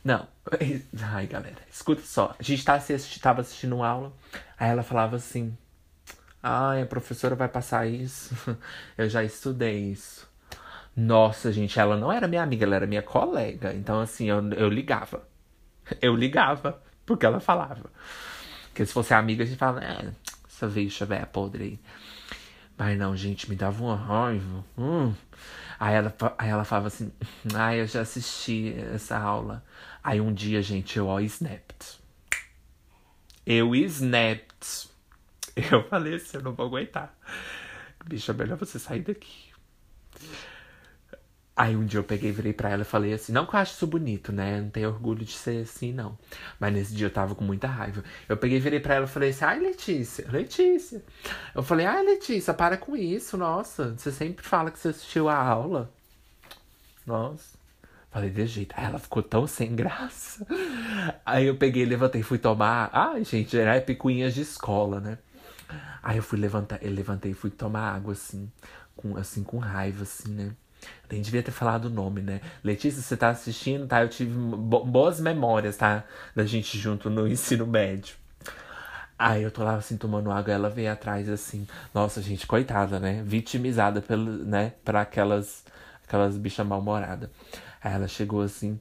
não. 0.04 0.28
Ai, 1.02 1.26
galera, 1.26 1.58
escuta 1.70 2.02
só. 2.02 2.34
A 2.38 2.42
gente 2.42 2.64
tá 2.64 2.74
assisti, 2.74 3.20
tava 3.20 3.40
assistindo 3.40 3.82
aula, 3.82 4.12
aí 4.58 4.70
ela 4.70 4.82
falava 4.82 5.16
assim. 5.16 5.56
Ai, 6.42 6.82
a 6.82 6.86
professora 6.86 7.34
vai 7.34 7.48
passar 7.48 7.86
isso. 7.86 8.34
Eu 8.96 9.08
já 9.08 9.22
estudei 9.24 9.90
isso. 9.92 10.29
Nossa, 11.00 11.50
gente, 11.50 11.80
ela 11.80 11.96
não 11.96 12.12
era 12.12 12.28
minha 12.28 12.42
amiga, 12.42 12.66
ela 12.66 12.76
era 12.76 12.86
minha 12.86 13.02
colega. 13.02 13.72
Então, 13.72 14.00
assim, 14.00 14.28
eu, 14.28 14.52
eu 14.52 14.68
ligava. 14.68 15.26
Eu 16.00 16.14
ligava, 16.14 16.82
porque 17.06 17.24
ela 17.24 17.40
falava. 17.40 17.90
Porque 18.68 18.84
se 18.84 18.92
fosse 18.92 19.14
amiga, 19.14 19.42
a 19.42 19.46
gente 19.46 19.56
fala, 19.56 19.82
é, 19.82 20.12
essa 20.46 20.68
bicha 20.68 21.06
velha 21.06 21.24
podre 21.24 21.64
aí. 21.64 21.80
Mas 22.76 22.98
não, 22.98 23.16
gente, 23.16 23.48
me 23.48 23.56
dava 23.56 23.82
uma 23.82 23.96
raiva. 23.96 24.64
Hum. 24.76 25.14
Aí, 25.78 25.94
ela, 25.94 26.14
aí 26.36 26.50
ela 26.50 26.64
falava 26.64 26.88
assim, 26.88 27.10
ai, 27.54 27.76
ah, 27.76 27.82
eu 27.82 27.86
já 27.86 28.02
assisti 28.02 28.74
essa 28.92 29.18
aula. 29.18 29.64
Aí 30.04 30.20
um 30.20 30.34
dia, 30.34 30.60
gente, 30.60 30.98
eu 30.98 31.06
ó, 31.06 31.18
snapped. 31.20 31.98
Eu 33.46 33.74
snapped. 33.74 34.90
Eu 35.56 35.82
falei 35.88 36.14
assim, 36.14 36.36
eu 36.36 36.42
não 36.42 36.52
vou 36.52 36.66
aguentar. 36.66 37.14
Bicha, 38.04 38.32
é 38.32 38.34
melhor 38.34 38.58
você 38.58 38.78
sair 38.78 39.00
daqui. 39.00 39.50
Aí 41.56 41.76
um 41.76 41.84
dia 41.84 41.98
eu 42.00 42.04
peguei, 42.04 42.32
virei 42.32 42.52
pra 42.52 42.70
ela 42.70 42.82
e 42.82 42.86
falei 42.86 43.12
assim, 43.12 43.32
não 43.32 43.44
que 43.44 43.54
eu 43.54 43.60
acho 43.60 43.74
isso 43.74 43.86
bonito, 43.86 44.32
né? 44.32 44.60
Não 44.60 44.70
tenho 44.70 44.88
orgulho 44.88 45.24
de 45.24 45.32
ser 45.32 45.62
assim, 45.62 45.92
não. 45.92 46.16
Mas 46.58 46.72
nesse 46.72 46.94
dia 46.94 47.06
eu 47.06 47.12
tava 47.12 47.34
com 47.34 47.44
muita 47.44 47.66
raiva. 47.68 48.02
Eu 48.28 48.36
peguei, 48.36 48.58
virei 48.58 48.80
pra 48.80 48.94
ela 48.94 49.04
e 49.04 49.08
falei 49.08 49.30
assim, 49.30 49.44
ai 49.44 49.58
Letícia, 49.60 50.26
Letícia. 50.30 51.02
Eu 51.54 51.62
falei, 51.62 51.84
ai 51.86 52.02
Letícia, 52.02 52.54
para 52.54 52.76
com 52.76 52.96
isso, 52.96 53.36
nossa. 53.36 53.94
Você 53.96 54.10
sempre 54.10 54.44
fala 54.44 54.70
que 54.70 54.78
você 54.78 54.88
assistiu 54.88 55.28
a 55.28 55.36
aula. 55.36 55.92
Nossa. 57.06 57.58
Falei, 58.10 58.30
de 58.30 58.46
jeito. 58.46 58.74
Aí 58.76 58.84
ela 58.86 58.98
ficou 58.98 59.22
tão 59.22 59.46
sem 59.46 59.74
graça. 59.74 60.44
Aí 61.24 61.46
eu 61.46 61.56
peguei, 61.56 61.84
levantei, 61.84 62.22
fui 62.22 62.38
tomar. 62.38 62.90
Ai, 62.92 63.24
gente, 63.24 63.56
era 63.56 63.80
picuinhas 63.80 64.34
de 64.34 64.40
escola, 64.40 65.00
né? 65.00 65.18
Aí 66.02 66.16
eu 66.16 66.22
fui 66.22 66.38
levantar, 66.38 66.82
eu 66.82 66.90
levantei 66.90 67.34
fui 67.34 67.50
tomar 67.50 67.94
água, 67.94 68.12
assim, 68.14 68.50
com, 68.96 69.16
assim, 69.16 69.44
com 69.44 69.58
raiva, 69.58 70.02
assim, 70.02 70.32
né? 70.32 70.50
Nem 71.10 71.20
devia 71.20 71.42
ter 71.42 71.50
falado 71.50 71.86
o 71.86 71.90
nome, 71.90 72.20
né? 72.20 72.40
Letícia, 72.62 73.02
você 73.02 73.16
tá 73.16 73.30
assistindo, 73.30 73.86
tá? 73.86 74.02
Eu 74.02 74.08
tive 74.08 74.32
bo 74.32 74.84
boas 74.84 75.20
memórias, 75.20 75.76
tá? 75.76 76.04
Da 76.34 76.44
gente 76.44 76.78
junto 76.78 77.10
no 77.10 77.26
ensino 77.26 77.66
médio. 77.66 78.14
Aí 79.18 79.42
eu 79.42 79.50
tô 79.50 79.62
lá 79.62 79.74
assim 79.74 79.98
tomando 79.98 80.30
água, 80.30 80.54
ela 80.54 80.70
veio 80.70 80.90
atrás 80.90 81.28
assim. 81.28 81.66
Nossa, 81.92 82.22
gente, 82.22 82.46
coitada, 82.46 82.98
né? 82.98 83.22
Vitimizada 83.22 84.00
pelo, 84.00 84.44
né, 84.44 84.72
para 84.82 85.02
aquelas 85.02 85.64
aquelas 86.06 86.38
bichas 86.38 86.66
mal-humoradas. 86.66 87.28
Aí 87.82 87.92
ela 87.92 88.08
chegou 88.08 88.40
assim 88.42 88.80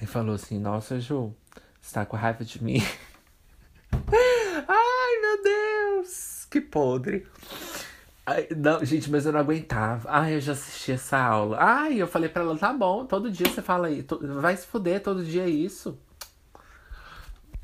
e 0.00 0.06
falou 0.06 0.34
assim: 0.34 0.58
"Nossa, 0.58 0.98
Ju, 0.98 1.34
você 1.80 1.94
tá 1.94 2.06
com 2.06 2.16
raiva 2.16 2.44
de 2.44 2.62
mim?" 2.62 2.82
Ai, 3.92 5.20
meu 5.20 5.42
Deus, 5.42 6.46
que 6.50 6.60
podre. 6.60 7.26
Ai, 8.26 8.48
não, 8.56 8.82
gente, 8.84 9.10
mas 9.10 9.26
eu 9.26 9.32
não 9.32 9.40
aguentava. 9.40 10.08
Ai, 10.10 10.34
eu 10.36 10.40
já 10.40 10.52
assisti 10.52 10.92
essa 10.92 11.18
aula. 11.18 11.58
Ai, 11.60 12.00
eu 12.00 12.06
falei 12.06 12.28
pra 12.28 12.42
ela, 12.42 12.56
tá 12.56 12.72
bom, 12.72 13.04
todo 13.04 13.30
dia 13.30 13.46
você 13.48 13.60
fala 13.60 13.88
aí. 13.88 14.04
Vai 14.40 14.56
se 14.56 14.66
fuder, 14.66 15.02
todo 15.02 15.22
dia 15.24 15.42
é 15.42 15.48
isso. 15.48 15.98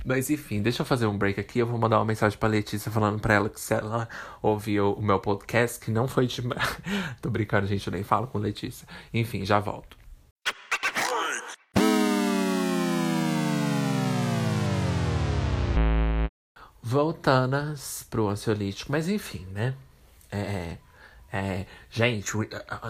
Mas 0.05 0.31
enfim, 0.31 0.63
deixa 0.63 0.83
eu 0.83 0.87
fazer 0.87 1.07
um 1.07 1.17
break 1.17 1.41
aqui. 1.41 1.59
Eu 1.59 1.67
vou 1.67 1.79
mandar 1.79 1.99
uma 1.99 2.05
mensagem 2.05 2.39
pra 2.39 2.49
Letícia 2.49 2.91
falando 2.91 3.21
pra 3.21 3.35
ela 3.35 3.49
que 3.49 3.61
se 3.61 3.73
ela 3.75 4.09
ouviu 4.43 4.93
o 4.93 5.03
meu 5.03 5.19
podcast, 5.19 5.79
que 5.81 5.91
não 5.91 6.07
foi 6.09 6.27
de. 6.27 6.43
Tô 7.23 7.31
brincando, 7.31 7.67
gente, 7.67 7.87
eu 7.87 7.93
nem 7.93 8.03
falo 8.03 8.27
com 8.27 8.39
Letícia. 8.39 8.87
Enfim, 9.15 9.45
já 9.45 9.59
volto. 9.61 9.99
Voltanas 16.83 18.07
pro 18.11 18.29
ansiolítico, 18.29 18.91
mas 18.91 19.09
enfim, 19.09 19.47
né? 19.53 19.75
É, 20.31 20.79
é, 21.33 21.67
gente, 21.89 22.33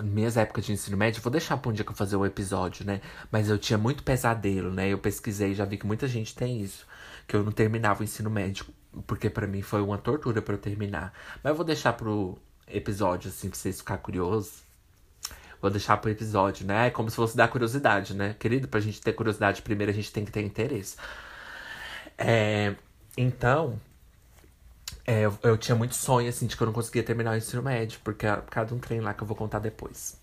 minhas 0.04 0.36
épocas 0.36 0.64
de 0.64 0.72
ensino 0.72 0.96
médio, 0.96 1.22
vou 1.22 1.30
deixar 1.30 1.56
pra 1.58 1.70
um 1.70 1.74
dia 1.74 1.84
que 1.84 1.90
eu 1.90 1.96
fazer 1.96 2.16
o 2.16 2.24
episódio, 2.24 2.86
né? 2.86 3.00
Mas 3.30 3.48
eu 3.50 3.58
tinha 3.58 3.78
muito 3.78 4.02
pesadelo, 4.02 4.72
né? 4.72 4.88
Eu 4.88 4.98
pesquisei, 4.98 5.54
já 5.54 5.64
vi 5.64 5.76
que 5.76 5.86
muita 5.86 6.08
gente 6.08 6.34
tem 6.34 6.60
isso. 6.60 6.86
Que 7.26 7.36
eu 7.36 7.42
não 7.44 7.52
terminava 7.52 8.00
o 8.00 8.04
ensino 8.04 8.30
médio. 8.30 8.66
Porque 9.06 9.30
para 9.30 9.46
mim 9.46 9.62
foi 9.62 9.82
uma 9.82 9.98
tortura 9.98 10.42
para 10.42 10.54
eu 10.54 10.58
terminar. 10.58 11.12
Mas 11.42 11.50
eu 11.50 11.54
vou 11.54 11.64
deixar 11.64 11.92
pro 11.92 12.38
episódio, 12.66 13.28
assim, 13.28 13.48
pra 13.48 13.58
vocês 13.58 13.78
ficarem 13.78 14.02
curiosos. 14.02 14.62
Vou 15.60 15.70
deixar 15.70 15.98
pro 15.98 16.10
episódio, 16.10 16.66
né? 16.66 16.86
É 16.86 16.90
como 16.90 17.10
se 17.10 17.16
fosse 17.16 17.36
dar 17.36 17.48
curiosidade, 17.48 18.14
né? 18.14 18.34
Querido, 18.38 18.66
pra 18.66 18.80
gente 18.80 19.00
ter 19.00 19.12
curiosidade, 19.12 19.60
primeiro 19.60 19.92
a 19.92 19.94
gente 19.94 20.10
tem 20.12 20.24
que 20.24 20.32
ter 20.32 20.42
interesse. 20.42 20.96
É, 22.16 22.74
então, 23.16 23.78
é, 25.06 25.22
eu, 25.22 25.38
eu, 25.42 25.58
tinha 25.58 25.74
muito 25.74 25.94
sonho, 25.94 26.28
assim, 26.28 26.46
de 26.46 26.56
que 26.56 26.62
eu 26.62 26.66
não 26.66 26.72
conseguia 26.72 27.02
terminar 27.02 27.32
o 27.32 27.36
ensino 27.36 27.62
médio, 27.62 28.00
porque 28.04 28.26
era 28.26 28.40
por 28.40 28.50
causa 28.50 28.68
de 28.68 28.74
um 28.74 28.78
trem 28.78 29.00
lá 29.00 29.14
que 29.14 29.22
eu 29.22 29.26
vou 29.26 29.36
contar 29.36 29.58
depois. 29.58 30.20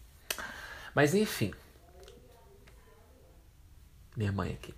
Mas 0.96 1.14
enfim. 1.14 1.54
Minha 4.16 4.32
mãe 4.32 4.54
aqui. 4.54 4.74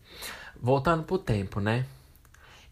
Voltando 0.62 1.04
pro 1.04 1.18
tempo, 1.18 1.60
né? 1.60 1.86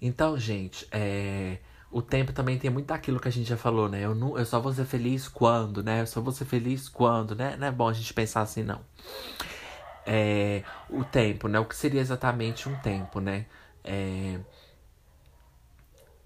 Então, 0.02 0.38
gente, 0.38 0.88
é... 0.92 1.60
o 1.92 2.02
tempo 2.02 2.34
também 2.34 2.58
tem 2.60 2.70
muito 2.70 2.88
daquilo 2.88 3.20
que 3.20 3.28
a 3.28 3.32
gente 3.32 3.48
já 3.48 3.58
falou, 3.58 3.88
né? 3.90 4.02
Eu, 4.02 4.14
não, 4.14 4.38
eu 4.38 4.46
só 4.46 4.60
vou 4.60 4.74
ser 4.74 4.86
feliz 4.86 5.28
quando, 5.28 5.84
né? 5.84 6.02
Eu 6.02 6.08
só 6.08 6.22
vou 6.22 6.34
ser 6.34 6.46
feliz 6.46 6.90
quando, 6.90 7.36
né? 7.36 7.56
Não 7.58 7.68
é 7.68 7.72
bom 7.72 7.88
a 7.88 7.94
gente 7.94 8.14
pensar 8.14 8.42
assim, 8.42 8.64
não. 8.64 8.82
É... 10.06 10.64
O 10.90 11.04
tempo, 11.04 11.48
né? 11.48 11.60
O 11.60 11.66
que 11.66 11.76
seria 11.76 12.02
exatamente 12.02 12.68
um 12.68 12.76
tempo, 12.80 13.20
né? 13.20 13.46
É 13.84 14.40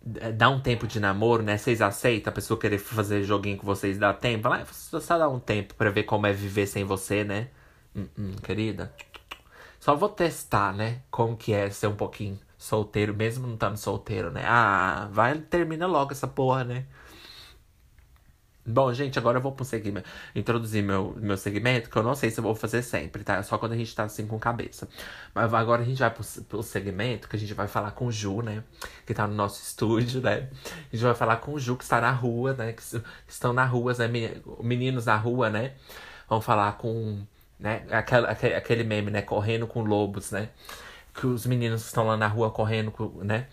dá 0.03 0.49
um 0.49 0.59
tempo 0.59 0.87
de 0.87 0.99
namoro, 0.99 1.43
né? 1.43 1.57
Vocês 1.57 1.81
aceitam 1.81 2.31
a 2.31 2.33
pessoa 2.33 2.59
querer 2.59 2.77
fazer 2.79 3.23
joguinho 3.23 3.57
com 3.57 3.65
vocês 3.65 3.97
dá 3.97 4.13
tempo? 4.13 4.47
Ah, 4.47 4.65
só 4.65 5.17
dá 5.17 5.29
um 5.29 5.39
tempo 5.39 5.75
para 5.75 5.91
ver 5.91 6.03
como 6.03 6.25
é 6.27 6.33
viver 6.33 6.67
sem 6.67 6.83
você, 6.83 7.23
né? 7.23 7.49
Hum, 7.95 8.07
hum, 8.17 8.31
querida. 8.43 8.93
Só 9.79 9.95
vou 9.95 10.09
testar, 10.09 10.73
né? 10.73 11.01
Como 11.11 11.35
que 11.37 11.53
é 11.53 11.69
ser 11.69 11.87
um 11.87 11.95
pouquinho 11.95 12.39
solteiro, 12.57 13.13
mesmo 13.15 13.47
não 13.47 13.55
estando 13.55 13.77
solteiro, 13.77 14.31
né? 14.31 14.43
Ah, 14.45 15.09
vai, 15.11 15.37
termina 15.39 15.87
logo 15.87 16.11
essa 16.11 16.27
porra, 16.27 16.63
né? 16.63 16.85
Bom, 18.71 18.93
gente, 18.93 19.19
agora 19.19 19.37
eu 19.37 19.41
vou 19.41 19.53
segmento, 19.65 20.09
introduzir 20.33 20.81
meu, 20.81 21.13
meu 21.17 21.35
segmento, 21.35 21.89
que 21.89 21.97
eu 21.97 22.03
não 22.03 22.15
sei 22.15 22.29
se 22.29 22.39
eu 22.39 22.43
vou 22.43 22.55
fazer 22.55 22.81
sempre, 22.81 23.21
tá? 23.21 23.35
É 23.35 23.43
só 23.43 23.57
quando 23.57 23.73
a 23.73 23.75
gente 23.75 23.93
tá 23.93 24.03
assim 24.05 24.25
com 24.25 24.39
cabeça. 24.39 24.87
Mas 25.35 25.53
agora 25.53 25.81
a 25.81 25.85
gente 25.85 25.99
vai 25.99 26.09
pro, 26.09 26.23
pro 26.43 26.63
segmento, 26.63 27.27
que 27.27 27.35
a 27.35 27.39
gente 27.39 27.53
vai 27.53 27.67
falar 27.67 27.91
com 27.91 28.05
o 28.05 28.11
Ju, 28.11 28.41
né? 28.41 28.63
Que 29.05 29.13
tá 29.13 29.27
no 29.27 29.35
nosso 29.35 29.61
estúdio, 29.61 30.21
né? 30.21 30.49
A 30.89 30.95
gente 30.95 31.03
vai 31.03 31.13
falar 31.13 31.37
com 31.37 31.53
o 31.53 31.59
Ju, 31.59 31.75
que 31.75 31.83
está 31.83 31.99
na 31.99 32.11
rua, 32.11 32.53
né? 32.53 32.71
Que 32.71 32.81
estão 33.27 33.51
na 33.51 33.65
rua, 33.65 33.93
né? 33.93 34.07
Meninos 34.61 35.05
na 35.05 35.17
rua, 35.17 35.49
né? 35.49 35.73
Vamos 36.29 36.45
falar 36.45 36.77
com, 36.77 37.25
né? 37.59 37.85
Aquele, 37.91 38.55
aquele 38.55 38.83
meme, 38.85 39.11
né? 39.11 39.21
Correndo 39.21 39.67
com 39.67 39.83
lobos, 39.83 40.31
né? 40.31 40.49
Que 41.13 41.27
os 41.27 41.45
meninos 41.45 41.85
estão 41.85 42.07
lá 42.07 42.15
na 42.15 42.27
rua 42.27 42.51
correndo, 42.51 42.93
né? 43.23 43.47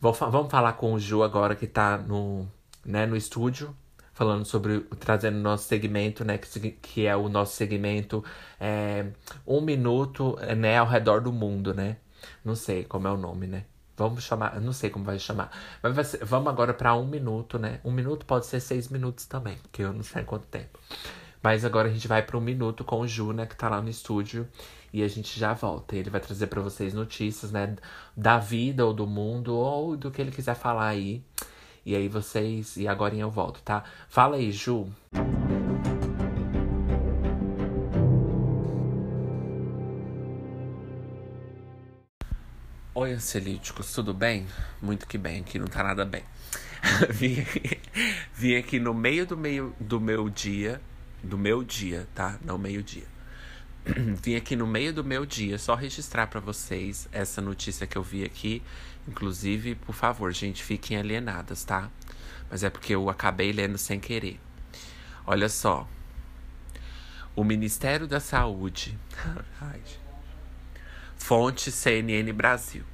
Vamos 0.00 0.50
falar 0.50 0.72
com 0.74 0.94
o 0.94 0.98
Ju 0.98 1.22
agora, 1.22 1.54
que 1.54 1.66
tá 1.66 1.96
no, 1.98 2.48
né, 2.84 3.06
no 3.06 3.16
estúdio 3.16 3.74
falando 4.18 4.44
sobre 4.44 4.80
trazendo 4.98 5.38
nosso 5.38 5.68
segmento, 5.68 6.24
né, 6.24 6.38
que, 6.38 6.70
que 6.72 7.06
é 7.06 7.14
o 7.14 7.28
nosso 7.28 7.54
segmento 7.54 8.24
é, 8.58 9.06
um 9.46 9.60
minuto, 9.60 10.36
né, 10.56 10.76
ao 10.76 10.88
redor 10.88 11.20
do 11.20 11.32
mundo, 11.32 11.72
né? 11.72 11.98
Não 12.44 12.56
sei 12.56 12.82
como 12.82 13.06
é 13.06 13.12
o 13.12 13.16
nome, 13.16 13.46
né? 13.46 13.64
Vamos 13.96 14.24
chamar, 14.24 14.60
não 14.60 14.72
sei 14.72 14.90
como 14.90 15.04
vai 15.04 15.20
chamar, 15.20 15.52
mas 15.80 15.94
vai 15.94 16.04
ser, 16.04 16.24
vamos 16.24 16.48
agora 16.48 16.74
para 16.74 16.96
um 16.96 17.06
minuto, 17.06 17.60
né? 17.60 17.78
Um 17.84 17.92
minuto 17.92 18.26
pode 18.26 18.46
ser 18.46 18.58
seis 18.58 18.88
minutos 18.88 19.24
também, 19.24 19.56
porque 19.58 19.82
eu 19.82 19.92
não 19.92 20.02
sei 20.02 20.24
quanto 20.24 20.48
tempo. 20.48 20.80
Mas 21.40 21.64
agora 21.64 21.86
a 21.88 21.92
gente 21.92 22.08
vai 22.08 22.20
para 22.20 22.36
um 22.36 22.40
minuto 22.40 22.82
com 22.82 23.00
o 23.00 23.06
Ju, 23.06 23.32
né, 23.32 23.46
que 23.46 23.54
tá 23.56 23.68
lá 23.68 23.80
no 23.80 23.88
estúdio. 23.88 24.48
E 24.92 25.00
a 25.04 25.06
gente 25.06 25.38
já 25.38 25.52
volta. 25.52 25.94
Ele 25.94 26.10
vai 26.10 26.20
trazer 26.20 26.48
para 26.48 26.60
vocês 26.60 26.92
notícias, 26.92 27.52
né, 27.52 27.76
da 28.16 28.38
vida 28.38 28.84
ou 28.84 28.92
do 28.92 29.06
mundo, 29.06 29.54
ou 29.54 29.96
do 29.96 30.10
que 30.10 30.20
ele 30.20 30.32
quiser 30.32 30.56
falar 30.56 30.88
aí. 30.88 31.22
E 31.88 31.96
aí 31.96 32.06
vocês. 32.06 32.76
E 32.76 32.86
agora 32.86 33.14
eu 33.14 33.30
volto, 33.30 33.62
tá? 33.62 33.82
Fala 34.10 34.36
aí, 34.36 34.52
Ju. 34.52 34.86
Oi, 42.94 43.12
ansiolíticos, 43.14 43.90
tudo 43.94 44.12
bem? 44.12 44.46
Muito 44.82 45.06
que 45.06 45.16
bem, 45.16 45.40
aqui 45.40 45.58
não 45.58 45.66
tá 45.66 45.82
nada 45.82 46.04
bem. 46.04 46.22
vim, 47.08 47.40
aqui, 47.40 47.80
vim 48.34 48.56
aqui 48.56 48.78
no 48.78 48.92
meio 48.92 49.24
do 49.24 49.38
meio 49.38 49.74
do 49.80 49.98
meu 49.98 50.28
dia, 50.28 50.82
do 51.22 51.38
meu 51.38 51.64
dia, 51.64 52.06
tá? 52.14 52.38
Não 52.44 52.58
meio-dia. 52.58 53.06
vim 54.22 54.36
aqui 54.36 54.54
no 54.54 54.66
meio 54.66 54.92
do 54.92 55.02
meu 55.02 55.24
dia 55.24 55.56
só 55.58 55.74
registrar 55.74 56.26
para 56.26 56.38
vocês 56.38 57.08
essa 57.12 57.40
notícia 57.40 57.86
que 57.86 57.96
eu 57.96 58.02
vi 58.02 58.24
aqui 58.24 58.62
Inclusive, 59.08 59.74
por 59.74 59.94
favor, 59.94 60.30
gente, 60.34 60.62
fiquem 60.62 60.98
alienadas, 60.98 61.64
tá? 61.64 61.90
Mas 62.50 62.62
é 62.62 62.68
porque 62.68 62.94
eu 62.94 63.08
acabei 63.08 63.52
lendo 63.52 63.78
sem 63.78 63.98
querer. 63.98 64.38
Olha 65.26 65.48
só. 65.48 65.88
O 67.34 67.42
Ministério 67.42 68.06
da 68.06 68.20
Saúde. 68.20 68.98
Fonte 71.16 71.72
CNN 71.72 72.30
Brasil. 72.34 72.84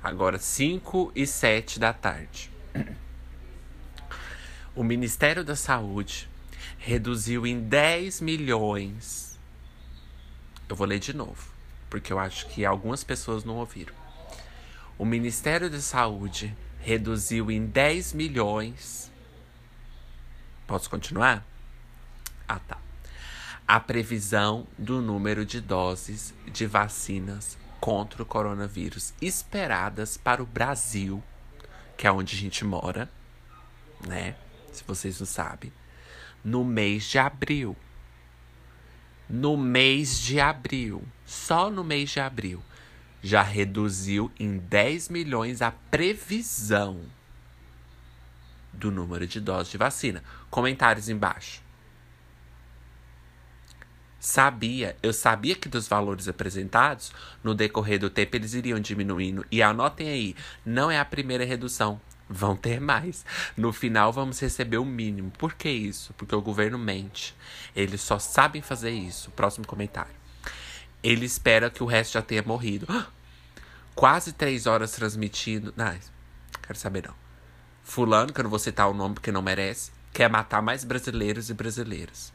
Agora, 0.00 0.38
5 0.38 1.10
e 1.12 1.26
7 1.26 1.80
da 1.80 1.92
tarde. 1.92 2.48
O 4.76 4.84
Ministério 4.84 5.42
da 5.42 5.56
Saúde 5.56 6.30
reduziu 6.78 7.44
em 7.44 7.60
10 7.60 8.20
milhões. 8.20 9.36
Eu 10.68 10.76
vou 10.76 10.86
ler 10.86 11.00
de 11.00 11.12
novo, 11.12 11.50
porque 11.90 12.12
eu 12.12 12.18
acho 12.20 12.46
que 12.46 12.64
algumas 12.64 13.02
pessoas 13.02 13.42
não 13.42 13.56
ouviram 13.56 13.97
o 14.98 15.04
Ministério 15.04 15.70
da 15.70 15.80
Saúde 15.80 16.54
reduziu 16.80 17.50
em 17.50 17.64
10 17.64 18.14
milhões. 18.14 19.12
Posso 20.66 20.90
continuar? 20.90 21.46
Ah, 22.48 22.58
tá. 22.58 22.78
A 23.66 23.78
previsão 23.78 24.66
do 24.76 25.00
número 25.00 25.46
de 25.46 25.60
doses 25.60 26.34
de 26.52 26.66
vacinas 26.66 27.56
contra 27.80 28.22
o 28.22 28.26
coronavírus 28.26 29.14
esperadas 29.22 30.16
para 30.16 30.42
o 30.42 30.46
Brasil, 30.46 31.22
que 31.96 32.06
é 32.06 32.10
onde 32.10 32.34
a 32.34 32.38
gente 32.38 32.64
mora, 32.64 33.08
né? 34.04 34.34
Se 34.72 34.82
vocês 34.84 35.20
não 35.20 35.26
sabem, 35.26 35.72
no 36.42 36.64
mês 36.64 37.04
de 37.04 37.18
abril. 37.18 37.76
No 39.28 39.56
mês 39.56 40.18
de 40.18 40.40
abril, 40.40 41.06
só 41.26 41.70
no 41.70 41.84
mês 41.84 42.10
de 42.10 42.18
abril, 42.18 42.62
já 43.22 43.42
reduziu 43.42 44.30
em 44.38 44.58
10 44.58 45.08
milhões 45.08 45.62
a 45.62 45.70
previsão 45.70 47.00
do 48.72 48.90
número 48.90 49.26
de 49.26 49.40
doses 49.40 49.70
de 49.72 49.78
vacina. 49.78 50.22
Comentários 50.50 51.08
embaixo. 51.08 51.62
Sabia, 54.20 54.96
eu 55.00 55.12
sabia 55.12 55.54
que 55.54 55.68
dos 55.68 55.86
valores 55.86 56.26
apresentados, 56.26 57.12
no 57.42 57.54
decorrer 57.54 58.00
do 58.00 58.10
tempo 58.10 58.34
eles 58.36 58.52
iriam 58.52 58.80
diminuindo. 58.80 59.46
E 59.50 59.62
anotem 59.62 60.08
aí, 60.08 60.36
não 60.66 60.90
é 60.90 60.98
a 60.98 61.04
primeira 61.04 61.44
redução, 61.44 62.00
vão 62.28 62.56
ter 62.56 62.80
mais. 62.80 63.24
No 63.56 63.72
final 63.72 64.12
vamos 64.12 64.40
receber 64.40 64.78
o 64.78 64.84
mínimo. 64.84 65.30
Por 65.38 65.54
que 65.54 65.70
isso? 65.70 66.12
Porque 66.14 66.34
o 66.34 66.42
governo 66.42 66.78
mente. 66.78 67.34
Eles 67.76 68.00
só 68.00 68.18
sabem 68.18 68.60
fazer 68.60 68.90
isso. 68.90 69.30
Próximo 69.30 69.66
comentário. 69.66 70.17
Ele 71.02 71.24
espera 71.24 71.70
que 71.70 71.82
o 71.82 71.86
resto 71.86 72.14
já 72.14 72.22
tenha 72.22 72.42
morrido. 72.42 72.86
Quase 73.94 74.32
três 74.32 74.66
horas 74.66 74.92
transmitindo. 74.92 75.72
Não, 75.76 75.96
quero 76.62 76.78
saber 76.78 77.04
não. 77.06 77.14
Fulano, 77.82 78.32
que 78.32 78.40
eu 78.40 78.44
não 78.44 78.50
vou 78.50 78.58
citar 78.58 78.88
o 78.88 78.94
nome 78.94 79.14
porque 79.14 79.32
não 79.32 79.42
merece, 79.42 79.90
quer 80.12 80.28
matar 80.28 80.60
mais 80.60 80.84
brasileiros 80.84 81.48
e 81.50 81.54
brasileiras. 81.54 82.32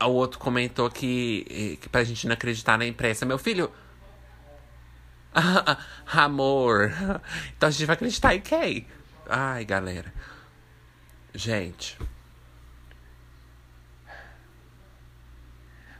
O 0.00 0.08
outro 0.08 0.38
comentou 0.38 0.90
que, 0.90 1.78
que 1.80 1.88
pra 1.88 2.04
gente 2.04 2.26
não 2.26 2.34
acreditar 2.34 2.76
na 2.76 2.86
imprensa. 2.86 3.24
Meu 3.24 3.38
filho. 3.38 3.70
Amor. 6.06 6.92
Então 7.56 7.68
a 7.68 7.72
gente 7.72 7.86
vai 7.86 7.94
acreditar 7.94 8.34
em 8.34 8.40
quem? 8.40 8.86
Ai, 9.28 9.64
galera. 9.64 10.12
Gente. 11.34 11.98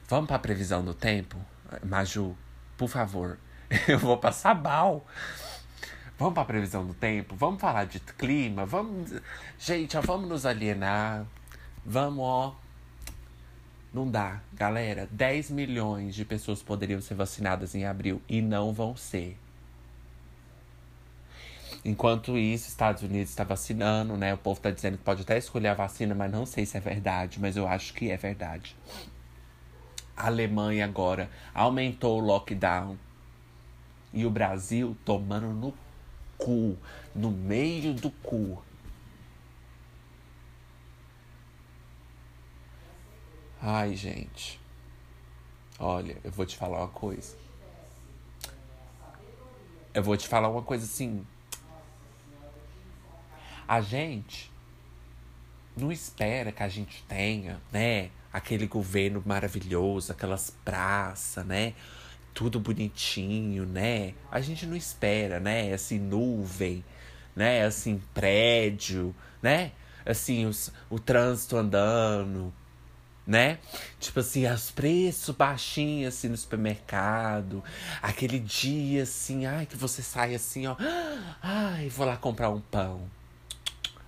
Vamos 0.08 0.28
pra 0.28 0.38
previsão 0.38 0.84
do 0.84 0.94
tempo? 0.94 1.36
Maju, 1.84 2.36
por 2.76 2.88
favor. 2.88 3.38
Eu 3.88 3.98
vou 3.98 4.16
passar 4.18 4.54
mal. 4.54 5.06
Vamos 6.18 6.34
pra 6.34 6.44
previsão 6.44 6.86
do 6.86 6.94
tempo? 6.94 7.34
Vamos 7.34 7.60
falar 7.60 7.86
de 7.86 7.98
clima? 7.98 8.64
Vamos. 8.64 9.12
Gente, 9.58 9.96
ó, 9.96 10.00
vamos 10.00 10.28
nos 10.28 10.46
alienar. 10.46 11.26
Vamos, 11.84 12.24
ó 12.24 12.64
não 13.94 14.10
dá. 14.10 14.40
Galera, 14.52 15.08
10 15.12 15.50
milhões 15.50 16.16
de 16.16 16.24
pessoas 16.24 16.60
poderiam 16.60 17.00
ser 17.00 17.14
vacinadas 17.14 17.76
em 17.76 17.86
abril 17.86 18.20
e 18.28 18.42
não 18.42 18.72
vão 18.72 18.96
ser. 18.96 19.38
Enquanto 21.84 22.38
isso, 22.38 22.68
Estados 22.68 23.02
Unidos 23.02 23.28
está 23.28 23.44
vacinando, 23.44 24.16
né? 24.16 24.32
O 24.32 24.38
povo 24.38 24.58
está 24.58 24.70
dizendo 24.70 24.96
que 24.96 25.04
pode 25.04 25.22
até 25.22 25.36
escolher 25.36 25.68
a 25.68 25.74
vacina, 25.74 26.14
mas 26.14 26.32
não 26.32 26.46
sei 26.46 26.64
se 26.64 26.78
é 26.78 26.80
verdade, 26.80 27.38
mas 27.38 27.56
eu 27.56 27.68
acho 27.68 27.92
que 27.92 28.10
é 28.10 28.16
verdade. 28.16 28.74
A 30.16 30.28
Alemanha 30.28 30.84
agora 30.86 31.28
aumentou 31.52 32.18
o 32.18 32.24
lockdown. 32.24 32.96
E 34.14 34.24
o 34.24 34.30
Brasil 34.30 34.96
tomando 35.04 35.48
no 35.48 35.74
cu, 36.38 36.78
no 37.14 37.30
meio 37.30 37.92
do 37.92 38.10
cu. 38.10 38.62
Ai, 43.60 43.94
gente. 43.94 44.60
Olha, 45.78 46.16
eu 46.22 46.30
vou 46.30 46.46
te 46.46 46.56
falar 46.56 46.78
uma 46.78 46.88
coisa. 46.88 47.36
Eu 49.92 50.02
vou 50.02 50.16
te 50.16 50.28
falar 50.28 50.48
uma 50.48 50.62
coisa 50.62 50.84
assim. 50.84 51.26
A 53.66 53.80
gente 53.80 54.52
não 55.76 55.90
espera 55.90 56.52
que 56.52 56.62
a 56.62 56.68
gente 56.68 57.02
tenha, 57.08 57.60
né? 57.72 58.10
Aquele 58.32 58.66
governo 58.66 59.22
maravilhoso, 59.24 60.12
aquelas 60.12 60.50
praças, 60.64 61.44
né? 61.46 61.74
Tudo 62.32 62.58
bonitinho, 62.60 63.64
né? 63.64 64.14
A 64.30 64.40
gente 64.40 64.66
não 64.66 64.76
espera, 64.76 65.40
né? 65.40 65.72
Assim, 65.72 65.98
nuvem, 65.98 66.84
né? 67.34 67.64
Assim, 67.64 68.02
prédio, 68.12 69.14
né? 69.42 69.72
Assim, 70.04 70.46
os, 70.46 70.72
o 70.90 70.98
trânsito 70.98 71.56
andando, 71.56 72.52
né? 73.26 73.58
Tipo 73.98 74.20
assim, 74.20 74.46
os 74.46 74.70
preços 74.70 75.34
baixinhos 75.34 76.14
assim 76.14 76.28
no 76.28 76.36
supermercado. 76.36 77.64
Aquele 78.02 78.38
dia 78.38 79.04
assim, 79.04 79.46
ai, 79.46 79.66
que 79.66 79.76
você 79.76 80.02
sai 80.02 80.34
assim, 80.34 80.66
ó. 80.66 80.76
Ai, 81.42 81.88
vou 81.88 82.06
lá 82.06 82.16
comprar 82.16 82.50
um 82.50 82.60
pão. 82.60 83.08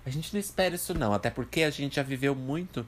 A 0.07 0.09
gente 0.09 0.33
não 0.33 0.39
espera 0.39 0.73
isso 0.73 0.93
não, 0.93 1.11
até 1.11 1.29
porque 1.29 1.63
a 1.63 1.69
gente 1.69 1.97
já 1.97 2.01
viveu 2.01 2.33
muito. 2.33 2.87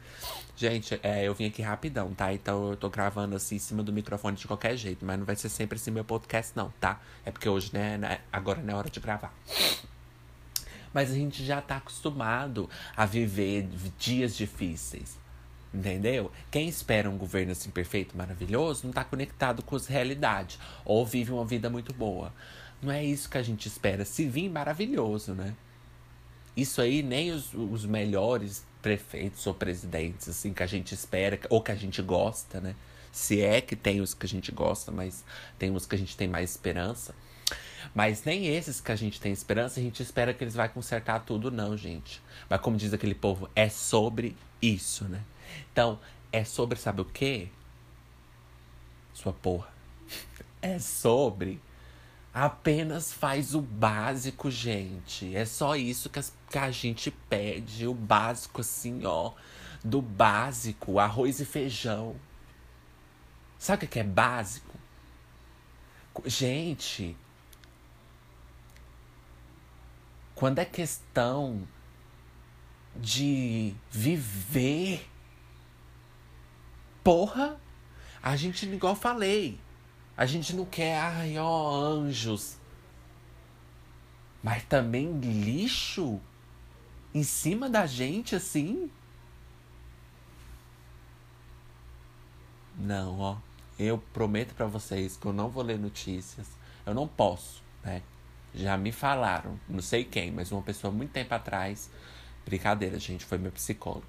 Gente, 0.56 0.98
é, 1.04 1.28
eu 1.28 1.36
vim 1.36 1.48
aqui 1.48 1.62
rapidão, 1.62 2.14
tá? 2.14 2.34
Então 2.34 2.70
eu 2.70 2.78
tô 2.78 2.90
gravando 2.90 3.36
assim 3.36 3.58
em 3.58 3.60
cima 3.60 3.84
do 3.84 3.92
microfone 3.92 4.38
de 4.38 4.48
qualquer 4.48 4.78
jeito, 4.78 5.06
mas 5.06 5.20
não 5.20 5.26
vai 5.26 5.36
ser 5.36 5.50
sempre 5.50 5.76
assim 5.76 5.92
meu 5.92 6.06
podcast 6.06 6.54
não, 6.56 6.72
tá? 6.80 7.02
É 7.26 7.30
porque 7.30 7.50
hoje, 7.50 7.72
né, 7.74 7.98
né 7.98 8.22
agora 8.32 8.62
não 8.62 8.74
é 8.74 8.78
hora 8.78 8.90
de 8.90 9.02
gravar. 9.02 9.34
Mas 10.94 11.12
a 11.12 11.14
gente 11.14 11.44
já 11.44 11.62
tá 11.62 11.76
acostumado 11.76 12.70
a 12.96 13.06
viver 13.06 13.68
dias 14.00 14.34
difíceis. 14.34 15.20
Entendeu? 15.74 16.32
Quem 16.50 16.70
espera 16.70 17.10
um 17.10 17.18
governo 17.18 17.52
assim 17.52 17.70
perfeito, 17.70 18.16
maravilhoso, 18.16 18.84
não 18.84 18.92
está 18.92 19.04
conectado 19.04 19.62
com 19.62 19.76
as 19.76 19.88
realidades. 19.88 20.58
Ou 20.86 21.06
vive 21.06 21.34
uma 21.34 21.44
vida 21.44 21.70
muito 21.70 21.94
boa. 21.94 22.34
Não 22.82 22.90
é 22.90 23.04
isso 23.04 23.30
que 23.30 23.38
a 23.38 23.44
gente 23.44 23.66
espera. 23.66 24.06
Se 24.06 24.26
vir, 24.26 24.50
maravilhoso, 24.50 25.34
né? 25.34 25.54
Isso 26.60 26.82
aí 26.82 27.02
nem 27.02 27.32
os, 27.32 27.54
os 27.54 27.86
melhores 27.86 28.66
prefeitos 28.82 29.48
ou 29.48 29.54
presidentes, 29.54 30.28
assim, 30.28 30.54
que 30.54 30.62
a 30.62 30.68
gente 30.68 30.94
espera, 30.94 31.40
ou 31.50 31.62
que 31.62 31.72
a 31.72 31.76
gente 31.76 32.02
gosta, 32.02 32.60
né? 32.60 32.76
Se 33.12 33.42
é 33.42 33.62
que 33.62 33.76
tem 33.76 34.02
os 34.02 34.14
que 34.14 34.26
a 34.26 34.30
gente 34.30 34.52
gosta, 34.52 34.92
mas 34.92 35.24
tem 35.58 35.74
os 35.74 35.86
que 35.86 35.96
a 35.96 35.98
gente 35.98 36.18
tem 36.18 36.28
mais 36.28 36.52
esperança. 36.52 37.16
Mas 37.96 38.24
nem 38.26 38.48
esses 38.48 38.82
que 38.82 38.92
a 38.92 38.96
gente 38.96 39.22
tem 39.22 39.32
esperança, 39.32 39.80
a 39.80 39.84
gente 39.84 40.04
espera 40.04 40.34
que 40.34 40.44
eles 40.44 40.54
vão 40.54 40.68
consertar 40.68 41.22
tudo, 41.22 41.50
não, 41.50 41.78
gente. 41.78 42.22
Mas 42.50 42.60
como 42.60 42.76
diz 42.76 42.94
aquele 42.94 43.16
povo, 43.16 43.50
é 43.56 43.70
sobre 43.70 44.36
isso, 44.62 45.06
né? 45.06 45.22
Então, 45.72 45.98
é 46.32 46.44
sobre, 46.44 46.78
sabe 46.78 47.02
o 47.02 47.06
quê? 47.06 47.48
Sua 49.14 49.34
porra. 49.34 49.70
É 50.62 50.78
sobre. 50.78 51.62
Apenas 52.40 53.12
faz 53.12 53.54
o 53.54 53.62
básico, 53.62 54.50
gente. 54.50 55.36
É 55.36 55.44
só 55.44 55.76
isso 55.76 56.10
que, 56.10 56.20
as, 56.20 56.34
que 56.50 56.58
a 56.58 56.72
gente 56.72 57.12
pede. 57.12 57.86
O 57.86 57.94
básico, 57.94 58.62
assim, 58.62 59.06
ó. 59.06 59.34
Do 59.84 60.02
básico, 60.02 61.00
arroz 61.00 61.40
e 61.40 61.46
feijão. 61.46 62.16
Sabe 63.58 63.86
o 63.86 63.88
que 63.90 64.00
é 64.00 64.04
básico? 64.04 64.78
Gente, 66.26 67.16
quando 70.34 70.60
é 70.60 70.66
questão 70.66 71.68
de 72.96 73.76
viver 73.92 75.10
Porra! 77.04 77.60
A 78.22 78.36
gente, 78.36 78.66
igual 78.68 78.96
falei, 78.96 79.60
a 80.20 80.26
gente 80.26 80.54
não 80.54 80.66
quer, 80.66 81.00
ai, 81.00 81.38
ó, 81.38 81.80
anjos. 81.80 82.58
Mas 84.44 84.66
também 84.66 85.18
lixo 85.18 86.20
em 87.14 87.24
cima 87.24 87.70
da 87.70 87.86
gente 87.86 88.36
assim? 88.36 88.92
Não, 92.78 93.18
ó. 93.18 93.38
Eu 93.80 93.98
prometo 94.12 94.54
para 94.54 94.66
vocês 94.66 95.16
que 95.16 95.26
eu 95.26 95.32
não 95.32 95.48
vou 95.48 95.64
ler 95.64 95.80
notícias. 95.80 96.48
Eu 96.86 96.94
não 96.94 97.08
posso, 97.08 97.64
né? 97.82 98.04
Já 98.54 98.78
me 98.78 98.92
falaram, 98.92 99.58
não 99.70 99.82
sei 99.82 100.04
quem, 100.04 100.32
mas 100.32 100.52
uma 100.52 100.62
pessoa 100.62 100.92
muito 100.92 101.12
tempo 101.12 101.34
atrás. 101.34 101.90
Brincadeira, 102.44 103.00
gente, 103.00 103.24
foi 103.24 103.38
meu 103.38 103.54
psicólogo 103.54 104.04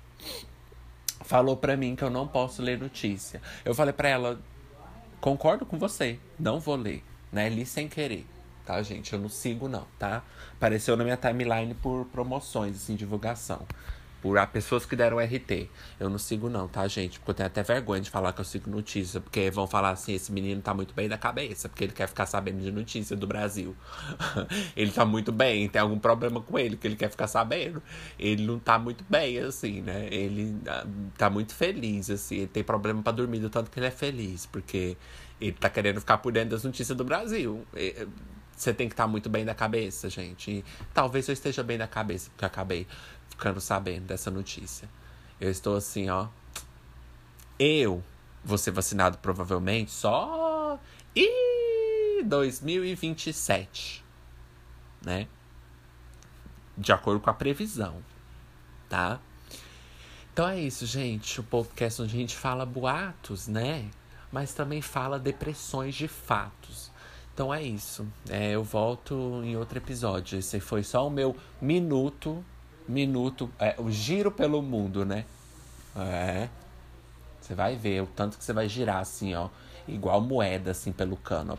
falou 1.23 1.57
para 1.57 1.77
mim 1.77 1.95
que 1.95 2.03
eu 2.03 2.11
não 2.11 2.27
posso 2.27 2.63
ler 2.63 2.79
notícia. 2.79 3.41
Eu 3.65 3.75
falei 3.75 3.93
para 3.93 4.09
ela, 4.09 4.41
concordo 5.21 5.67
com 5.67 5.79
você, 5.79 6.19
não 6.39 6.59
vou 6.59 6.77
ler, 6.77 7.05
né? 7.33 7.49
Li 7.49 7.67
sem 7.67 7.89
querer, 7.89 8.27
tá, 8.65 8.83
gente? 8.83 9.13
Eu 9.13 9.19
não 9.19 9.29
sigo 9.29 9.69
não, 9.69 9.87
tá? 9.99 10.23
Apareceu 10.55 10.97
na 10.97 11.05
minha 11.05 11.17
timeline 11.17 11.75
por 11.75 12.07
promoções, 12.07 12.77
assim, 12.77 12.95
divulgação. 12.95 13.67
Por 14.21 14.39
a 14.39 14.47
pessoas 14.47 14.85
que 14.85 14.95
deram 14.95 15.19
RT. 15.19 15.69
Eu 15.99 16.11
não 16.11 16.19
sigo 16.19 16.49
não, 16.49 16.69
tá, 16.69 16.87
gente? 16.87 17.19
Porque 17.19 17.31
eu 17.31 17.35
tenho 17.35 17.47
até 17.47 17.63
vergonha 17.63 18.01
de 18.01 18.11
falar 18.11 18.33
que 18.33 18.41
eu 18.41 18.45
sigo 18.45 18.71
notícia, 18.71 19.21
porque 19.21 19.51
vão 19.51 19.67
falar 19.67 19.91
assim, 19.91 20.15
esse 20.15 20.31
menino 20.31 20.61
tá 20.61 20.75
muito 20.75 20.95
bem 20.95 21.09
da 21.09 21.17
cabeça, 21.17 21.69
porque 21.69 21.85
ele 21.85 21.93
quer 21.93 22.07
ficar 22.07 22.27
sabendo 22.27 22.61
de 22.61 22.71
notícia 22.71 23.17
do 23.17 23.27
Brasil. 23.27 23.75
ele 24.77 24.91
tá 24.91 25.05
muito 25.05 25.33
bem, 25.33 25.69
tem 25.69 25.81
algum 25.81 25.99
problema 25.99 26.41
com 26.41 26.59
ele 26.59 26.77
que 26.77 26.87
ele 26.87 26.97
quer 26.97 27.11
ficar 27.11 27.27
sabendo. 27.27 27.83
Ele 28.19 28.47
não 28.47 28.59
tá 28.59 28.79
muito 28.79 29.05
bem, 29.09 29.39
assim, 29.39 29.81
né? 29.81 30.09
Ele 30.11 30.57
ah, 30.67 30.87
tá 31.17 31.31
muito 31.31 31.55
feliz, 31.55 32.11
assim, 32.11 32.37
ele 32.37 32.49
tem 32.49 32.63
problema 32.63 33.03
para 33.03 33.13
dormir, 33.13 33.41
do 33.41 33.51
tanto 33.51 33.71
que 33.71 33.79
ele 33.79 33.87
é 33.87 33.91
feliz, 33.91 34.47
porque 34.47 34.97
ele 35.41 35.53
tá 35.53 35.71
querendo 35.71 36.01
ficar 36.01 36.19
por 36.19 36.33
dentro 36.33 36.51
das 36.51 36.65
notícias 36.65 36.97
do 36.97 37.05
Brasil. 37.05 37.67
Você 38.55 38.75
tem 38.75 38.89
que 38.89 38.93
estar 38.93 39.05
tá 39.05 39.09
muito 39.09 39.31
bem 39.31 39.43
da 39.43 39.55
cabeça, 39.55 40.11
gente. 40.11 40.51
E 40.51 40.65
talvez 40.93 41.27
eu 41.29 41.33
esteja 41.33 41.63
bem 41.63 41.79
da 41.79 41.87
cabeça, 41.87 42.29
porque 42.31 42.45
acabei 42.45 42.87
ficando 43.41 43.59
sabendo 43.59 44.05
dessa 44.05 44.31
notícia. 44.31 44.87
Eu 45.41 45.51
estou 45.51 45.75
assim, 45.75 46.11
ó. 46.11 46.29
Eu 47.59 48.05
vou 48.45 48.59
ser 48.59 48.71
vacinado 48.71 49.17
provavelmente 49.17 49.91
só 49.91 50.79
em 51.17 52.23
2027, 52.23 54.05
né? 55.03 55.27
De 56.77 56.93
acordo 56.93 57.19
com 57.21 57.31
a 57.31 57.35
previsão, 57.35 58.03
tá? 58.91 59.19
Então 60.33 60.47
é 60.47 60.61
isso, 60.61 60.85
gente. 60.85 61.41
O 61.41 61.43
podcast 61.43 62.03
onde 62.03 62.15
a 62.15 62.21
gente 62.21 62.37
fala 62.37 62.67
boatos, 62.67 63.49
né? 63.49 63.91
Mas 64.31 64.53
também 64.53 64.83
fala 64.83 65.19
depressões 65.19 65.95
de 65.95 66.07
fatos. 66.07 66.91
Então 67.33 67.53
é 67.53 67.63
isso. 67.63 68.07
É, 68.29 68.51
eu 68.51 68.63
volto 68.63 69.41
em 69.43 69.57
outro 69.57 69.79
episódio. 69.79 70.39
Esse 70.39 70.61
foi 70.61 70.83
só 70.83 71.07
o 71.07 71.11
meu 71.11 71.35
minuto 71.61 72.45
minuto, 72.91 73.51
é, 73.59 73.75
o 73.79 73.91
giro 73.91 74.31
pelo 74.31 74.61
mundo, 74.63 75.05
né? 75.05 75.25
É. 75.97 76.49
Você 77.41 77.55
vai 77.55 77.77
ver 77.77 78.03
o 78.03 78.07
tanto 78.07 78.39
que 78.39 78.45
você 78.45 78.53
vai 78.53 78.69
girar 78.69 78.99
assim, 78.99 79.35
ó, 79.35 79.49
igual 79.89 80.21
moeda 80.21 80.71
assim 80.73 80.93
pelo 80.93 81.17
cano. 81.17 81.59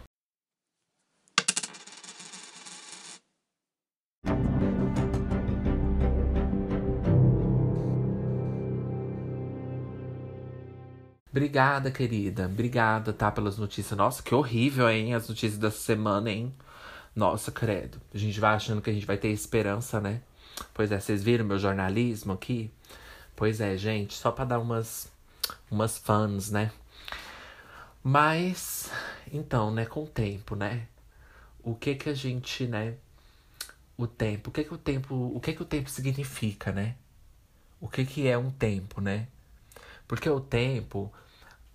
Obrigada, 11.31 11.89
querida. 11.91 12.45
Obrigada, 12.45 13.13
tá, 13.13 13.31
pelas 13.31 13.57
notícias. 13.57 13.97
Nossa, 13.97 14.21
que 14.21 14.35
horrível, 14.35 14.89
hein? 14.89 15.13
As 15.13 15.29
notícias 15.29 15.57
dessa 15.57 15.77
semana, 15.77 16.29
hein? 16.29 16.53
Nossa, 17.15 17.51
credo. 17.51 18.01
A 18.13 18.17
gente 18.17 18.39
vai 18.39 18.55
achando 18.55 18.81
que 18.81 18.89
a 18.89 18.93
gente 18.93 19.05
vai 19.05 19.17
ter 19.17 19.29
esperança, 19.29 19.99
né? 20.01 20.21
Pois 20.73 20.91
é, 20.91 20.99
vocês 20.99 21.23
viram 21.23 21.45
meu 21.45 21.59
jornalismo 21.59 22.33
aqui? 22.33 22.71
Pois 23.35 23.61
é, 23.61 23.77
gente, 23.77 24.13
só 24.13 24.31
para 24.31 24.45
dar 24.45 24.59
umas 24.59 25.11
umas 25.69 25.97
fãs, 25.97 26.51
né? 26.51 26.71
Mas 28.03 28.91
então, 29.31 29.71
né, 29.71 29.85
com 29.85 30.03
o 30.03 30.07
tempo, 30.07 30.55
né? 30.55 30.87
O 31.63 31.75
que 31.75 31.95
que 31.95 32.09
a 32.09 32.13
gente, 32.13 32.65
né, 32.67 32.95
o 33.97 34.07
tempo, 34.07 34.49
o 34.49 34.53
que 34.53 34.63
que 34.63 34.73
o 34.73 34.77
tempo, 34.77 35.15
o 35.35 35.39
que 35.39 35.53
que 35.53 35.61
o 35.61 35.65
tempo 35.65 35.89
significa, 35.89 36.71
né? 36.71 36.95
O 37.79 37.87
que 37.87 38.05
que 38.05 38.27
é 38.27 38.37
um 38.37 38.51
tempo, 38.51 39.01
né? 39.01 39.27
Porque 40.07 40.29
o 40.29 40.39
tempo 40.39 41.11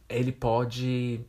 ele 0.09 0.33
pode 0.33 1.21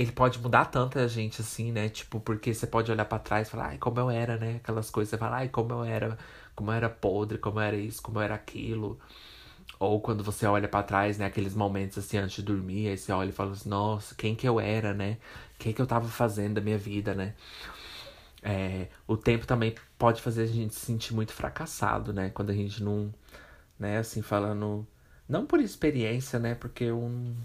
ele 0.00 0.12
pode 0.12 0.38
mudar 0.40 0.64
tanto 0.64 0.98
a 0.98 1.06
gente 1.06 1.42
assim, 1.42 1.70
né? 1.72 1.90
Tipo, 1.90 2.20
porque 2.20 2.54
você 2.54 2.66
pode 2.66 2.90
olhar 2.90 3.04
para 3.04 3.18
trás 3.18 3.48
e 3.48 3.50
falar, 3.50 3.66
ai, 3.68 3.78
como 3.78 4.00
eu 4.00 4.10
era, 4.10 4.38
né? 4.38 4.56
Aquelas 4.56 4.88
coisas, 4.88 5.10
você 5.10 5.18
fala, 5.18 5.36
ai, 5.36 5.48
como 5.50 5.74
eu 5.74 5.84
era, 5.84 6.16
como 6.54 6.70
eu 6.70 6.74
era 6.74 6.88
podre, 6.88 7.36
como 7.36 7.58
eu 7.60 7.64
era 7.64 7.76
isso, 7.76 8.00
como 8.02 8.18
eu 8.18 8.22
era 8.22 8.34
aquilo. 8.34 8.98
Ou 9.78 10.00
quando 10.00 10.24
você 10.24 10.46
olha 10.46 10.68
para 10.68 10.82
trás, 10.82 11.18
né? 11.18 11.26
Aqueles 11.26 11.54
momentos 11.54 11.98
assim 11.98 12.16
antes 12.16 12.36
de 12.36 12.42
dormir, 12.42 12.88
aí 12.88 12.96
você 12.96 13.12
olha 13.12 13.28
e 13.28 13.32
fala 13.32 13.52
assim, 13.52 13.68
nossa, 13.68 14.14
quem 14.14 14.34
que 14.34 14.48
eu 14.48 14.58
era, 14.58 14.94
né? 14.94 15.18
O 15.56 15.58
que 15.58 15.78
eu 15.78 15.86
tava 15.86 16.08
fazendo 16.08 16.54
da 16.54 16.60
minha 16.62 16.78
vida, 16.78 17.14
né? 17.14 17.34
É, 18.42 18.88
o 19.06 19.18
tempo 19.18 19.46
também 19.46 19.74
pode 19.98 20.22
fazer 20.22 20.44
a 20.44 20.46
gente 20.46 20.74
se 20.74 20.86
sentir 20.86 21.14
muito 21.14 21.32
fracassado, 21.34 22.10
né? 22.12 22.30
Quando 22.30 22.50
a 22.50 22.54
gente 22.54 22.82
não, 22.82 23.12
né, 23.78 23.98
assim, 23.98 24.22
falando. 24.22 24.86
Não 25.28 25.46
por 25.46 25.60
experiência, 25.60 26.38
né? 26.38 26.54
Porque 26.54 26.90
um 26.90 27.36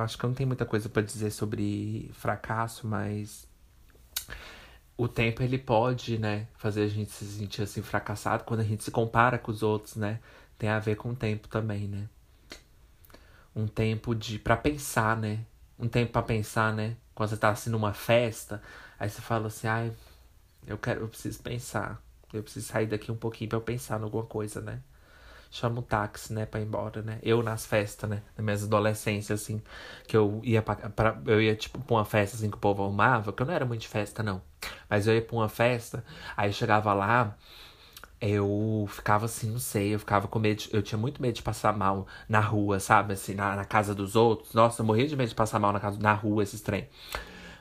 acho 0.00 0.18
que 0.18 0.24
eu 0.24 0.28
não 0.28 0.34
tenho 0.34 0.48
muita 0.48 0.66
coisa 0.66 0.88
para 0.88 1.02
dizer 1.02 1.30
sobre 1.30 2.10
fracasso, 2.14 2.86
mas 2.86 3.48
o 4.96 5.06
tempo 5.06 5.42
ele 5.42 5.58
pode, 5.58 6.18
né, 6.18 6.48
fazer 6.56 6.82
a 6.82 6.88
gente 6.88 7.12
se 7.12 7.24
sentir 7.24 7.62
assim 7.62 7.82
fracassado 7.82 8.44
quando 8.44 8.60
a 8.60 8.64
gente 8.64 8.82
se 8.82 8.90
compara 8.90 9.38
com 9.38 9.50
os 9.52 9.62
outros, 9.62 9.96
né? 9.96 10.20
Tem 10.58 10.68
a 10.68 10.78
ver 10.80 10.96
com 10.96 11.10
o 11.10 11.16
tempo 11.16 11.46
também, 11.48 11.86
né? 11.86 12.08
Um 13.54 13.66
tempo 13.66 14.14
de 14.14 14.38
para 14.38 14.56
pensar, 14.56 15.16
né? 15.16 15.44
Um 15.78 15.88
tempo 15.88 16.12
para 16.12 16.22
pensar, 16.22 16.72
né? 16.74 16.96
Quando 17.14 17.30
você 17.30 17.36
tá 17.36 17.50
assim 17.50 17.70
numa 17.70 17.92
festa, 17.94 18.62
aí 18.98 19.08
você 19.08 19.20
fala 19.20 19.46
assim: 19.48 19.68
"Ai, 19.68 19.92
eu 20.66 20.78
quero, 20.78 21.02
eu 21.02 21.08
preciso 21.08 21.40
pensar. 21.42 22.02
Eu 22.32 22.42
preciso 22.42 22.66
sair 22.66 22.86
daqui 22.86 23.10
um 23.12 23.16
pouquinho 23.16 23.48
para 23.50 23.58
eu 23.58 23.62
pensar 23.62 24.00
em 24.00 24.04
alguma 24.04 24.24
coisa, 24.24 24.60
né?" 24.60 24.80
Chama 25.50 25.80
o 25.80 25.82
táxi, 25.82 26.32
né, 26.32 26.46
pra 26.46 26.60
ir 26.60 26.64
embora, 26.64 27.02
né? 27.02 27.18
Eu 27.22 27.42
nas 27.42 27.66
festas, 27.66 28.08
né? 28.08 28.22
Na 28.36 28.44
minha 28.44 28.56
adolescência, 28.56 29.34
assim, 29.34 29.62
que 30.06 30.16
eu 30.16 30.40
ia 30.44 30.62
pra, 30.62 30.76
pra, 30.76 31.20
Eu 31.26 31.40
ia, 31.40 31.54
tipo, 31.56 31.78
pra 31.80 31.96
uma 31.96 32.04
festa, 32.04 32.36
assim, 32.36 32.50
que 32.50 32.56
o 32.56 32.60
povo 32.60 32.82
arrumava, 32.82 33.32
que 33.32 33.42
eu 33.42 33.46
não 33.46 33.54
era 33.54 33.64
muito 33.64 33.80
de 33.82 33.88
festa, 33.88 34.22
não. 34.22 34.42
Mas 34.88 35.06
eu 35.06 35.14
ia 35.14 35.22
pra 35.22 35.36
uma 35.36 35.48
festa, 35.48 36.04
aí 36.36 36.52
chegava 36.52 36.92
lá, 36.92 37.36
eu 38.20 38.86
ficava 38.90 39.26
assim, 39.26 39.50
não 39.50 39.58
sei, 39.60 39.94
eu 39.94 39.98
ficava 39.98 40.26
com 40.28 40.38
medo, 40.38 40.58
de, 40.62 40.74
eu 40.74 40.82
tinha 40.82 40.98
muito 40.98 41.22
medo 41.22 41.34
de 41.34 41.42
passar 41.42 41.76
mal 41.76 42.06
na 42.28 42.40
rua, 42.40 42.80
sabe? 42.80 43.12
Assim, 43.14 43.34
na, 43.34 43.56
na 43.56 43.64
casa 43.64 43.94
dos 43.94 44.16
outros. 44.16 44.54
Nossa, 44.54 44.82
eu 44.82 44.86
morria 44.86 45.06
de 45.06 45.16
medo 45.16 45.28
de 45.28 45.34
passar 45.34 45.58
mal 45.60 45.72
na 45.72 45.80
casa, 45.80 45.98
na 46.00 46.12
rua, 46.14 46.42
esses 46.42 46.60
trem. 46.60 46.88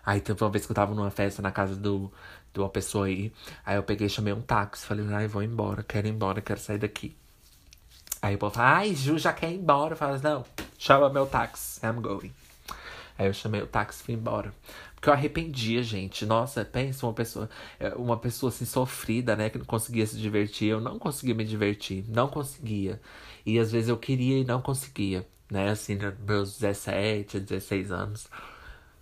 Aí 0.05 0.21
teve 0.21 0.43
uma 0.43 0.49
vez 0.49 0.65
que 0.65 0.71
eu 0.71 0.75
tava 0.75 0.95
numa 0.95 1.11
festa 1.11 1.41
na 1.41 1.51
casa 1.51 1.75
do, 1.75 2.11
de 2.53 2.59
uma 2.59 2.69
pessoa 2.69 3.07
aí. 3.07 3.31
Aí 3.65 3.75
eu 3.75 3.83
peguei 3.83 4.09
chamei 4.09 4.33
um 4.33 4.41
táxi. 4.41 4.85
Falei, 4.85 5.05
ai, 5.13 5.27
vou 5.27 5.43
embora, 5.43 5.83
quero 5.83 6.07
ir 6.07 6.11
embora, 6.11 6.41
quero 6.41 6.59
sair 6.59 6.77
daqui. 6.79 7.15
Aí 8.22 8.36
o 8.36 8.38
povo 8.38 8.55
fala, 8.55 8.78
ai, 8.78 8.95
Ju 8.95 9.18
já 9.18 9.34
quer 9.34 9.51
ir 9.51 9.57
embora. 9.57 9.93
Eu 9.93 9.97
falo, 9.97 10.20
não, 10.22 10.45
chama 10.78 11.09
meu 11.09 11.26
táxi, 11.26 11.80
I'm 11.86 12.01
going. 12.01 12.34
Aí 13.18 13.28
eu 13.28 13.34
chamei 13.34 13.61
o 13.61 13.68
táxi 13.68 14.01
e 14.01 14.05
fui 14.05 14.13
embora. 14.13 14.53
Porque 14.95 15.09
eu 15.09 15.13
arrependia, 15.13 15.84
gente. 15.84 16.26
Nossa, 16.26 16.65
pensa 16.65 17.05
uma 17.05 17.13
pessoa, 17.13 17.49
é, 17.80 17.89
uma 17.89 18.18
pessoa 18.18 18.49
assim 18.49 18.65
sofrida, 18.65 19.36
né, 19.36 19.49
que 19.49 19.57
não 19.57 19.65
conseguia 19.65 20.05
se 20.05 20.18
divertir. 20.18 20.70
Eu 20.70 20.82
não 20.82 20.97
conseguia 20.99 21.36
me 21.36 21.45
divertir, 21.45 22.03
não 22.07 22.28
conseguia. 22.28 22.99
E 23.45 23.59
às 23.59 23.72
vezes 23.72 23.89
eu 23.89 23.97
queria 23.97 24.39
e 24.39 24.43
não 24.43 24.61
conseguia, 24.61 25.28
né, 25.51 25.70
assim, 25.70 25.97
meus 26.26 26.57
17, 26.59 27.39
16 27.39 27.91
anos 27.91 28.28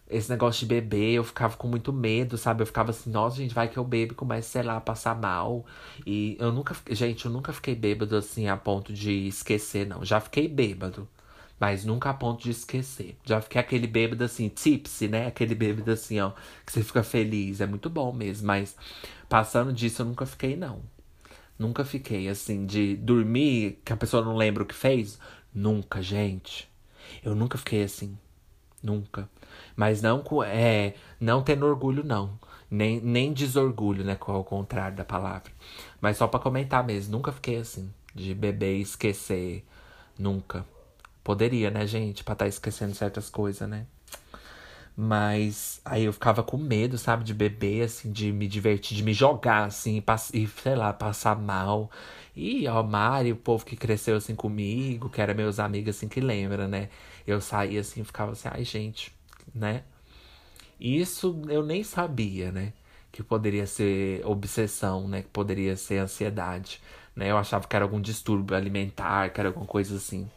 esse 0.07 0.29
negócio 0.29 0.59
de 0.61 0.67
beber, 0.67 1.13
eu 1.15 1.23
ficava 1.23 1.57
com 1.57 1.67
muito 1.67 1.91
medo, 1.91 2.37
sabe? 2.37 2.61
Eu 2.61 2.67
ficava 2.67 2.91
assim, 2.91 3.09
nossa, 3.09 3.37
gente, 3.37 3.53
vai 3.53 3.67
que 3.67 3.77
eu 3.77 3.83
bebo 3.83 4.13
e 4.13 4.15
começo, 4.15 4.49
sei 4.49 4.61
lá, 4.63 4.77
a 4.77 4.81
passar 4.81 5.15
mal. 5.19 5.65
E 6.05 6.37
eu 6.39 6.51
nunca, 6.51 6.75
gente, 6.91 7.25
eu 7.25 7.31
nunca 7.31 7.51
fiquei 7.53 7.75
bêbado 7.75 8.15
assim 8.15 8.47
a 8.47 8.55
ponto 8.57 8.93
de 8.93 9.27
esquecer, 9.27 9.87
não. 9.87 10.05
Já 10.05 10.19
fiquei 10.19 10.47
bêbado, 10.47 11.07
mas 11.59 11.85
nunca 11.85 12.09
a 12.11 12.13
ponto 12.13 12.43
de 12.43 12.51
esquecer. 12.51 13.17
Já 13.23 13.41
fiquei 13.41 13.59
aquele 13.59 13.87
bêbado 13.87 14.23
assim, 14.23 14.47
tipsy, 14.49 15.07
né? 15.07 15.27
Aquele 15.27 15.55
bêbado 15.55 15.91
assim, 15.91 16.19
ó, 16.19 16.31
que 16.65 16.71
você 16.71 16.83
fica 16.83 17.03
feliz. 17.03 17.59
É 17.61 17.65
muito 17.65 17.89
bom 17.89 18.11
mesmo, 18.13 18.47
mas 18.47 18.75
passando 19.29 19.73
disso 19.73 20.01
eu 20.03 20.05
nunca 20.05 20.25
fiquei, 20.25 20.55
não. 20.55 20.81
Nunca 21.57 21.85
fiquei 21.85 22.27
assim, 22.29 22.65
de 22.65 22.95
dormir, 22.97 23.79
que 23.85 23.93
a 23.93 23.97
pessoa 23.97 24.23
não 24.23 24.35
lembra 24.35 24.63
o 24.63 24.65
que 24.65 24.75
fez. 24.75 25.19
Nunca, 25.53 26.01
gente. 26.01 26.69
Eu 27.23 27.33
nunca 27.35 27.57
fiquei 27.57 27.83
assim. 27.83 28.17
Nunca. 28.85 29.27
Mas 29.75 30.01
não 30.01 30.23
é 30.45 30.93
não 31.19 31.41
tendo 31.41 31.65
orgulho, 31.65 32.03
não. 32.03 32.39
Nem, 32.69 33.01
nem 33.01 33.33
desorgulho, 33.33 34.03
né? 34.03 34.15
Qual 34.15 34.37
é 34.37 34.41
o 34.41 34.43
contrário 34.43 34.95
da 34.95 35.03
palavra. 35.03 35.51
Mas 35.99 36.17
só 36.17 36.27
para 36.27 36.39
comentar 36.39 36.85
mesmo. 36.85 37.13
Nunca 37.13 37.31
fiquei 37.31 37.57
assim. 37.57 37.91
De 38.13 38.35
beber 38.35 38.77
e 38.77 38.81
esquecer. 38.81 39.65
Nunca. 40.17 40.65
Poderia, 41.23 41.71
né, 41.71 41.87
gente? 41.87 42.23
Pra 42.23 42.33
estar 42.33 42.45
tá 42.45 42.49
esquecendo 42.49 42.93
certas 42.93 43.29
coisas, 43.29 43.67
né? 43.67 43.87
Mas 44.95 45.81
aí 45.83 46.05
eu 46.05 46.13
ficava 46.13 46.41
com 46.41 46.57
medo, 46.57 46.97
sabe, 46.97 47.23
de 47.23 47.33
beber, 47.33 47.83
assim, 47.83 48.11
de 48.11 48.31
me 48.31 48.47
divertir, 48.47 48.95
de 48.95 49.03
me 49.03 49.13
jogar, 49.13 49.65
assim, 49.65 50.01
e, 50.33 50.47
sei 50.47 50.75
lá, 50.75 50.93
passar 50.93 51.35
mal. 51.37 51.91
E 52.35 52.67
ó, 52.67 52.81
Mari, 52.83 53.31
o 53.31 53.35
povo 53.35 53.65
que 53.65 53.75
cresceu 53.75 54.15
assim 54.17 54.35
comigo, 54.35 55.09
que 55.09 55.21
era 55.21 55.33
meus 55.33 55.59
amigos, 55.59 55.97
assim, 55.97 56.07
que 56.07 56.21
lembra, 56.21 56.67
né? 56.67 56.89
Eu 57.25 57.41
saía 57.41 57.81
assim, 57.81 58.03
ficava 58.03 58.31
assim, 58.33 58.47
ai, 58.51 58.63
gente, 58.63 59.13
né? 59.53 59.83
Isso 60.79 61.41
eu 61.49 61.63
nem 61.63 61.83
sabia, 61.83 62.51
né? 62.51 62.73
Que 63.11 63.23
poderia 63.23 63.65
ser 63.65 64.25
obsessão, 64.25 65.07
né? 65.07 65.21
Que 65.21 65.29
poderia 65.29 65.75
ser 65.75 65.99
ansiedade, 65.99 66.81
né? 67.15 67.31
Eu 67.31 67.37
achava 67.37 67.67
que 67.67 67.75
era 67.75 67.85
algum 67.85 68.01
distúrbio 68.01 68.55
alimentar, 68.55 69.29
que 69.29 69.39
era 69.39 69.49
alguma 69.49 69.65
coisa 69.65 69.95
assim. 69.95 70.29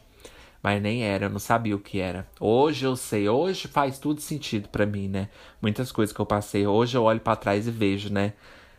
Mas 0.63 0.81
nem 0.81 1.03
era, 1.03 1.25
eu 1.25 1.29
não 1.29 1.39
sabia 1.39 1.75
o 1.75 1.79
que 1.79 1.99
era. 1.99 2.27
Hoje 2.39 2.85
eu 2.85 2.95
sei, 2.95 3.29
hoje 3.29 3.67
faz 3.67 3.99
tudo 3.99 4.21
sentido 4.21 4.69
para 4.69 4.85
mim, 4.85 5.07
né? 5.07 5.29
Muitas 5.61 5.91
coisas 5.91 6.13
que 6.13 6.19
eu 6.21 6.25
passei, 6.25 6.67
hoje 6.67 6.97
eu 6.97 7.03
olho 7.03 7.19
para 7.19 7.35
trás 7.35 7.67
e 7.67 7.71
vejo, 7.71 8.11
né? 8.11 8.33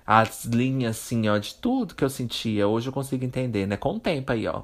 as 0.07 0.45
linhas, 0.45 0.97
assim, 0.99 1.29
ó, 1.29 1.39
de 1.39 1.55
tudo 1.55 1.95
que 1.95 2.05
eu 2.05 2.11
sentia. 2.11 2.67
Hoje 2.67 2.89
eu 2.89 2.93
consigo 2.93 3.25
entender, 3.25 3.65
né? 3.65 3.77
Com 3.77 3.95
o 3.95 4.01
tempo 4.01 4.33
aí, 4.33 4.45
ó. 4.47 4.63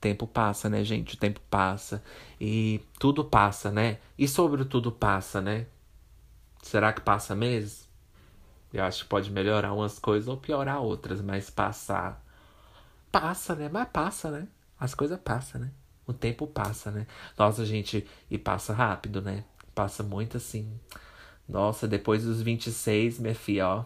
Tempo 0.00 0.26
passa, 0.26 0.68
né, 0.68 0.84
gente? 0.84 1.14
O 1.14 1.18
tempo 1.18 1.40
passa. 1.50 2.02
E 2.40 2.80
tudo 2.98 3.24
passa, 3.24 3.70
né? 3.70 3.98
E 4.16 4.28
sobre 4.28 4.64
tudo 4.64 4.92
passa, 4.92 5.40
né? 5.40 5.66
Será 6.62 6.92
que 6.92 7.00
passa 7.00 7.34
mesmo? 7.34 7.88
Eu 8.72 8.84
acho 8.84 9.04
que 9.04 9.08
pode 9.08 9.30
melhorar 9.30 9.72
umas 9.72 9.98
coisas 9.98 10.28
ou 10.28 10.36
piorar 10.36 10.80
outras, 10.80 11.20
mas 11.20 11.50
passar. 11.50 12.22
Passa, 13.10 13.54
né? 13.54 13.68
Mas 13.72 13.88
passa, 13.88 14.30
né? 14.30 14.48
As 14.78 14.94
coisas 14.94 15.18
passam, 15.18 15.60
né? 15.62 15.70
O 16.06 16.12
tempo 16.12 16.46
passa, 16.46 16.90
né? 16.90 17.06
Nossa, 17.36 17.64
gente, 17.64 18.06
e 18.30 18.38
passa 18.38 18.72
rápido, 18.72 19.20
né? 19.20 19.44
Passa 19.74 20.02
muito 20.02 20.36
assim. 20.36 20.78
Nossa, 21.48 21.88
depois 21.88 22.24
dos 22.24 22.42
26, 22.42 23.18
minha 23.18 23.34
filha, 23.34 23.68
ó, 23.68 23.84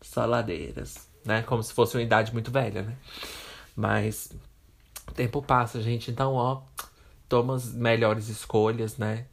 só 0.00 0.26
ladeiras, 0.26 1.08
né? 1.24 1.42
Como 1.42 1.62
se 1.62 1.72
fosse 1.72 1.96
uma 1.96 2.02
idade 2.02 2.32
muito 2.32 2.50
velha, 2.50 2.82
né? 2.82 2.96
Mas 3.76 4.32
o 5.12 5.14
tempo 5.14 5.42
passa, 5.42 5.80
gente. 5.80 6.10
Então, 6.10 6.34
ó, 6.34 6.62
toma 7.28 7.54
as 7.54 7.72
melhores 7.72 8.28
escolhas, 8.28 8.96
né? 8.98 9.26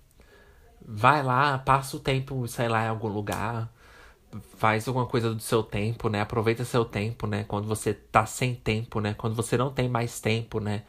Vai 0.87 1.23
lá, 1.23 1.57
passa 1.57 1.97
o 1.97 1.99
tempo, 1.99 2.47
sei 2.47 2.67
lá, 2.69 2.85
em 2.85 2.89
algum 2.89 3.07
lugar. 3.07 3.71
Faz 4.57 4.87
alguma 4.87 5.05
coisa 5.07 5.33
do 5.33 5.41
seu 5.41 5.63
tempo, 5.63 6.09
né? 6.09 6.21
Aproveita 6.21 6.65
seu 6.65 6.85
tempo, 6.85 7.25
né? 7.27 7.43
Quando 7.45 7.67
você 7.67 7.93
tá 7.93 8.25
sem 8.25 8.53
tempo, 8.55 8.99
né? 8.99 9.13
Quando 9.13 9.35
você 9.35 9.57
não 9.57 9.71
tem 9.71 9.87
mais 9.89 10.19
tempo, 10.19 10.59
né? 10.59 10.83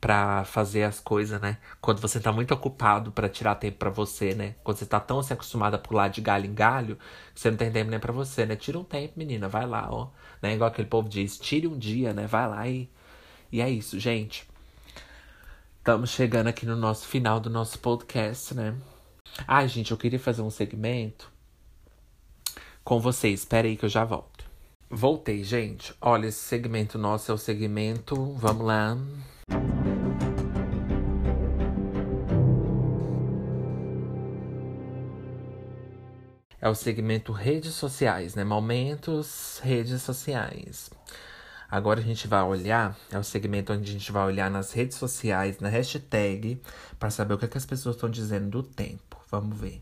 Pra 0.00 0.44
fazer 0.44 0.84
as 0.84 1.00
coisas, 1.00 1.40
né? 1.40 1.58
Quando 1.80 2.00
você 2.00 2.20
tá 2.20 2.32
muito 2.32 2.54
ocupado 2.54 3.12
para 3.12 3.28
tirar 3.28 3.54
tempo 3.56 3.78
para 3.78 3.90
você, 3.90 4.34
né? 4.34 4.54
Quando 4.64 4.78
você 4.78 4.86
tá 4.86 5.00
tão 5.00 5.18
assim, 5.18 5.34
acostumado 5.34 5.74
a 5.74 5.78
pular 5.78 6.08
de 6.08 6.20
galho 6.20 6.46
em 6.46 6.54
galho, 6.54 6.98
você 7.34 7.50
não 7.50 7.56
tem 7.58 7.70
tempo 7.72 7.90
nem 7.90 8.00
pra 8.00 8.12
você, 8.12 8.46
né? 8.46 8.56
Tira 8.56 8.78
um 8.78 8.84
tempo, 8.84 9.14
menina, 9.16 9.48
vai 9.48 9.66
lá, 9.66 9.88
ó. 9.90 10.08
Né? 10.42 10.54
Igual 10.54 10.68
aquele 10.70 10.88
povo 10.88 11.08
diz, 11.08 11.38
tire 11.38 11.66
um 11.66 11.78
dia, 11.78 12.12
né? 12.12 12.26
Vai 12.26 12.48
lá 12.48 12.68
e. 12.68 12.90
E 13.52 13.60
é 13.60 13.68
isso, 13.68 13.98
gente. 13.98 14.46
Estamos 15.78 16.10
chegando 16.10 16.46
aqui 16.46 16.64
no 16.64 16.76
nosso 16.76 17.06
final 17.06 17.40
do 17.40 17.50
nosso 17.50 17.80
podcast, 17.80 18.54
né? 18.54 18.76
Ai, 19.46 19.66
gente, 19.66 19.90
eu 19.90 19.96
queria 19.96 20.20
fazer 20.20 20.42
um 20.42 20.50
segmento 20.50 21.32
com 22.84 23.00
vocês. 23.00 23.40
Espera 23.40 23.66
aí 23.66 23.76
que 23.76 23.84
eu 23.84 23.88
já 23.88 24.04
volto. 24.04 24.44
Voltei, 24.88 25.42
gente. 25.42 25.92
Olha, 26.00 26.28
esse 26.28 26.38
segmento 26.38 26.96
nosso 26.96 27.32
é 27.32 27.34
o 27.34 27.38
segmento. 27.38 28.34
Vamos 28.34 28.64
lá. 28.64 28.96
É 36.60 36.68
o 36.68 36.74
segmento 36.74 37.32
redes 37.32 37.74
sociais, 37.74 38.36
né? 38.36 38.44
Momentos, 38.44 39.60
redes 39.64 40.02
sociais. 40.02 40.90
Agora 41.70 42.00
a 42.00 42.02
gente 42.02 42.26
vai 42.26 42.42
olhar, 42.42 42.96
é 43.12 43.18
o 43.18 43.22
segmento 43.22 43.72
onde 43.72 43.88
a 43.88 43.92
gente 43.92 44.10
vai 44.10 44.26
olhar 44.26 44.50
nas 44.50 44.72
redes 44.72 44.96
sociais, 44.96 45.60
na 45.60 45.68
hashtag, 45.68 46.60
para 46.98 47.10
saber 47.10 47.34
o 47.34 47.38
que, 47.38 47.44
é 47.44 47.48
que 47.48 47.58
as 47.58 47.66
pessoas 47.66 47.94
estão 47.94 48.10
dizendo 48.10 48.50
do 48.50 48.62
tempo. 48.62 49.22
Vamos 49.30 49.56
ver. 49.56 49.80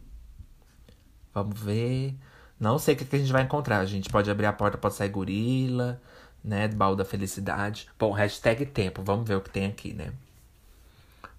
Vamos 1.32 1.59
ver. 1.59 2.14
Não 2.61 2.78
sei 2.78 2.95
o 2.95 2.97
que, 2.97 3.05
é 3.05 3.07
que 3.07 3.16
a 3.16 3.18
gente 3.18 3.32
vai 3.32 3.43
encontrar. 3.43 3.78
A 3.78 3.86
gente 3.86 4.11
pode 4.11 4.30
abrir 4.30 4.47
a 4.47 4.53
porta, 4.53 4.76
pode 4.76 4.95
sair 4.95 5.09
gorila, 5.09 6.01
né? 6.45 6.68
Baú 6.68 6.95
da 6.95 7.05
felicidade. 7.05 7.89
Bom, 7.99 8.12
hashtag 8.12 8.66
tempo. 8.66 9.03
Vamos 9.03 9.26
ver 9.26 9.36
o 9.36 9.41
que 9.41 9.51
tem 9.51 9.66
aqui, 9.66 9.95
né? 9.95 10.12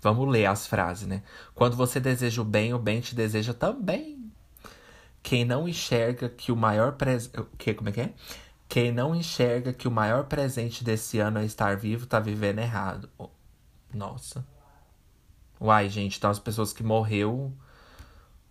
Vamos 0.02 0.28
ler 0.30 0.46
as 0.46 0.66
frases, 0.66 1.08
né? 1.08 1.22
Quando 1.54 1.76
você 1.76 2.00
deseja 2.00 2.42
o 2.42 2.46
bem, 2.46 2.74
o 2.74 2.80
bem 2.80 3.02
te 3.02 3.14
deseja 3.14 3.54
também. 3.54 4.32
Quem 5.22 5.44
não 5.44 5.68
enxerga 5.68 6.30
que 6.30 6.52
o 6.52 6.56
maior 6.56 6.94
presente. 6.94 7.38
Que, 7.58 7.74
como 7.74 7.90
é 7.90 7.92
que 7.92 8.02
é? 8.02 8.14
Quem 8.70 8.92
não 8.92 9.16
enxerga 9.16 9.74
que 9.74 9.88
o 9.88 9.92
maior 9.92 10.26
presente 10.26 10.84
desse 10.84 11.18
ano 11.18 11.40
é 11.40 11.44
estar 11.44 11.76
vivo, 11.76 12.06
tá 12.06 12.20
vivendo 12.20 12.60
errado. 12.60 13.10
Nossa. 13.92 14.46
Uai, 15.60 15.90
gente, 15.90 16.20
então 16.20 16.30
as 16.30 16.38
pessoas 16.38 16.72
que 16.72 16.84
morreu. 16.84 17.52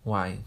Uai. 0.05 0.43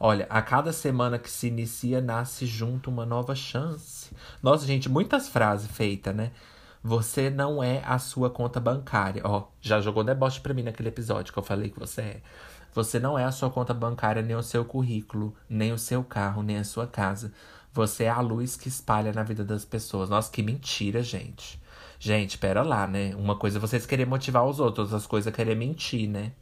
Olha, 0.00 0.26
a 0.30 0.40
cada 0.40 0.72
semana 0.72 1.18
que 1.18 1.30
se 1.30 1.48
inicia, 1.48 2.00
nasce 2.00 2.46
junto 2.46 2.90
uma 2.90 3.04
nova 3.04 3.34
chance. 3.34 4.10
Nossa, 4.42 4.66
gente, 4.66 4.88
muitas 4.88 5.28
frases 5.28 5.70
feitas, 5.70 6.16
né? 6.16 6.32
Você 6.82 7.28
não 7.28 7.62
é 7.62 7.82
a 7.84 7.98
sua 7.98 8.30
conta 8.30 8.58
bancária. 8.58 9.22
Ó, 9.24 9.48
já 9.60 9.82
jogou 9.82 10.02
deboche 10.02 10.40
pra 10.40 10.54
mim 10.54 10.62
naquele 10.62 10.88
episódio 10.88 11.30
que 11.30 11.38
eu 11.38 11.42
falei 11.42 11.68
que 11.68 11.78
você 11.78 12.00
é. 12.00 12.22
Você 12.72 12.98
não 12.98 13.18
é 13.18 13.24
a 13.24 13.30
sua 13.30 13.50
conta 13.50 13.74
bancária, 13.74 14.22
nem 14.22 14.34
o 14.34 14.42
seu 14.42 14.64
currículo, 14.64 15.36
nem 15.46 15.72
o 15.74 15.78
seu 15.78 16.02
carro, 16.02 16.42
nem 16.42 16.56
a 16.56 16.64
sua 16.64 16.86
casa. 16.86 17.32
Você 17.72 18.04
é 18.04 18.10
a 18.10 18.20
luz 18.20 18.56
que 18.56 18.68
espalha 18.68 19.12
na 19.12 19.22
vida 19.22 19.44
das 19.44 19.64
pessoas. 19.64 20.10
Nossa, 20.10 20.30
que 20.30 20.42
mentira, 20.42 21.02
gente. 21.02 21.60
Gente, 21.98 22.36
pera 22.36 22.62
lá, 22.62 22.86
né? 22.86 23.14
Uma 23.16 23.36
coisa 23.36 23.58
é 23.58 23.60
vocês 23.60 23.86
querem 23.86 24.04
motivar 24.04 24.44
os 24.44 24.60
outros, 24.60 24.92
outras 24.92 25.06
coisas 25.06 25.32
é 25.32 25.34
querer 25.34 25.54
mentir, 25.54 26.08
né? 26.08 26.32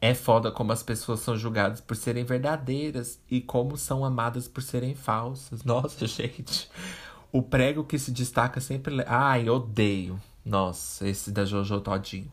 É 0.00 0.12
foda 0.12 0.50
como 0.50 0.72
as 0.72 0.82
pessoas 0.82 1.20
são 1.20 1.36
julgadas 1.36 1.80
por 1.80 1.96
serem 1.96 2.24
verdadeiras 2.24 3.18
e 3.30 3.40
como 3.40 3.76
são 3.76 4.04
amadas 4.04 4.46
por 4.46 4.62
serem 4.62 4.94
falsas. 4.94 5.62
Nossa, 5.64 6.06
gente. 6.06 6.68
O 7.32 7.42
prego 7.42 7.84
que 7.84 7.98
se 7.98 8.10
destaca 8.10 8.60
sempre. 8.60 9.02
Ai, 9.06 9.48
odeio. 9.48 10.20
Nossa, 10.44 11.08
esse 11.08 11.30
da 11.32 11.44
Jojo 11.44 11.80
Todinho. 11.80 12.30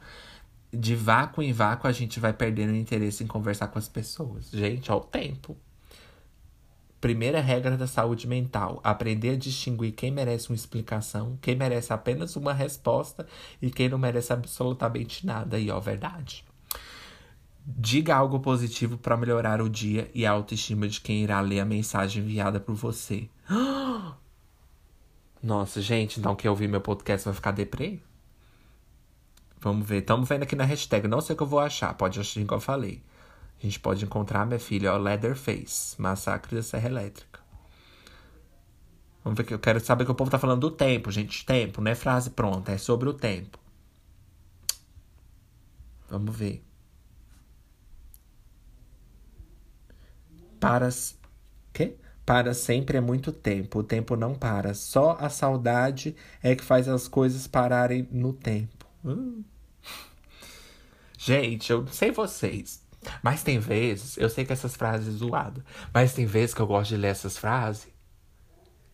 De 0.72 0.96
vácuo 0.96 1.42
em 1.42 1.54
vácuo, 1.54 1.88
a 1.88 1.92
gente 1.92 2.20
vai 2.20 2.34
perdendo 2.34 2.76
interesse 2.76 3.24
em 3.24 3.28
conversar 3.28 3.68
com 3.68 3.80
as 3.80 3.88
pessoas. 3.88 4.50
Gente, 4.52 4.92
ao 4.92 5.02
tempo. 5.02 5.56
Primeira 7.04 7.42
regra 7.42 7.76
da 7.76 7.86
saúde 7.86 8.26
mental: 8.26 8.80
aprender 8.82 9.32
a 9.32 9.36
distinguir 9.36 9.92
quem 9.92 10.10
merece 10.10 10.50
uma 10.50 10.56
explicação, 10.56 11.38
quem 11.42 11.54
merece 11.54 11.92
apenas 11.92 12.38
uma 12.38 12.54
resposta 12.54 13.28
e 13.62 13.70
quem 13.70 13.90
não 13.90 13.98
merece 13.98 14.32
absolutamente 14.32 15.26
nada. 15.26 15.60
E 15.60 15.70
ó, 15.70 15.82
verdade. 15.82 16.46
Diga 17.66 18.16
algo 18.16 18.40
positivo 18.40 18.98
para 18.98 19.18
melhorar 19.18 19.62
o 19.62 19.70
dia 19.70 20.10
e 20.16 20.26
a 20.26 20.32
autoestima 20.32 20.88
de 20.88 21.02
quem 21.02 21.24
irá 21.24 21.42
ler 21.42 21.60
a 21.60 21.66
mensagem 21.66 22.24
enviada 22.24 22.58
por 22.58 22.74
você. 22.74 23.28
Nossa, 25.44 25.82
gente, 25.82 26.22
então 26.22 26.38
quem 26.38 26.50
ouvir 26.50 26.70
meu 26.70 26.80
podcast 26.80 27.26
vai 27.26 27.34
ficar 27.34 27.52
deprê? 27.52 28.00
Vamos 29.60 29.86
ver. 29.86 29.98
Estamos 30.04 30.30
vendo 30.30 30.44
aqui 30.44 30.56
na 30.56 30.64
hashtag. 30.64 31.06
Não 31.10 31.20
sei 31.20 31.34
o 31.34 31.38
que 31.38 31.44
eu 31.44 31.48
vou 31.48 31.60
achar. 31.60 31.94
Pode 31.96 32.18
achar 32.18 32.40
igual 32.40 32.62
eu 32.62 32.64
falei. 32.64 33.04
A 33.64 33.66
gente 33.66 33.80
pode 33.80 34.04
encontrar, 34.04 34.46
minha 34.46 34.60
filha, 34.60 34.94
ó, 34.94 34.98
Leatherface, 34.98 36.00
Massacre 36.00 36.58
da 36.58 36.62
Serra 36.62 36.90
Elétrica. 36.90 37.40
Vamos 39.24 39.38
ver 39.38 39.46
que 39.46 39.54
eu 39.54 39.60
quero 39.60 39.80
saber 39.80 40.04
que 40.04 40.12
o 40.12 40.16
povo 40.16 40.30
tá 40.30 40.38
falando 40.38 40.60
do 40.60 40.72
tempo, 40.72 41.10
gente. 41.10 41.46
Tempo, 41.46 41.80
não 41.80 41.90
é 41.90 41.96
frase 41.96 42.30
pronta, 42.30 42.74
é 42.74 42.78
sobre 42.78 43.08
o 43.08 43.14
tempo. 43.14 43.58
Vamos 46.10 46.36
ver. 46.36 46.62
Para. 50.60 50.90
Quê? 51.72 51.96
Para 52.26 52.54
sempre 52.54 52.98
é 52.98 53.02
muito 53.02 53.32
tempo. 53.32 53.80
O 53.80 53.84
tempo 53.84 54.18
não 54.18 54.36
para. 54.36 54.74
Só 54.74 55.16
a 55.18 55.30
saudade 55.30 56.18
é 56.42 56.54
que 56.54 56.66
faz 56.66 56.90
as 56.90 57.08
coisas 57.08 57.48
pararem 57.48 58.10
no 58.12 58.34
tempo. 58.34 58.86
Hum. 59.06 59.42
Gente, 61.18 61.72
eu 61.72 61.84
não 61.84 61.94
sei 61.94 62.12
vocês. 62.12 62.83
Mas 63.22 63.44
tem 63.44 63.60
vezes, 63.60 64.18
eu 64.18 64.30
sei 64.30 64.46
que 64.46 64.54
essas 64.54 64.76
frases 64.76 65.16
zoadas, 65.16 65.64
mas 65.94 66.14
tem 66.14 66.26
vezes 66.26 66.54
que 66.54 66.62
eu 66.62 66.68
gosto 66.68 66.90
de 66.90 66.98
ler 66.98 67.10
essas 67.10 67.38
frases. 67.38 67.94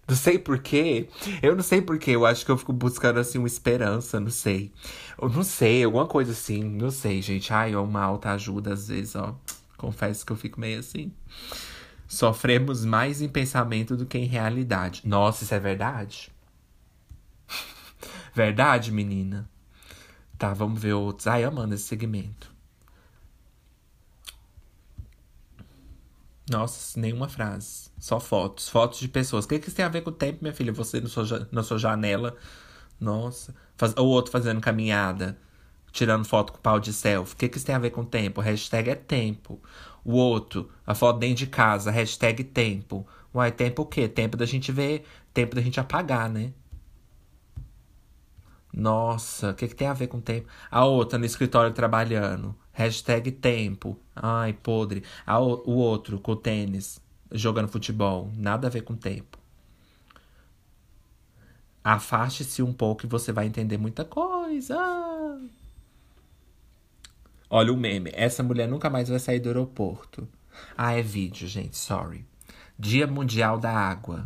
Não 0.09 0.15
sei 0.15 0.39
porquê. 0.39 1.07
Eu 1.39 1.55
não 1.55 1.61
sei 1.61 1.83
porquê. 1.83 2.11
Eu 2.11 2.25
acho 2.25 2.43
que 2.43 2.49
eu 2.49 2.57
fico 2.57 2.73
buscando, 2.73 3.19
assim, 3.19 3.37
uma 3.37 3.47
esperança. 3.47 4.19
Não 4.19 4.31
sei. 4.31 4.73
Eu 5.21 5.29
não 5.29 5.43
sei, 5.43 5.83
alguma 5.83 6.07
coisa 6.07 6.31
assim. 6.31 6.63
Não 6.63 6.89
sei, 6.89 7.21
gente. 7.21 7.53
Ai, 7.53 7.73
é 7.73 7.77
uma 7.77 8.01
alta 8.01 8.31
ajuda 8.31 8.73
às 8.73 8.87
vezes, 8.87 9.15
ó. 9.15 9.35
Confesso 9.77 10.25
que 10.25 10.31
eu 10.31 10.35
fico 10.35 10.59
meio 10.59 10.79
assim. 10.79 11.13
Sofremos 12.07 12.83
mais 12.83 13.21
em 13.21 13.29
pensamento 13.29 13.95
do 13.95 14.05
que 14.05 14.17
em 14.17 14.25
realidade. 14.25 15.03
Nossa, 15.05 15.43
isso 15.43 15.53
é 15.53 15.59
verdade? 15.59 16.31
verdade, 18.33 18.91
menina? 18.91 19.47
Tá, 20.39 20.53
vamos 20.55 20.81
ver 20.81 20.93
outros. 20.93 21.27
Ai, 21.27 21.43
amando 21.43 21.75
esse 21.75 21.83
segmento. 21.83 22.51
Nossa, 26.49 26.99
nenhuma 26.99 27.29
frase. 27.29 27.91
Só 27.99 28.19
fotos. 28.19 28.69
Fotos 28.69 28.99
de 28.99 29.07
pessoas. 29.07 29.45
O 29.45 29.47
que, 29.47 29.59
que 29.59 29.67
isso 29.67 29.75
tem 29.75 29.85
a 29.85 29.89
ver 29.89 30.01
com 30.01 30.09
o 30.09 30.13
tempo, 30.13 30.39
minha 30.41 30.53
filha? 30.53 30.73
Você 30.73 30.99
na 30.99 31.07
sua, 31.07 31.47
na 31.51 31.63
sua 31.63 31.77
janela. 31.77 32.35
Nossa. 32.99 33.55
Faz, 33.77 33.93
o 33.95 34.05
outro 34.05 34.31
fazendo 34.31 34.61
caminhada. 34.61 35.37
Tirando 35.91 36.25
foto 36.25 36.53
com 36.53 36.59
pau 36.59 36.79
de 36.79 36.93
selfie. 36.93 37.33
O 37.33 37.37
que, 37.37 37.49
que 37.49 37.57
isso 37.57 37.65
tem 37.65 37.75
a 37.75 37.79
ver 37.79 37.91
com 37.91 38.01
o 38.01 38.05
tempo? 38.05 38.41
Hashtag 38.41 38.89
é 38.89 38.95
tempo. 38.95 39.61
O 40.03 40.13
outro, 40.13 40.69
a 40.85 40.95
foto 40.95 41.19
dentro 41.19 41.37
de 41.37 41.47
casa. 41.47 41.91
Hashtag 41.91 42.43
tempo. 42.43 43.07
Uai, 43.33 43.51
tempo 43.51 43.83
o 43.83 43.85
quê? 43.85 44.07
Tempo 44.07 44.37
da 44.37 44.45
gente 44.45 44.71
ver. 44.71 45.05
Tempo 45.33 45.55
da 45.55 45.61
gente 45.61 45.79
apagar, 45.79 46.29
né? 46.29 46.53
Nossa, 48.73 49.51
o 49.51 49.53
que, 49.55 49.67
que 49.67 49.75
tem 49.75 49.87
a 49.87 49.93
ver 49.93 50.07
com 50.07 50.19
tempo? 50.21 50.47
A 50.69 50.85
outra 50.85 51.17
no 51.17 51.25
escritório 51.25 51.73
trabalhando. 51.73 52.55
Hashtag 52.79 53.29
tempo. 53.33 53.99
Ai, 54.15 54.53
podre. 54.53 55.03
A, 55.27 55.37
o 55.37 55.75
outro 55.75 56.17
com 56.17 56.31
o 56.31 56.35
tênis. 56.37 57.01
jogando 57.29 57.67
futebol. 57.67 58.31
Nada 58.37 58.67
a 58.67 58.69
ver 58.69 58.83
com 58.83 58.95
tempo. 58.95 59.37
Afaste-se 61.83 62.63
um 62.63 62.71
pouco 62.71 63.05
e 63.05 63.09
você 63.09 63.33
vai 63.33 63.47
entender 63.47 63.77
muita 63.77 64.05
coisa. 64.05 64.77
Olha 67.49 67.73
o 67.73 67.75
meme. 67.75 68.11
Essa 68.13 68.41
mulher 68.43 68.69
nunca 68.69 68.89
mais 68.89 69.09
vai 69.09 69.19
sair 69.19 69.41
do 69.41 69.49
aeroporto. 69.49 70.25
Ah, 70.77 70.93
é 70.93 71.01
vídeo, 71.01 71.49
gente. 71.49 71.75
Sorry. 71.75 72.25
Dia 72.77 73.05
Mundial 73.05 73.59
da 73.59 73.73
Água. 73.73 74.25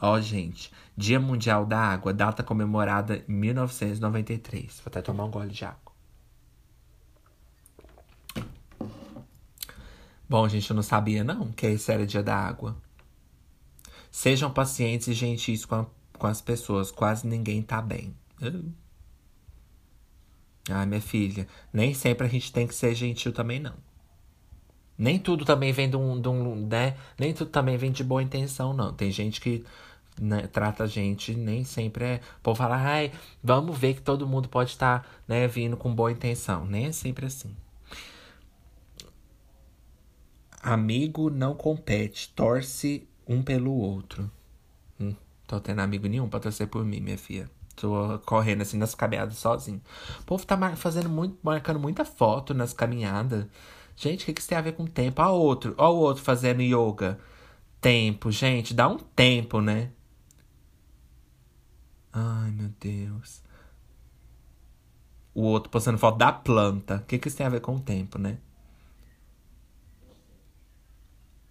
Ó, 0.00 0.20
gente. 0.20 0.70
Dia 0.96 1.18
Mundial 1.18 1.66
da 1.66 1.80
Água. 1.80 2.12
Data 2.12 2.44
comemorada 2.44 3.24
em 3.28 3.32
1993. 3.32 4.80
Vou 4.84 4.84
até 4.86 5.02
tomar 5.02 5.24
um 5.24 5.30
gole 5.32 5.50
de 5.50 5.64
água. 5.64 5.83
Bom, 10.34 10.48
gente, 10.48 10.68
eu 10.68 10.74
não 10.74 10.82
sabia 10.82 11.22
não 11.22 11.52
que 11.52 11.64
esse 11.64 11.92
era 11.92 12.04
dia 12.04 12.20
da 12.20 12.34
água. 12.34 12.76
Sejam 14.10 14.50
pacientes 14.50 15.06
e 15.06 15.12
gentis 15.12 15.64
com, 15.64 15.76
a, 15.76 15.86
com 16.18 16.26
as 16.26 16.40
pessoas. 16.40 16.90
Quase 16.90 17.24
ninguém 17.24 17.62
tá 17.62 17.80
bem. 17.80 18.12
Uh. 18.42 18.72
Ai, 20.68 20.86
minha 20.86 21.00
filha, 21.00 21.46
nem 21.72 21.94
sempre 21.94 22.26
a 22.26 22.28
gente 22.28 22.52
tem 22.52 22.66
que 22.66 22.74
ser 22.74 22.96
gentil 22.96 23.32
também, 23.32 23.60
não. 23.60 23.74
Nem 24.98 25.20
tudo 25.20 25.44
também 25.44 25.72
vem 25.72 25.88
de 25.88 25.96
um, 25.96 26.20
de 26.20 26.28
um 26.28 26.66
né? 26.66 26.96
Nem 27.16 27.32
tudo 27.32 27.52
também 27.52 27.76
vem 27.76 27.92
de 27.92 28.02
boa 28.02 28.20
intenção, 28.20 28.72
não. 28.72 28.92
Tem 28.92 29.12
gente 29.12 29.40
que 29.40 29.64
né, 30.20 30.48
trata 30.48 30.82
a 30.82 30.88
gente, 30.88 31.32
nem 31.32 31.62
sempre 31.62 32.04
é. 32.04 32.20
Por 32.42 32.56
falar, 32.56 32.84
ai, 32.84 33.12
vamos 33.40 33.78
ver 33.78 33.94
que 33.94 34.02
todo 34.02 34.26
mundo 34.26 34.48
pode 34.48 34.70
estar, 34.70 35.06
né, 35.28 35.46
vindo 35.46 35.76
com 35.76 35.94
boa 35.94 36.10
intenção. 36.10 36.66
Nem 36.66 36.86
é 36.86 36.92
sempre 36.92 37.26
assim. 37.26 37.54
Amigo 40.64 41.28
não 41.28 41.54
compete, 41.54 42.32
torce 42.34 43.06
um 43.28 43.42
pelo 43.42 43.70
outro. 43.70 44.30
Hum, 44.98 45.14
tô 45.46 45.60
tendo 45.60 45.80
amigo 45.80 46.08
nenhum 46.08 46.26
pra 46.26 46.40
torcer 46.40 46.66
por 46.68 46.82
mim, 46.86 47.00
minha 47.00 47.18
filha. 47.18 47.50
Tô 47.76 48.18
correndo 48.20 48.62
assim 48.62 48.78
nas 48.78 48.94
caminhadas 48.94 49.36
sozinho. 49.36 49.82
O 50.20 50.24
povo 50.24 50.46
tá 50.46 50.56
fazendo 50.74 51.10
muito, 51.10 51.36
marcando 51.42 51.78
muita 51.78 52.02
foto 52.02 52.54
nas 52.54 52.72
caminhadas. 52.72 53.44
Gente, 53.94 54.22
o 54.22 54.24
que, 54.24 54.32
que 54.32 54.40
isso 54.40 54.48
tem 54.48 54.56
a 54.56 54.62
ver 54.62 54.72
com 54.72 54.86
tempo? 54.86 55.20
Ó, 55.20 55.32
outro, 55.32 55.74
ó, 55.76 55.92
o 55.92 55.96
outro 55.98 56.22
fazendo 56.22 56.62
yoga. 56.62 57.18
Tempo, 57.78 58.30
gente, 58.30 58.72
dá 58.72 58.88
um 58.88 58.96
tempo, 58.96 59.60
né? 59.60 59.90
Ai, 62.10 62.50
meu 62.52 62.70
Deus. 62.80 63.42
O 65.34 65.42
outro 65.42 65.68
postando 65.68 65.98
foto 65.98 66.16
da 66.16 66.32
planta. 66.32 66.96
O 66.96 67.02
que, 67.02 67.18
que 67.18 67.28
isso 67.28 67.36
tem 67.36 67.44
a 67.44 67.50
ver 67.50 67.60
com 67.60 67.76
o 67.76 67.80
tempo, 67.80 68.18
né? 68.18 68.38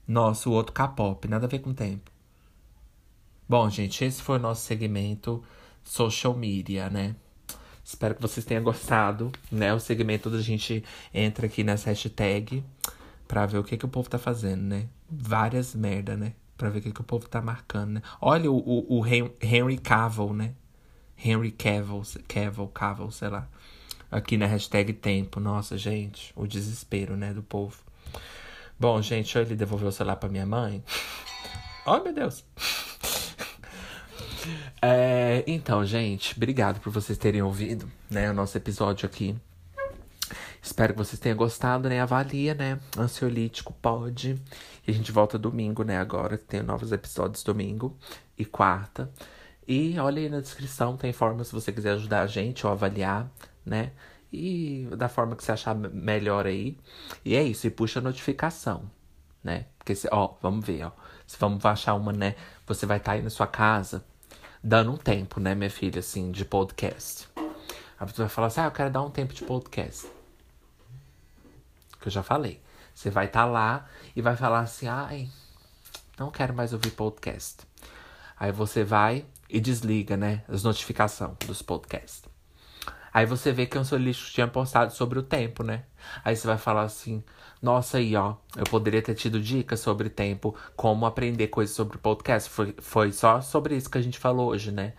Nossa, 0.07 0.49
o 0.49 0.53
outro 0.53 0.73
K-pop, 0.73 1.27
nada 1.27 1.45
a 1.45 1.49
ver 1.49 1.59
com 1.59 1.69
o 1.69 1.73
tempo. 1.73 2.11
Bom, 3.47 3.69
gente, 3.69 4.03
esse 4.03 4.21
foi 4.21 4.37
o 4.37 4.41
nosso 4.41 4.65
segmento 4.65 5.43
social 5.83 6.33
media, 6.33 6.89
né? 6.89 7.15
Espero 7.83 8.15
que 8.15 8.21
vocês 8.21 8.45
tenham 8.45 8.63
gostado, 8.63 9.31
né? 9.51 9.73
O 9.73 9.79
segmento 9.79 10.29
da 10.29 10.41
gente 10.41 10.83
entra 11.13 11.45
aqui 11.45 11.63
nessa 11.63 11.89
hashtag 11.89 12.63
pra 13.27 13.45
ver 13.45 13.57
o 13.57 13.63
que, 13.63 13.77
que 13.77 13.85
o 13.85 13.89
povo 13.89 14.09
tá 14.09 14.17
fazendo, 14.17 14.61
né? 14.61 14.87
Várias 15.09 15.75
merda, 15.75 16.15
né? 16.15 16.33
Pra 16.57 16.69
ver 16.69 16.79
o 16.79 16.81
que, 16.81 16.91
que 16.91 17.01
o 17.01 17.03
povo 17.03 17.27
tá 17.27 17.41
marcando, 17.41 17.91
né? 17.91 18.01
Olha 18.21 18.49
o, 18.49 18.57
o, 18.57 18.99
o 18.99 19.07
Henry 19.07 19.77
Cavill, 19.77 20.33
né? 20.33 20.53
Henry 21.17 21.51
Cavill, 21.51 22.03
Cavill, 22.27 22.67
Cavill, 22.67 23.11
sei 23.11 23.29
lá. 23.29 23.47
Aqui 24.09 24.37
na 24.37 24.45
hashtag 24.45 24.93
tempo. 24.93 25.39
Nossa, 25.39 25.77
gente, 25.77 26.31
o 26.35 26.47
desespero, 26.47 27.17
né, 27.17 27.33
do 27.33 27.43
povo. 27.43 27.82
Bom, 28.83 29.01
gente, 29.01 29.37
ele 29.37 29.55
devolver 29.55 29.87
o 29.87 29.91
celular 29.93 30.17
pra 30.17 30.27
minha 30.27 30.45
mãe. 30.45 30.83
Oh, 31.85 31.99
meu 31.99 32.13
Deus. 32.13 32.43
É, 34.81 35.41
então, 35.47 35.85
gente, 35.85 36.35
obrigado 36.35 36.81
por 36.81 36.91
vocês 36.91 37.17
terem 37.17 37.41
ouvido, 37.41 37.89
né, 38.09 38.29
o 38.29 38.33
nosso 38.33 38.57
episódio 38.57 39.05
aqui. 39.05 39.37
Espero 40.61 40.91
que 40.91 40.99
vocês 40.99 41.17
tenham 41.17 41.37
gostado, 41.37 41.87
né? 41.87 42.01
Avalia, 42.01 42.53
né? 42.53 42.77
Ansiolítico 42.97 43.71
pode. 43.81 44.37
E 44.85 44.91
a 44.91 44.93
gente 44.93 45.13
volta 45.13 45.39
domingo, 45.39 45.83
né? 45.83 45.97
Agora 45.97 46.37
tem 46.37 46.61
novos 46.61 46.91
episódios 46.91 47.41
domingo 47.41 47.97
e 48.37 48.43
quarta. 48.43 49.09
E 49.65 49.97
olha 49.97 50.21
aí 50.21 50.27
na 50.27 50.41
descrição, 50.41 50.97
tem 50.97 51.13
forma 51.13 51.45
se 51.45 51.53
você 51.53 51.71
quiser 51.71 51.91
ajudar 51.91 52.23
a 52.23 52.27
gente 52.27 52.67
ou 52.67 52.73
avaliar, 52.73 53.31
né? 53.65 53.93
E 54.33 54.87
da 54.97 55.07
forma 55.07 55.35
que 55.35 55.43
você 55.43 55.51
achar 55.51 55.75
melhor 55.75 56.47
aí. 56.47 56.75
E 57.23 57.35
é 57.35 57.43
isso, 57.43 57.67
e 57.67 57.69
puxa 57.69 57.99
a 57.99 58.01
notificação, 58.01 58.89
né? 59.43 59.67
Porque, 59.77 59.93
se, 59.93 60.09
ó, 60.11 60.33
vamos 60.41 60.65
ver, 60.65 60.85
ó. 60.85 60.91
Se 61.27 61.37
vamos 61.37 61.63
achar 61.63 61.93
uma, 61.93 62.11
né? 62.11 62.35
Você 62.65 62.87
vai 62.87 62.97
estar 62.97 63.11
tá 63.11 63.17
aí 63.17 63.21
na 63.21 63.29
sua 63.29 63.45
casa 63.45 64.03
dando 64.63 64.91
um 64.91 64.97
tempo, 64.97 65.39
né, 65.39 65.53
minha 65.53 65.69
filha, 65.69 65.99
assim, 65.99 66.31
de 66.31 66.45
podcast. 66.45 67.27
A 67.99 68.05
pessoa 68.05 68.27
vai 68.27 68.33
falar 68.33 68.47
assim: 68.47 68.61
ah, 68.61 68.65
eu 68.65 68.71
quero 68.71 68.89
dar 68.89 69.01
um 69.01 69.09
tempo 69.11 69.33
de 69.33 69.43
podcast. 69.43 70.07
Que 71.99 72.07
eu 72.07 72.11
já 72.11 72.23
falei. 72.23 72.61
Você 72.93 73.09
vai 73.09 73.25
estar 73.25 73.43
tá 73.43 73.45
lá 73.45 73.87
e 74.15 74.21
vai 74.21 74.35
falar 74.35 74.61
assim: 74.61 74.87
ai, 74.87 75.29
não 76.17 76.31
quero 76.31 76.53
mais 76.53 76.73
ouvir 76.73 76.91
podcast. 76.91 77.57
Aí 78.39 78.51
você 78.51 78.83
vai 78.83 79.25
e 79.49 79.59
desliga, 79.59 80.17
né, 80.17 80.43
as 80.47 80.63
notificações 80.63 81.37
dos 81.45 81.61
podcasts. 81.61 82.32
Aí 83.13 83.25
você 83.25 83.51
vê 83.51 83.65
que 83.65 83.77
o 83.77 83.85
seu 83.85 83.97
lixo 83.97 84.33
tinha 84.33 84.47
postado 84.47 84.91
sobre 84.91 85.19
o 85.19 85.23
tempo, 85.23 85.63
né? 85.63 85.83
Aí 86.25 86.35
você 86.35 86.47
vai 86.47 86.57
falar 86.57 86.83
assim: 86.83 87.23
nossa, 87.61 87.97
aí, 87.97 88.13
ó, 88.15 88.35
eu 88.57 88.65
poderia 88.65 89.01
ter 89.01 89.15
tido 89.15 89.39
dicas 89.39 89.79
sobre 89.79 90.09
tempo, 90.09 90.53
como 90.75 91.05
aprender 91.05 91.47
coisas 91.47 91.73
sobre 91.73 91.97
podcast. 91.97 92.49
Foi, 92.49 92.75
foi 92.79 93.11
só 93.13 93.39
sobre 93.39 93.77
isso 93.77 93.89
que 93.89 93.97
a 93.97 94.01
gente 94.01 94.19
falou 94.19 94.49
hoje, 94.49 94.69
né? 94.69 94.93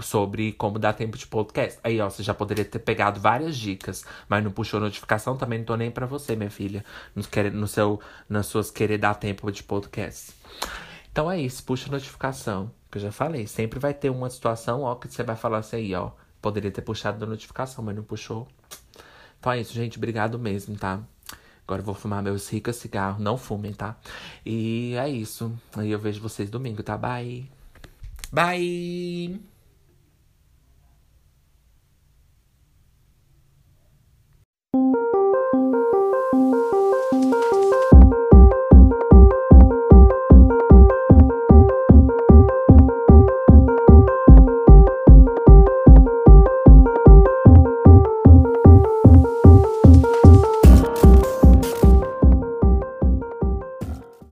Sobre 0.00 0.52
como 0.52 0.78
dar 0.78 0.92
tempo 0.94 1.18
de 1.18 1.26
podcast. 1.26 1.78
Aí, 1.84 2.00
ó, 2.00 2.08
você 2.08 2.22
já 2.22 2.32
poderia 2.32 2.64
ter 2.64 2.78
pegado 2.78 3.20
várias 3.20 3.56
dicas, 3.56 4.04
mas 4.28 4.42
não 4.42 4.50
puxou 4.50 4.80
notificação, 4.80 5.36
também 5.36 5.58
não 5.58 5.66
tô 5.66 5.76
nem 5.76 5.90
pra 5.90 6.06
você, 6.06 6.36
minha 6.36 6.50
filha. 6.50 6.84
No, 7.14 7.22
no 7.52 7.66
seu, 7.66 8.00
nas 8.28 8.46
suas 8.46 8.70
querer 8.70 8.96
dar 8.96 9.14
tempo 9.14 9.50
de 9.52 9.62
podcast. 9.62 10.32
Então 11.12 11.30
é 11.30 11.38
isso, 11.38 11.62
puxa 11.64 11.90
notificação. 11.90 12.70
Que 12.90 12.98
eu 12.98 13.02
já 13.02 13.12
falei, 13.12 13.46
sempre 13.46 13.78
vai 13.78 13.92
ter 13.92 14.10
uma 14.10 14.30
situação, 14.30 14.82
ó, 14.82 14.94
que 14.94 15.06
você 15.06 15.22
vai 15.22 15.36
falar 15.36 15.58
assim 15.58 15.76
aí, 15.76 15.94
ó. 15.94 16.12
Poderia 16.40 16.70
ter 16.70 16.82
puxado 16.82 17.18
da 17.18 17.26
notificação, 17.26 17.84
mas 17.84 17.94
não 17.94 18.02
puxou. 18.02 18.48
Então 19.38 19.52
é 19.52 19.60
isso, 19.60 19.72
gente. 19.72 19.98
Obrigado 19.98 20.38
mesmo, 20.38 20.76
tá? 20.76 21.00
Agora 21.64 21.82
eu 21.82 21.86
vou 21.86 21.94
fumar 21.94 22.22
meus 22.22 22.48
ricos 22.48 22.76
cigarros. 22.76 23.22
Não 23.22 23.38
fumem, 23.38 23.72
tá? 23.72 23.96
E 24.44 24.94
é 24.96 25.08
isso. 25.08 25.52
Aí 25.76 25.90
eu 25.90 25.98
vejo 25.98 26.20
vocês 26.20 26.50
domingo, 26.50 26.82
tá? 26.82 26.96
Bye. 26.96 27.50
Bye! 28.32 29.49